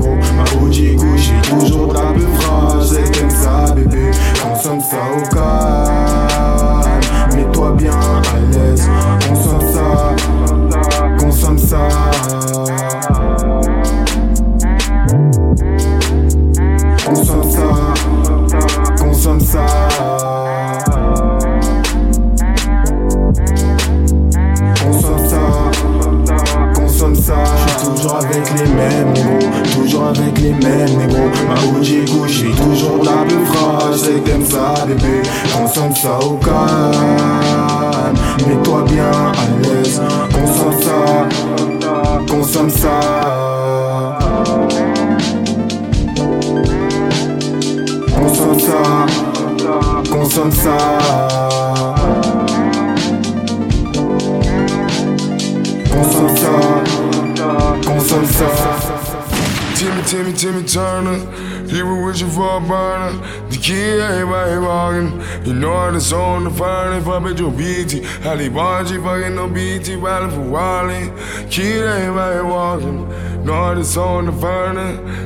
if 67.05 67.11
I 67.11 67.19
bet 67.19 67.39
your 67.39 67.51
BT. 67.51 68.01
Holly 68.23 68.49
fucking 68.49 69.35
no 69.35 69.47
BT, 69.47 69.95
riding 69.95 70.31
for 70.31 70.41
Wally. 70.41 71.11
Kid, 71.49 71.85
everybody 71.85 72.41
walking. 72.41 73.45
How 73.45 73.75
the 73.75 73.83
song, 73.83 74.25
the 74.25 74.31
fire. 74.31 74.73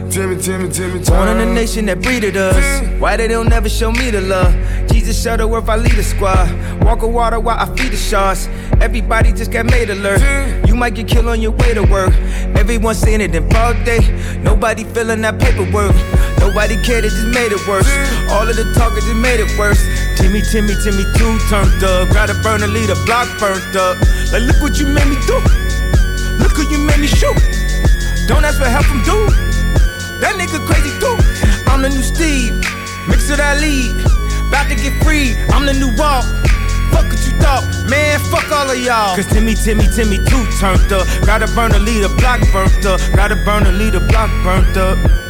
Timmy, 0.09 0.41
Timmy, 0.41 0.69
Timmy 0.69 1.01
Turner. 1.01 1.25
Born 1.25 1.41
in 1.41 1.47
a 1.47 1.53
nation 1.53 1.86
that 1.86 2.01
breeded 2.01 2.36
us. 2.36 2.99
Why 2.99 3.15
they 3.15 3.30
don't 3.30 3.47
never 3.47 3.69
show 3.69 3.91
me 3.91 4.11
the 4.11 4.19
love? 4.19 4.53
Jesus 4.89 5.23
Shuttlesworth, 5.23 5.69
I 5.69 5.77
lead 5.77 5.93
a 5.93 6.03
squad. 6.03 6.84
Walk 6.84 7.01
on 7.03 7.13
water 7.13 7.39
while 7.39 7.57
I 7.57 7.65
feed 7.77 7.93
the 7.93 7.97
sharks. 7.97 8.47
Everybody 8.82 9.32
just 9.32 9.51
got 9.51 9.65
made 9.65 9.89
alert. 9.89 10.21
You 10.67 10.75
might 10.75 10.95
get 10.95 11.07
killed 11.07 11.27
on 11.27 11.41
your 11.41 11.51
way 11.51 11.73
to 11.73 11.84
work. 11.84 12.13
Everyone 12.57 12.93
saying 12.93 13.21
it 13.21 13.34
in 13.34 13.49
fog 13.51 13.86
day. 13.86 13.99
Nobody 14.43 14.84
feeling 14.84 15.21
that 15.21 15.39
paperwork. 15.39 15.95
Nobody 16.39 16.82
cared, 16.84 17.05
it 17.05 17.11
just 17.11 17.27
made 17.27 17.51
it 17.51 17.67
worse. 17.67 17.89
All 18.32 18.47
of 18.47 18.55
the 18.55 18.73
talkers 18.73 19.03
just 19.03 19.15
made 19.15 19.39
it 19.39 19.51
worse. 19.59 19.80
Timmy, 20.30 20.43
Timmy, 20.43 20.75
Timmy, 20.75 21.05
two 21.17 21.39
turned 21.49 21.84
up. 21.84 22.07
Gotta 22.13 22.36
burn 22.43 22.61
a 22.61 22.67
lead, 22.67 22.91
a 22.91 22.95
block 23.03 23.27
burnt 23.39 23.75
up. 23.75 23.97
Like, 24.32 24.43
look 24.43 24.61
what 24.61 24.80
you 24.80 24.86
made 24.86 25.07
me 25.07 25.17
do. 25.25 25.34
Look 26.38 26.53
who 26.53 26.69
you 26.69 26.77
made 26.86 26.99
me 26.99 27.07
shoot. 27.07 27.34
Don't 28.27 28.45
ask 28.45 28.59
for 28.59 28.69
help 28.69 28.86
from 28.86 29.01
dude. 29.01 29.34
That 30.21 30.38
nigga 30.38 30.61
crazy 30.69 30.93
too. 31.01 31.17
I'm 31.65 31.82
the 31.82 31.89
new 31.89 32.03
Steve. 32.03 32.53
Mix 33.09 33.32
it, 33.32 33.39
I 33.39 33.57
lead. 33.57 34.05
About 34.45 34.69
to 34.69 34.75
get 34.75 34.93
free. 35.01 35.34
I'm 35.49 35.65
the 35.65 35.73
new 35.73 35.89
walk. 35.97 36.25
Fuck 36.93 37.09
what 37.09 37.25
you 37.25 37.34
thought, 37.41 37.65
man, 37.89 38.19
fuck 38.30 38.51
all 38.51 38.69
of 38.69 38.77
y'all. 38.77 39.15
Cause 39.15 39.25
Timmy, 39.25 39.55
Timmy, 39.55 39.88
Timmy, 39.88 40.19
two 40.19 40.45
turned 40.59 40.93
up. 40.93 41.07
Gotta 41.25 41.47
burn 41.55 41.71
a 41.73 41.80
lead, 41.80 42.03
a 42.03 42.09
block 42.09 42.39
burnt 42.53 42.86
up. 42.86 43.01
Gotta 43.15 43.36
burn 43.36 43.65
a 43.65 43.71
lead, 43.71 43.95
a 43.95 43.99
block 43.99 44.30
burnt 44.43 44.77
up. 44.77 45.28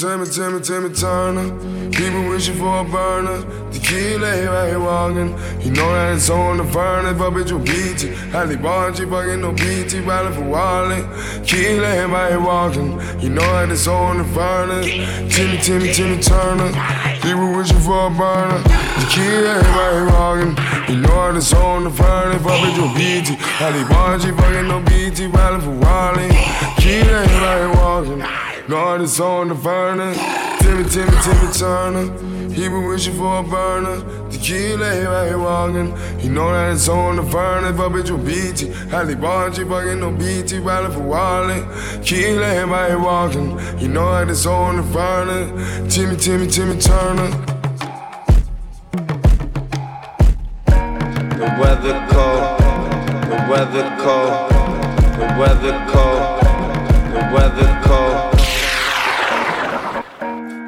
Timmy, 0.00 0.24
Timmy, 0.24 0.60
Timmy 0.62 0.94
Turner. 0.94 1.90
People 1.90 2.26
wishing 2.30 2.56
for 2.56 2.80
a 2.80 2.84
burner. 2.84 3.42
The 3.70 3.78
kid 3.80 4.22
lay 4.22 4.46
right 4.46 4.74
walking. 4.74 5.28
You 5.60 5.72
know 5.72 5.92
that 5.92 6.14
it's 6.14 6.30
on 6.30 6.56
the 6.56 6.64
furnace, 6.64 7.18
but 7.18 7.32
bitch, 7.32 7.50
you 7.50 7.58
beat 7.58 8.02
it. 8.04 8.16
Holly 8.32 8.56
Bargy, 8.56 9.04
fucking 9.04 9.42
no 9.42 9.52
BT, 9.52 10.00
riding 10.00 10.32
for 10.32 10.48
Wally. 10.48 11.04
Kid 11.44 11.82
lay 11.82 12.02
right 12.06 12.38
walking. 12.38 12.92
You 13.20 13.28
know 13.28 13.42
that 13.42 13.70
it's 13.70 13.86
on 13.86 14.16
the 14.16 14.24
furnace. 14.24 14.86
Timmy, 15.36 15.58
Timmy, 15.58 15.92
Timmy 15.92 16.22
Turner. 16.22 16.72
People 17.20 17.52
wishing 17.54 17.80
for 17.80 18.06
a 18.06 18.10
burner. 18.10 18.56
The 18.56 19.06
kid 19.12 19.44
lay 19.44 19.60
right 19.60 20.08
walking. 20.16 20.56
You 20.88 21.02
know 21.02 21.28
that 21.28 21.36
it's 21.36 21.52
on 21.52 21.84
the 21.84 21.90
furnace, 21.90 22.42
but 22.42 22.56
bitch, 22.56 22.76
you 22.80 22.88
beat 22.96 23.28
it. 23.28 23.38
Holly 23.60 23.84
Bargy, 23.84 24.34
fucking 24.34 24.66
no 24.66 24.80
BT, 24.80 25.26
riding 25.26 25.60
for 25.60 25.76
Wally. 25.76 26.30
Kid 26.80 27.04
lay 27.06 27.26
right 27.44 27.76
walking. 27.76 28.49
Lord 28.70 29.00
is 29.00 29.18
on 29.18 29.48
the 29.48 29.54
burner. 29.56 30.14
Timmy, 30.60 30.88
Timmy, 30.88 31.10
Timmy 31.24 31.52
Turner. 31.52 32.52
He 32.52 32.68
been 32.68 32.86
wishing 32.86 33.16
for 33.16 33.38
a 33.38 33.42
burner. 33.42 34.00
Kid 34.30 34.78
lay 34.78 35.04
right 35.04 35.34
walking. 35.34 35.96
He 36.20 36.28
know 36.28 36.52
that 36.52 36.74
it's 36.74 36.88
on 36.88 37.16
the 37.16 37.22
burner. 37.22 37.72
But 37.72 37.90
bitch, 37.90 38.10
you 38.10 38.16
beat 38.16 38.62
it. 38.62 38.72
Holly 38.90 39.16
Bargy, 39.16 39.68
fucking 39.68 39.98
no 39.98 40.12
BT, 40.12 40.60
riding 40.60 40.92
for 40.92 41.00
Wally. 41.00 41.64
Kid 42.04 42.38
lay 42.38 42.62
right 42.62 42.90
here 42.90 43.00
walking. 43.00 43.58
He 43.76 43.88
know 43.88 44.12
that 44.12 44.30
it's 44.30 44.46
on 44.46 44.76
the 44.76 44.82
burner. 44.82 45.88
Timmy, 45.88 46.14
Timmy, 46.14 46.46
Timmy 46.46 46.80
Turner. 46.80 47.28
The 51.40 51.48
weather 51.58 52.06
cold. 52.12 52.60
The 53.30 53.46
weather 53.50 53.96
cold. 53.98 54.50
The 55.18 55.26
weather 55.40 55.86
cold. 55.90 56.40
The 57.12 57.34
weather 57.34 57.80
cold. 57.84 58.29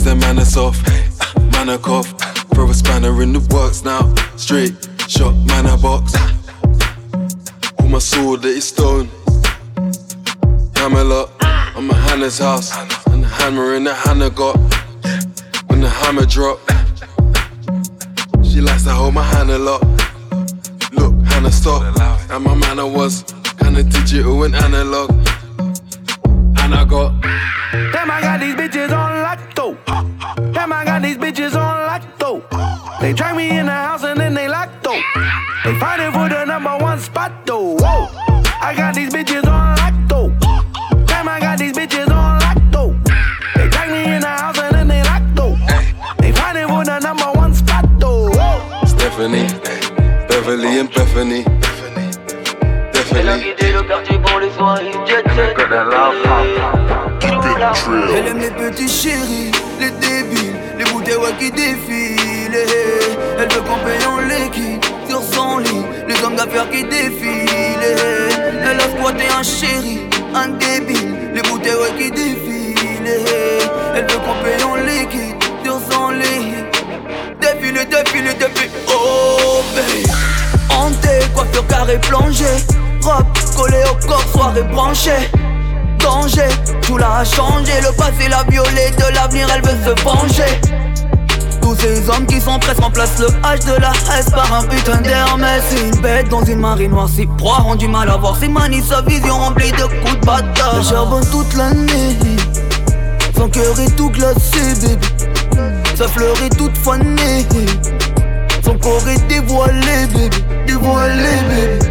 Cause 0.00 0.04
the 0.04 0.16
man 0.16 0.38
is 0.38 0.54
soft. 0.54 0.80
Ah, 1.20 1.32
man 1.52 1.68
of 1.68 1.82
cough, 1.82 2.08
throw 2.54 2.68
a 2.68 2.74
spanner 2.74 3.22
in 3.22 3.32
the 3.32 3.40
works 3.54 3.84
now. 3.84 4.02
Straight 4.36 4.74
shot, 5.08 5.34
man 5.46 5.66
of 5.66 5.82
box. 5.82 6.14
All 7.78 7.88
my 7.88 7.98
sword 7.98 8.44
is 8.44 8.68
stone. 8.68 9.08
Camelot, 10.74 11.30
on 11.76 11.86
my 11.86 11.94
Hannah's 11.94 12.38
house. 12.38 12.76
And 13.08 13.24
the 13.24 13.28
hammer 13.28 13.74
in 13.74 13.84
the 13.84 13.94
Hannah 13.94 14.30
got. 14.30 14.56
When 15.68 15.80
the 15.80 15.88
hammer 15.88 16.26
drop, 16.26 16.58
she 18.42 18.60
likes 18.60 18.84
to 18.84 18.92
hold 18.92 19.14
my 19.14 19.22
hand 19.22 19.50
a 19.50 19.58
lot. 19.58 19.82
Look, 20.92 21.14
Hannah 21.26 21.52
stop. 21.52 21.82
And 22.30 22.44
my 22.44 22.54
manner 22.54 22.86
was 22.86 23.24
kinda 23.58 23.82
digital 23.82 24.44
and 24.44 24.54
analog. 24.54 25.10
And 26.62 26.74
I 26.74 26.84
got. 26.84 27.20
Damn, 27.92 28.10
I 28.10 28.20
got 28.20 28.40
these 28.40 28.54
bitches 28.54 28.92
on 28.92 29.22
lotto. 29.22 29.49
They 33.10 33.16
drag 33.16 33.34
me 33.34 33.58
in 33.58 33.66
the 33.66 33.72
house 33.72 34.04
and 34.04 34.20
then 34.20 34.34
they 34.34 34.46
lotto. 34.46 34.92
They 35.64 35.76
fighting 35.80 36.12
for 36.12 36.28
the 36.28 36.44
number 36.44 36.76
one 36.78 37.00
spot 37.00 37.44
though. 37.44 37.74
Whoa. 37.74 38.06
I 38.62 38.72
got 38.76 38.94
these 38.94 39.12
bitches 39.12 39.44
on 39.48 39.74
lotto. 39.82 40.28
Damn, 41.06 41.28
I 41.28 41.40
got 41.40 41.58
these 41.58 41.72
bitches 41.72 42.08
on 42.08 42.38
lotto. 42.38 42.94
They 43.56 43.68
drag 43.68 43.90
me 43.90 44.14
in 44.14 44.20
the 44.20 44.28
house 44.28 44.60
and 44.60 44.76
then 44.76 44.86
they 44.86 45.02
lotto. 45.02 45.56
They 46.20 46.30
fighting 46.30 46.68
for 46.68 46.84
the 46.84 47.00
number 47.00 47.32
one 47.34 47.52
spot 47.52 47.84
though. 47.98 48.30
Whoa. 48.30 48.86
Stephanie, 48.86 49.48
Beverly 50.28 50.78
and 50.78 50.88
Bethany. 50.94 51.42
Definitely. 52.92 53.56
Elle 58.14 58.26
aime 58.26 58.38
les 58.38 58.50
petits 58.50 58.88
chéris, 58.88 59.50
les 59.80 59.90
débiles, 59.90 60.54
les 60.78 60.84
bouteilles 60.84 61.34
qui 61.38 61.50
défilent. 61.50 62.99
Elle 63.42 63.48
veut 63.54 63.62
qu'on 63.62 64.10
en 64.10 64.20
liquide 64.20 64.84
sur 65.08 65.22
son 65.22 65.58
lit, 65.58 65.82
les 66.06 66.22
hommes 66.22 66.36
d'affaires 66.36 66.68
qui 66.68 66.84
défilent. 66.84 67.48
Elle 68.62 68.78
a 68.78 68.82
squatté 68.82 69.24
un 69.30 69.42
chéri, 69.42 70.00
un 70.34 70.48
débile, 70.48 71.16
les 71.34 71.40
bouteilles 71.40 71.94
qui 71.98 72.10
défilent. 72.10 72.76
Elle 73.94 74.02
veut 74.02 74.18
qu'on 74.18 74.68
en 74.68 74.74
liquide 74.76 75.36
sur 75.64 75.80
son 75.90 76.10
lit. 76.10 76.52
Défile, 77.40 77.80
défile, 77.88 78.36
défile, 78.38 78.70
oh 78.88 79.62
babe. 79.74 80.14
Hanté, 80.76 81.20
coiffure 81.34 81.66
carré 81.66 81.98
plongée. 81.98 82.44
Robe 83.00 83.24
collée 83.56 83.84
au 83.90 84.06
corps, 84.06 84.28
soirée 84.34 84.64
branchée. 84.64 85.30
Danger, 85.98 86.48
tout 86.82 86.98
l'a 86.98 87.24
changé. 87.24 87.72
Le 87.80 87.96
passé 87.96 88.28
l'a 88.28 88.44
violé, 88.50 88.90
de 88.98 89.14
l'avenir 89.14 89.48
elle 89.54 89.62
veut 89.62 89.78
se 89.82 90.02
venger. 90.04 90.60
Tous 91.70 91.76
ces 91.76 92.08
hommes 92.08 92.26
qui 92.26 92.40
sont 92.40 92.58
presque 92.58 92.80
remplacent 92.80 93.20
le 93.20 93.26
H 93.26 93.64
de 93.64 93.80
la 93.80 93.92
S 94.18 94.28
par 94.30 94.52
un 94.52 94.64
putain 94.64 94.96
d'Hermès. 95.02 95.62
C'est 95.70 95.80
une 95.80 96.00
bête 96.00 96.28
dans 96.28 96.44
une 96.44 96.58
marine 96.58 96.90
noire, 96.90 97.08
si 97.08 97.26
proies 97.38 97.64
ont 97.64 97.76
du 97.76 97.86
mal 97.86 98.10
à 98.10 98.16
voir 98.16 98.36
ses 98.36 98.48
manies, 98.48 98.82
sa 98.82 99.02
vision 99.02 99.38
remplie 99.38 99.70
de 99.70 99.84
coups 99.84 100.18
de 100.20 100.26
bâtard. 100.26 100.82
Charbonne 100.82 101.24
toute 101.30 101.54
l'année, 101.54 102.16
son 103.36 103.48
cœur 103.48 103.78
est 103.78 103.94
tout 103.94 104.10
glacé, 104.10 104.74
baby. 104.82 105.06
Sa 105.94 106.08
fleur 106.08 106.34
est 106.44 106.56
toute 106.56 106.76
fanée, 106.76 107.46
son 108.64 108.76
corps 108.76 109.08
est 109.08 109.24
dévoilé, 109.28 110.08
baby. 110.12 110.42
Dévoilé, 110.66 111.36
baby. 111.48 111.86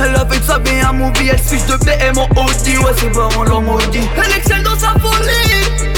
Elle 0.00 0.16
a 0.16 0.26
fait 0.26 0.40
de 0.40 0.44
sa 0.44 0.58
vie 0.58 0.80
un 0.80 0.92
movie, 0.92 1.28
elle 1.30 1.40
switch 1.40 1.64
de 1.66 1.76
BM 1.76 2.18
en 2.18 2.44
Audi 2.44 2.76
Ouais 2.78 2.92
ses 2.96 3.08
parents 3.10 3.44
l'ont 3.44 3.62
maudit 3.62 4.00
Elle 4.16 4.36
excelle 4.36 4.64
dans 4.64 4.76
sa 4.76 4.90
folie 4.98 5.95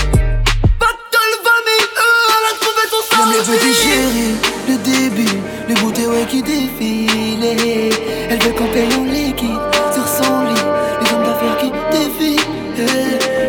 son 3.38 3.44
sang 3.44 3.52
les 3.52 3.58
petits 3.58 3.74
chéris, 3.74 5.38
les 5.68 6.06
ouais 6.06 6.26
qui 6.28 6.42
défilent 6.42 7.88
Elle 8.30 8.42
veut 8.42 8.52
qu'on 8.52 8.66
paye 8.66 8.88
en 8.98 9.04
liquide 9.04 9.58
Sur 9.92 10.08
son 10.08 10.44
lit, 10.44 10.60
les 11.00 11.12
hommes 11.12 11.24
d'affaires 11.24 11.58
qui 11.60 11.70
défilent 11.92 12.40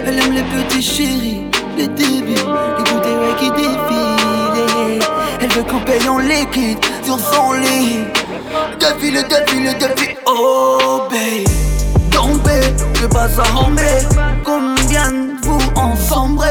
Elle 0.06 0.20
aime 0.20 0.34
les 0.34 0.44
petits 0.44 0.82
chéris, 0.82 1.42
les 1.78 1.88
débiles 1.88 2.36
Les 2.36 2.92
bouteilles 2.92 3.36
qui 3.40 3.52
défilent 3.52 5.08
Elle 5.42 5.52
veut 5.52 5.64
qu'on 5.64 5.80
paye 5.80 6.08
en 6.08 6.20
liquide 6.20 6.78
Sur 7.04 7.20
son 7.20 7.54
lit. 7.54 8.06
Défile, 8.80 9.24
défile, 9.28 9.76
défile, 9.80 10.16
oh 10.26 11.02
babe. 11.10 11.48
Tombé, 12.12 12.60
passe 13.10 13.40
à 13.40 13.58
Hombre 13.58 13.82
Combien 14.44 15.12
de 15.12 15.46
vous 15.46 15.60
ensemble 15.76 16.44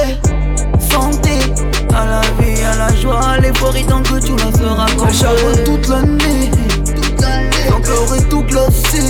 la 2.79 2.95
joie, 2.95 3.39
l'euphorie 3.43 3.85
tant 3.85 4.03
que 4.03 4.25
tout 4.25 4.37
la 4.37 4.53
sera 4.57 4.87
comme 4.97 5.13
charbonne 5.13 5.65
toute 5.65 5.89
l'année. 5.89 6.51
Son 7.69 7.81
cœur 7.81 8.17
est 8.17 8.29
tout 8.29 8.43
glacé, 8.43 9.01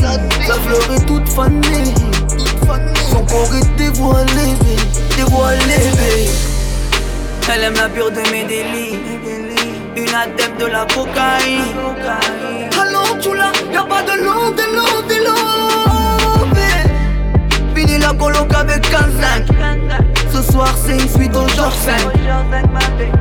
babe 0.00 0.32
Sa 0.46 0.54
fleur 0.54 0.92
est 0.94 1.06
toute 1.06 1.28
fanée. 1.28 1.94
Son 3.10 3.24
corps 3.24 3.54
est 3.56 3.76
dévoilé, 3.76 4.56
Dévoilé, 5.16 6.28
Elle 7.52 7.64
aime 7.64 7.74
la 7.74 7.88
pure 7.88 8.10
de 8.10 8.20
mes 8.30 8.44
délits. 8.44 8.98
Une 9.96 10.14
adepte 10.14 10.60
de 10.60 10.66
la 10.66 10.86
cocaïne. 10.86 11.62
Alors 12.80 13.18
tu 13.20 13.34
l'as, 13.34 13.52
y'a 13.72 13.82
pas 13.82 14.02
de 14.02 14.22
l'eau, 14.22 14.50
de 14.50 14.66
l'eau, 14.76 15.02
de 15.08 15.14
l'eau. 15.24 15.42
Fini 17.74 17.98
la 17.98 18.12
coloc 18.12 18.52
avec 18.54 18.82
15 18.82 20.11
Ce 20.32 20.42
soir 20.50 20.74
c'est 20.82 20.92
une 20.92 21.08
suite 21.08 21.36
au 21.36 21.46
5. 21.48 21.66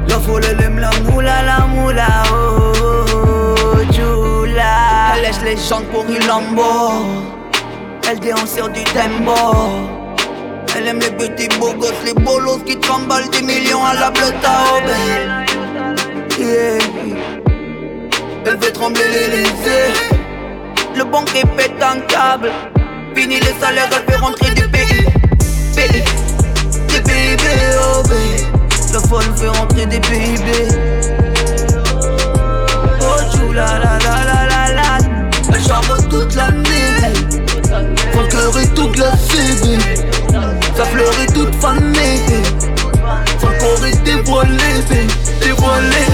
La 0.08 0.20
folle 0.20 0.44
elle 0.50 0.64
aime 0.64 0.80
la 0.80 0.92
moula, 1.10 1.44
la 1.44 1.66
moula. 1.68 2.08
Oh, 2.32 3.78
Jula. 3.92 5.16
Elle 5.16 5.24
laisse 5.24 5.42
les 5.44 5.58
chants 5.58 5.84
pour 5.92 6.06
une 6.06 6.26
lambo. 6.26 6.62
Elle 8.10 8.20
danse 8.20 8.54
sur 8.56 8.70
du 8.70 8.84
tembo. 8.86 9.36
Elle 10.76 10.88
aime 10.88 11.00
les 11.00 11.12
petits 11.12 11.50
beaux 11.60 11.74
gosses, 11.74 11.92
les 12.06 12.14
bolos 12.14 12.60
qui 12.66 12.80
tremblent 12.80 13.30
des 13.32 13.42
millions 13.42 13.84
à 13.84 13.94
la. 13.94 14.14
Oh, 14.14 14.80
ben. 14.86 15.46
Yeah. 16.40 16.80
Elle 18.46 18.60
fait 18.60 18.72
trembler 18.72 19.04
l'Elysée 19.08 19.94
Le 20.96 21.04
banquier 21.04 21.44
pète 21.56 21.82
un 21.82 22.00
câble 22.02 22.52
Fini 23.16 23.40
les 23.40 23.54
salaires, 23.60 23.90
elle 23.92 24.12
fait 24.12 24.20
rentrer 24.20 24.52
du 24.56 24.68
Pays 24.70 25.06
la 28.94 29.00
foi 29.00 29.22
nous 29.26 29.38
fait 29.38 29.48
rentrer 29.48 29.86
des 29.86 30.02
PIB. 30.02 30.68
Oh, 33.02 33.22
chou, 33.32 33.54
la 33.54 33.80
la 33.80 33.98
la 34.00 34.26
la 34.26 34.48
la 34.48 34.74
la. 34.74 34.98
Elle 35.54 35.64
charbonne 35.64 36.10
toute 36.10 36.36
l'année. 36.36 37.14
Faut 38.12 38.28
pleurer 38.30 38.68
toute 38.76 38.98
la 38.98 39.12
CB. 39.12 39.78
Ça 40.76 40.84
fleurit 40.86 41.28
toute 41.34 41.56
fin 41.56 41.76
d'été. 41.76 42.44
Son 43.40 43.48
corps 43.60 43.86
est 43.86 44.04
dévoilé, 44.04 44.84
dévoilé. 45.40 46.06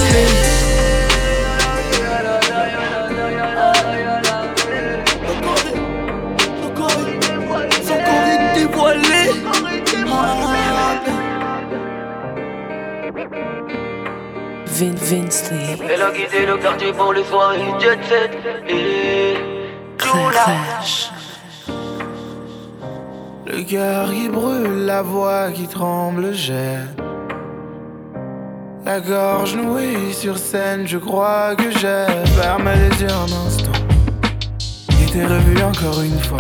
Vin 14.66 14.96
Vince 14.96 15.52
Lee. 15.52 15.82
Elle 15.90 16.02
a 16.02 16.12
quitté 16.12 16.46
le 16.46 16.58
quartier 16.58 16.94
pour 16.94 17.14
les 17.14 17.24
soirées 17.24 17.74
jet 17.80 18.00
set 18.08 18.38
et 18.70 19.36
Clash. 19.98 21.12
Le 23.46 23.64
cœur 23.64 24.12
qui 24.12 24.30
brûle, 24.30 24.86
la 24.86 25.02
voix 25.02 25.52
qui 25.52 25.68
tremble, 25.68 26.34
j'ai 26.34 26.78
la 28.86 29.02
gorge 29.02 29.56
nouée 29.56 30.14
sur 30.14 30.38
scène, 30.38 30.88
je 30.88 30.98
crois 30.98 31.56
que 31.58 31.70
j'ai 31.72 32.06
fermé 32.40 32.72
les 32.76 33.02
yeux 33.02 33.10
un 33.10 33.46
instant. 33.46 33.72
Et 35.02 35.12
t'es 35.12 35.26
revu 35.26 35.62
encore 35.62 36.02
une 36.02 36.20
fois. 36.22 36.38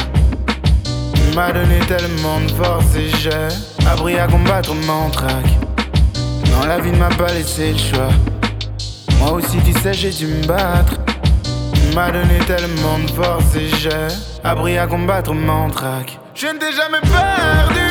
Tu 1.13 1.35
m'as 1.35 1.51
donné 1.51 1.79
tellement 1.87 2.39
de 2.39 2.51
force 2.51 2.95
et 2.95 3.09
j'ai 3.17 3.85
appris 3.85 4.17
à 4.17 4.27
combattre 4.27 4.73
mon 4.73 5.09
trac. 5.09 5.43
La 6.65 6.79
vie 6.79 6.91
ne 6.91 6.97
m'a 6.97 7.09
pas 7.09 7.31
laissé 7.33 7.71
le 7.71 7.77
choix. 7.77 8.09
Moi 9.19 9.31
aussi, 9.31 9.57
tu 9.65 9.71
sais, 9.79 9.93
j'ai 9.93 10.11
dû 10.11 10.27
me 10.27 10.45
battre. 10.45 10.93
Tu 11.73 11.95
m'as 11.95 12.11
donné 12.11 12.39
tellement 12.45 12.99
de 12.99 13.09
force 13.11 13.55
et 13.55 13.67
j'ai 13.77 13.89
appris 14.43 14.77
à 14.77 14.85
combattre 14.85 15.33
mon 15.33 15.69
trac. 15.69 16.19
Je 16.35 16.47
ne 16.47 16.59
t'ai 16.59 16.71
jamais 16.71 16.99
perdu. 17.01 17.86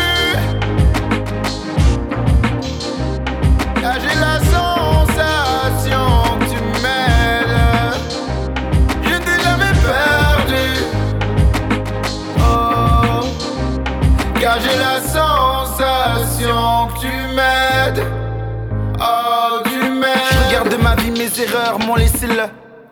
Mes 21.17 21.41
erreurs 21.41 21.79
m'ont 21.79 21.95
laissé 21.97 22.27
le 22.27 22.45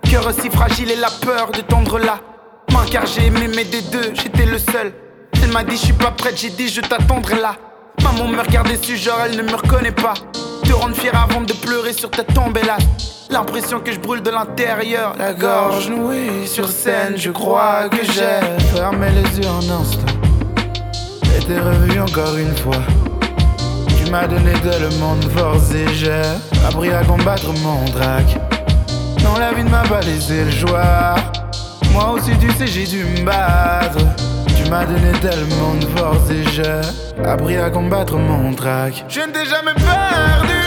cœur 0.08 0.32
si 0.32 0.50
fragile 0.50 0.90
et 0.90 0.96
la 0.96 1.10
peur 1.10 1.50
de 1.52 1.60
tendre 1.60 1.98
la 1.98 2.18
main. 2.72 2.84
Car 2.90 3.06
j'ai 3.06 3.26
aimé, 3.26 3.48
mais 3.54 3.64
des 3.64 3.82
deux, 3.82 4.12
j'étais 4.14 4.46
le 4.46 4.58
seul. 4.58 4.92
Elle 5.42 5.52
m'a 5.52 5.62
dit, 5.62 5.76
je 5.76 5.84
suis 5.84 5.92
pas 5.92 6.10
prête, 6.10 6.38
j'ai 6.38 6.50
dit, 6.50 6.68
je 6.68 6.80
t'attendrai 6.80 7.40
là. 7.40 7.56
Maman 8.02 8.28
me 8.28 8.40
regardait 8.40 8.76
dessus, 8.76 8.96
genre 8.96 9.20
elle 9.24 9.36
ne 9.36 9.42
me 9.42 9.54
reconnaît 9.54 9.92
pas. 9.92 10.14
Te 10.64 10.72
rendre 10.72 10.94
fier 10.94 11.12
avant 11.14 11.42
de 11.42 11.52
pleurer 11.52 11.92
sur 11.92 12.10
ta 12.10 12.24
tombe, 12.24 12.56
là. 12.64 12.76
L'impression 13.30 13.80
que 13.80 13.92
je 13.92 13.98
brûle 13.98 14.22
de 14.22 14.30
l'intérieur, 14.30 15.14
la 15.18 15.32
gorge 15.32 15.88
nouée 15.88 16.46
sur 16.46 16.68
scène. 16.68 17.14
Je 17.16 17.30
crois 17.30 17.88
que 17.88 18.04
j'ai 18.04 18.66
fermé 18.74 19.08
les 19.10 19.38
yeux 19.38 19.48
un 19.48 19.80
instant. 19.80 20.12
Et 21.36 21.44
t'es 21.44 21.58
revenu 21.58 22.00
encore 22.00 22.36
une 22.36 22.56
fois. 22.56 22.76
Tu 24.14 24.20
m'as 24.20 24.28
donné 24.28 24.52
de 24.52 25.00
monde 25.00 25.24
force 25.34 25.74
et 25.74 25.92
j'ai 25.92 26.22
appris 26.68 26.92
à 26.92 27.02
combattre 27.02 27.52
mon 27.64 27.84
drac. 27.86 28.38
Dans 29.24 29.36
la 29.36 29.52
vie 29.52 29.64
ne 29.64 29.70
m'a 29.70 29.82
pas 29.82 30.02
laissé 30.02 30.44
le 30.44 30.52
choix. 30.52 31.16
Moi 31.90 32.12
aussi, 32.12 32.30
tu 32.38 32.48
sais, 32.52 32.68
j'ai 32.68 32.86
dû 32.86 33.02
me 33.02 33.24
battre. 33.24 33.98
Tu 34.56 34.70
m'as 34.70 34.84
donné 34.84 35.10
tellement 35.20 35.74
de 35.80 35.86
force 35.98 36.30
et 36.30 36.44
j'ai 36.52 37.24
appris 37.28 37.56
à 37.56 37.70
combattre 37.70 38.16
mon 38.16 38.54
trac. 38.54 39.04
Je 39.08 39.18
ne 39.18 39.32
t'ai 39.32 39.46
jamais 39.46 39.74
perdu. 39.74 40.60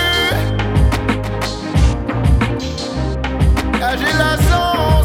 Ah, 3.82 3.95
j'ai 3.95 4.18
la 4.18 4.36
sensation 4.36 4.97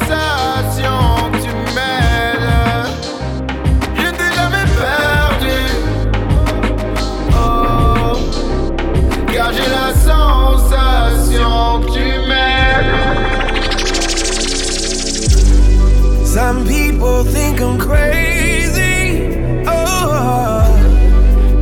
people 17.02 17.24
think 17.24 17.60
I'm 17.60 17.80
crazy. 17.80 19.34
Oh, 19.66 20.62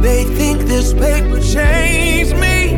they 0.03 0.25
think 0.25 0.61
this 0.69 0.93
paper 0.93 1.41
changed 1.41 2.37
me. 2.37 2.77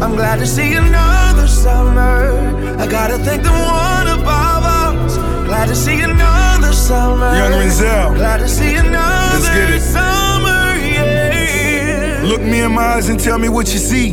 I'm 0.00 0.14
glad 0.14 0.38
to 0.38 0.46
see 0.46 0.74
another 0.74 1.48
summer. 1.48 2.78
I 2.78 2.86
gotta 2.86 3.18
thank 3.18 3.42
the 3.42 3.50
one 3.50 4.06
above 4.06 4.64
us. 4.64 5.16
Glad 5.48 5.66
to 5.66 5.74
see 5.74 6.00
another 6.00 6.72
summer. 6.72 7.34
Young 7.34 7.54
Renzel. 7.60 8.14
Glad 8.14 8.38
to 8.38 8.48
see 8.48 8.76
another 8.76 9.38
Let's 9.38 9.48
get 9.48 9.70
it. 9.70 9.80
summer. 9.80 10.62
Yeah. 10.94 12.22
Look 12.22 12.42
me 12.42 12.60
in 12.60 12.72
my 12.72 12.84
eyes 12.94 13.08
and 13.08 13.18
tell 13.18 13.38
me 13.38 13.48
what 13.48 13.66
you 13.72 13.80
see. 13.80 14.10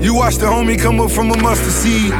You 0.00 0.14
watch 0.14 0.36
the 0.36 0.46
homie 0.46 0.78
come 0.78 1.00
up 1.00 1.10
from 1.10 1.32
a 1.32 1.36
mustard 1.42 1.72
seed. 1.72 2.12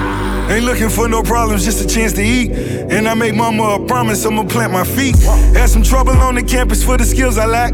Ain't 0.50 0.64
looking 0.64 0.88
for 0.88 1.08
no 1.08 1.22
problems, 1.22 1.64
just 1.64 1.80
a 1.80 1.86
chance 1.86 2.12
to 2.14 2.22
eat. 2.22 2.50
And 2.50 3.06
I 3.06 3.14
make 3.14 3.36
mama 3.36 3.62
a 3.62 3.86
promise 3.86 4.26
I'ma 4.26 4.42
plant 4.42 4.72
my 4.72 4.82
feet. 4.82 5.16
Had 5.54 5.68
some 5.68 5.84
trouble 5.84 6.10
on 6.10 6.34
the 6.34 6.42
campus 6.42 6.82
for 6.82 6.98
the 6.98 7.04
skills 7.04 7.38
I 7.38 7.46
lack. 7.46 7.72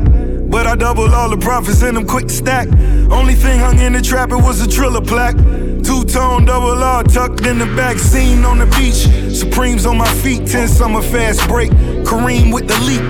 But 0.51 0.66
I 0.66 0.77
doubled 0.77 1.14
all 1.14 1.31
the 1.31 1.39
profits 1.39 1.81
in 1.81 1.95
them 1.95 2.07
quick 2.07 2.29
stack. 2.29 2.68
Only 3.11 3.35
thing 3.35 3.59
hung 3.59 3.79
in 3.79 3.95
the 3.95 4.03
trap, 4.03 4.31
it 4.31 4.37
was 4.37 4.61
a 4.61 4.66
Thriller 4.66 5.01
plaque. 5.01 5.37
Two 5.37 6.05
tone 6.05 6.45
double 6.45 6.83
R 6.83 7.03
tucked 7.03 7.47
in 7.47 7.59
the 7.59 7.66
back, 7.77 7.97
scene 7.97 8.45
on 8.45 8.59
the 8.59 8.66
beach. 8.66 9.09
Supremes 9.35 9.87
on 9.87 9.97
my 9.97 10.12
feet, 10.16 10.47
10 10.47 10.68
summer 10.68 11.01
fast 11.01 11.49
break. 11.49 11.70
Kareem 12.05 12.53
with 12.53 12.68
the 12.68 12.79
leap. 12.81 13.01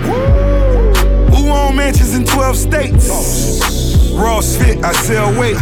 Who 1.34 1.50
own 1.50 1.74
mansions 1.74 2.14
in 2.14 2.24
12 2.24 2.56
states? 2.56 4.12
Ross 4.12 4.56
fit, 4.56 4.84
I 4.84 4.92
sell 4.92 5.36
weight. 5.36 5.56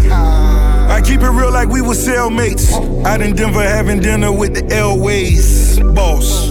I 0.88 1.00
keep 1.00 1.20
it 1.20 1.30
real 1.30 1.50
like 1.52 1.68
we 1.68 1.80
were 1.82 1.94
cellmates. 1.94 2.72
Out 3.04 3.20
in 3.20 3.34
Denver 3.34 3.62
having 3.62 4.00
dinner 4.00 4.32
with 4.32 4.54
the 4.54 4.62
Elways 4.62 5.78
boss. 5.94 6.48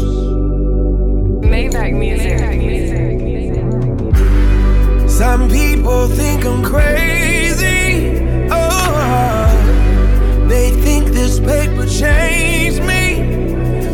Maybach 1.43 1.93
music. 1.93 2.39
Some 5.09 5.47
people 5.47 6.07
think 6.07 6.43
I'm 6.43 6.63
crazy. 6.63 8.19
Oh, 8.51 10.47
they 10.49 10.71
think 10.71 11.09
this 11.09 11.39
paper 11.39 11.85
changed 11.85 12.81
me. 12.81 13.21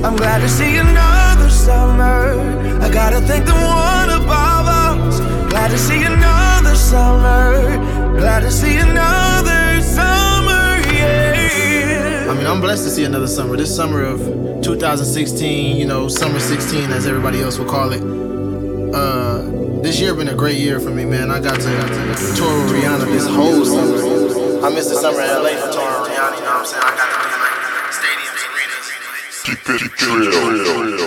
I'm 0.02 0.16
glad 0.16 0.40
to 0.40 0.48
see 0.50 0.78
another 0.78 1.50
summer. 1.50 2.40
I 2.82 2.90
gotta 2.90 3.20
thank 3.22 3.46
the 3.46 3.54
one 3.54 4.10
above 4.10 4.68
us. 4.68 5.20
Glad 5.50 5.72
to 5.72 5.78
see 5.78 6.04
another 6.04 6.76
summer. 6.76 7.78
Glad 8.18 8.40
to 8.40 8.52
see 8.52 8.78
another 8.78 8.88
summer. 8.98 9.50
Yeah. 9.50 9.59
I 12.30 12.36
mean, 12.36 12.45
I'm 12.45 12.61
blessed 12.61 12.84
to 12.84 12.91
see 12.91 13.05
another 13.05 13.25
summer. 13.25 13.57
This 13.57 13.75
summer 13.75 14.03
of 14.03 14.19
2016, 14.61 15.77
you 15.77 15.86
know, 15.88 16.07
summer 16.07 16.39
16, 16.39 16.91
as 16.91 17.07
everybody 17.07 17.41
else 17.41 17.57
will 17.57 17.65
call 17.65 17.91
it. 17.91 18.03
Uh, 18.93 19.82
this 19.82 19.99
year 19.99 20.13
been 20.13 20.27
a 20.27 20.36
great 20.36 20.59
year 20.59 20.80
for 20.80 20.91
me, 20.91 21.05
man. 21.05 21.32
I 21.32 21.39
got 21.39 21.59
to, 21.59 21.65
got 21.65 21.88
to 21.88 22.36
tour 22.36 22.63
with 22.65 22.73
Rihanna 22.73 23.05
this 23.07 23.25
whole 23.25 23.65
summer. 23.65 24.63
I 24.63 24.69
missed 24.69 24.89
the 24.89 24.95
summer 25.01 25.21
in 25.21 25.27
LA 25.27 25.57
for 25.57 25.73
touring 25.73 26.05
Rihanna. 26.05 26.38
You 26.38 26.43
know 26.43 26.53
what 26.53 26.59
I'm 26.59 26.65
saying? 26.67 26.84
I 26.86 26.93
got 26.97 27.09
to 27.09 27.25
be 27.25 27.34
like 27.41 27.57
stadiums, 27.97 28.45
arenas. 28.45 29.41
Keep 29.43 29.65
it 29.67 30.89
real. 30.93 30.99